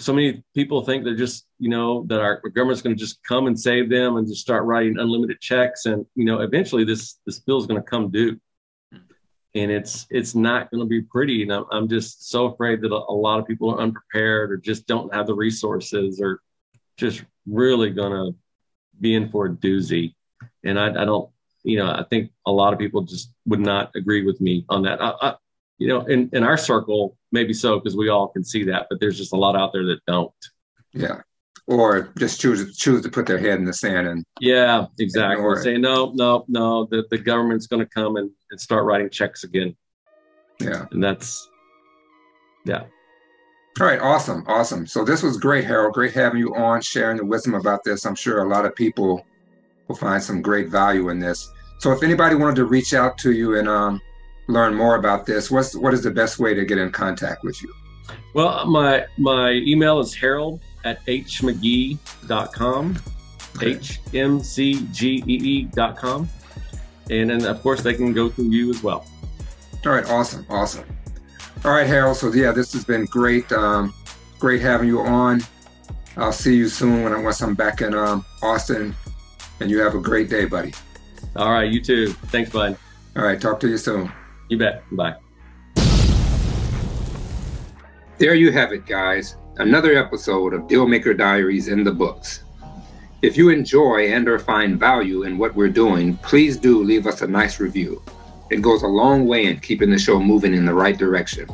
so 0.00 0.12
many 0.12 0.42
people 0.54 0.84
think 0.84 1.04
they're 1.04 1.16
just 1.16 1.46
you 1.58 1.68
know 1.68 2.04
that 2.06 2.20
our 2.20 2.40
government's 2.54 2.82
going 2.82 2.96
to 2.96 3.00
just 3.00 3.22
come 3.24 3.46
and 3.46 3.58
save 3.58 3.90
them 3.90 4.16
and 4.16 4.28
just 4.28 4.40
start 4.40 4.64
writing 4.64 4.98
unlimited 4.98 5.40
checks. 5.40 5.86
And 5.86 6.06
you 6.14 6.24
know 6.24 6.40
eventually 6.40 6.84
this 6.84 7.18
this 7.26 7.40
bill 7.40 7.58
is 7.58 7.66
going 7.66 7.82
to 7.82 7.88
come 7.88 8.10
due. 8.10 8.38
And 9.54 9.70
it's 9.70 10.06
it's 10.10 10.34
not 10.34 10.70
going 10.70 10.82
to 10.82 10.86
be 10.86 11.02
pretty. 11.02 11.42
And 11.42 11.52
I'm, 11.52 11.64
I'm 11.72 11.88
just 11.88 12.28
so 12.30 12.46
afraid 12.46 12.80
that 12.82 12.92
a, 12.92 13.12
lot 13.12 13.40
of 13.40 13.46
people 13.46 13.74
are 13.74 13.80
unprepared 13.80 14.52
or 14.52 14.56
just 14.58 14.86
don't 14.86 15.12
have 15.12 15.26
the 15.26 15.34
resources 15.34 16.20
or 16.20 16.40
just 16.96 17.24
really 17.46 17.90
going 17.90 18.12
to 18.12 18.38
be 19.00 19.14
in 19.14 19.30
for 19.30 19.46
a 19.46 19.50
doozy. 19.50 20.14
And 20.64 20.78
I, 20.78 21.02
I, 21.02 21.04
don't 21.04 21.30
you 21.64 21.78
know 21.78 21.86
i 21.86 22.04
think 22.10 22.30
a 22.46 22.52
lot 22.52 22.72
of 22.72 22.78
people 22.78 23.02
just 23.02 23.32
would 23.46 23.60
not 23.60 23.90
agree 23.94 24.24
with 24.24 24.40
me 24.40 24.64
on 24.68 24.82
that 24.82 25.02
I, 25.02 25.12
I, 25.20 25.34
you 25.78 25.86
know, 25.86 26.04
in, 26.06 26.28
in 26.32 26.42
our 26.42 26.56
circle, 26.56 27.16
maybe 27.32 27.52
so 27.52 27.78
because 27.78 27.96
we 27.96 28.08
all 28.08 28.28
can 28.28 28.44
see 28.44 28.64
that, 28.64 28.86
but 28.90 29.00
there's 29.00 29.16
just 29.16 29.32
a 29.32 29.36
lot 29.36 29.56
out 29.56 29.72
there 29.72 29.86
that 29.86 30.00
don't. 30.06 30.32
Yeah. 30.92 31.22
Or 31.68 32.12
just 32.18 32.40
choose 32.40 32.76
choose 32.78 33.02
to 33.02 33.10
put 33.10 33.26
their 33.26 33.38
head 33.38 33.58
in 33.58 33.66
the 33.66 33.74
sand 33.74 34.06
and 34.06 34.24
yeah, 34.40 34.86
exactly. 34.98 35.44
Say 35.56 35.76
no, 35.76 36.12
no, 36.14 36.46
no. 36.48 36.86
The 36.90 37.04
the 37.10 37.18
government's 37.18 37.66
going 37.66 37.84
to 37.84 37.90
come 37.90 38.16
and, 38.16 38.30
and 38.50 38.58
start 38.58 38.86
writing 38.86 39.10
checks 39.10 39.44
again. 39.44 39.76
Yeah, 40.60 40.86
and 40.92 41.04
that's 41.04 41.46
yeah. 42.64 42.84
All 43.78 43.86
right, 43.86 44.00
awesome, 44.00 44.44
awesome. 44.46 44.86
So 44.86 45.04
this 45.04 45.22
was 45.22 45.36
great, 45.36 45.66
Harold. 45.66 45.92
Great 45.92 46.14
having 46.14 46.40
you 46.40 46.54
on, 46.54 46.80
sharing 46.80 47.18
the 47.18 47.26
wisdom 47.26 47.52
about 47.52 47.84
this. 47.84 48.06
I'm 48.06 48.14
sure 48.14 48.42
a 48.42 48.48
lot 48.48 48.64
of 48.64 48.74
people 48.74 49.26
will 49.88 49.96
find 49.96 50.22
some 50.22 50.40
great 50.42 50.68
value 50.68 51.08
in 51.08 51.18
this. 51.18 51.50
So 51.78 51.90
if 51.92 52.02
anybody 52.02 52.34
wanted 52.34 52.56
to 52.56 52.66
reach 52.66 52.94
out 52.94 53.18
to 53.18 53.32
you 53.32 53.58
and 53.58 53.68
um, 53.68 54.00
learn 54.46 54.74
more 54.74 54.96
about 54.96 55.26
this, 55.26 55.50
what's 55.50 55.74
what 55.74 55.94
is 55.94 56.02
the 56.02 56.10
best 56.10 56.38
way 56.38 56.54
to 56.54 56.64
get 56.64 56.78
in 56.78 56.90
contact 56.92 57.42
with 57.42 57.60
you? 57.62 57.72
Well, 58.34 58.66
my 58.66 59.06
my 59.16 59.52
email 59.52 59.98
is 60.00 60.14
harold 60.14 60.60
at 60.84 61.04
hmcgee.com, 61.06 62.98
okay. 63.56 63.70
H-M-C-G-E-E.com. 63.72 64.68
And 67.10 67.30
then, 67.30 67.46
of 67.46 67.62
course, 67.62 67.80
they 67.82 67.94
can 67.94 68.12
go 68.12 68.28
through 68.28 68.50
you 68.50 68.68
as 68.70 68.82
well. 68.82 69.06
All 69.86 69.92
right, 69.92 70.04
awesome, 70.10 70.44
awesome. 70.50 70.84
All 71.64 71.72
right, 71.72 71.86
Harold. 71.86 72.16
So 72.16 72.32
yeah, 72.32 72.52
this 72.52 72.72
has 72.72 72.84
been 72.84 73.06
great. 73.06 73.50
Um, 73.52 73.94
great 74.38 74.60
having 74.60 74.88
you 74.88 75.00
on. 75.00 75.42
I'll 76.16 76.32
see 76.32 76.56
you 76.56 76.68
soon 76.68 77.02
when 77.02 77.12
I 77.12 77.18
once 77.18 77.40
I'm 77.40 77.54
back 77.54 77.80
in 77.80 77.94
um, 77.94 78.24
Austin. 78.42 78.94
And 79.60 79.70
you 79.70 79.80
have 79.80 79.94
a 79.94 80.00
great 80.00 80.28
day, 80.28 80.44
buddy. 80.44 80.72
All 81.36 81.52
right, 81.52 81.70
you 81.70 81.80
too. 81.80 82.12
Thanks, 82.12 82.50
bud. 82.50 82.76
All 83.16 83.24
right, 83.24 83.40
talk 83.40 83.58
to 83.60 83.68
you 83.68 83.76
soon. 83.76 84.12
You 84.48 84.58
bet. 84.58 84.84
Bye. 84.92 85.16
There 88.18 88.34
you 88.34 88.52
have 88.52 88.72
it, 88.72 88.86
guys. 88.86 89.36
Another 89.56 89.96
episode 89.96 90.54
of 90.54 90.62
Dealmaker 90.62 91.16
Diaries 91.16 91.68
in 91.68 91.82
the 91.82 91.92
books. 91.92 92.44
If 93.20 93.36
you 93.36 93.48
enjoy 93.48 94.12
and 94.12 94.28
or 94.28 94.38
find 94.38 94.78
value 94.78 95.24
in 95.24 95.38
what 95.38 95.56
we're 95.56 95.68
doing, 95.68 96.16
please 96.18 96.56
do 96.56 96.82
leave 96.84 97.08
us 97.08 97.22
a 97.22 97.26
nice 97.26 97.58
review. 97.58 98.00
It 98.50 98.62
goes 98.62 98.82
a 98.82 98.88
long 98.88 99.26
way 99.26 99.46
in 99.46 99.58
keeping 99.58 99.90
the 99.90 99.98
show 99.98 100.20
moving 100.20 100.54
in 100.54 100.64
the 100.64 100.72
right 100.74 100.96
direction. 100.96 101.48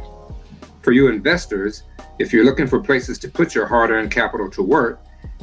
For 0.82 0.92
you 0.92 1.08
investors, 1.08 1.84
if 2.18 2.32
you're 2.32 2.44
looking 2.44 2.66
for 2.66 2.80
places 2.80 3.18
to 3.20 3.30
put 3.30 3.54
your 3.54 3.66
hard-earned 3.66 4.10
capital 4.10 4.50
to 4.50 4.62
work, 4.62 5.02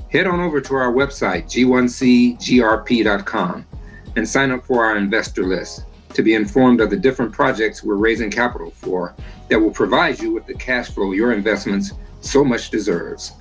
head 0.10 0.28
on 0.28 0.40
over 0.40 0.62
to 0.62 0.76
our 0.76 0.92
website, 0.92 1.46
g1cgrp.com, 1.46 3.66
and 4.16 4.28
sign 4.28 4.52
up 4.52 4.66
for 4.66 4.86
our 4.86 4.98
investor 4.98 5.46
list 5.46 5.86
to 6.14 6.22
be 6.22 6.34
informed 6.34 6.82
of 6.82 6.90
the 6.90 6.98
different 6.98 7.32
projects 7.32 7.84
we're 7.84 7.96
raising 7.96 8.30
capital 8.30 8.72
for 8.72 9.16
that 9.50 9.60
will 9.60 9.72
provide 9.72 10.20
you 10.20 10.34
with 10.34 10.46
the 10.46 10.54
cash 10.54 10.90
flow 10.90 11.12
your 11.12 11.34
investments 11.34 11.94
so 12.20 12.44
much 12.44 12.70
deserves. 12.70 13.34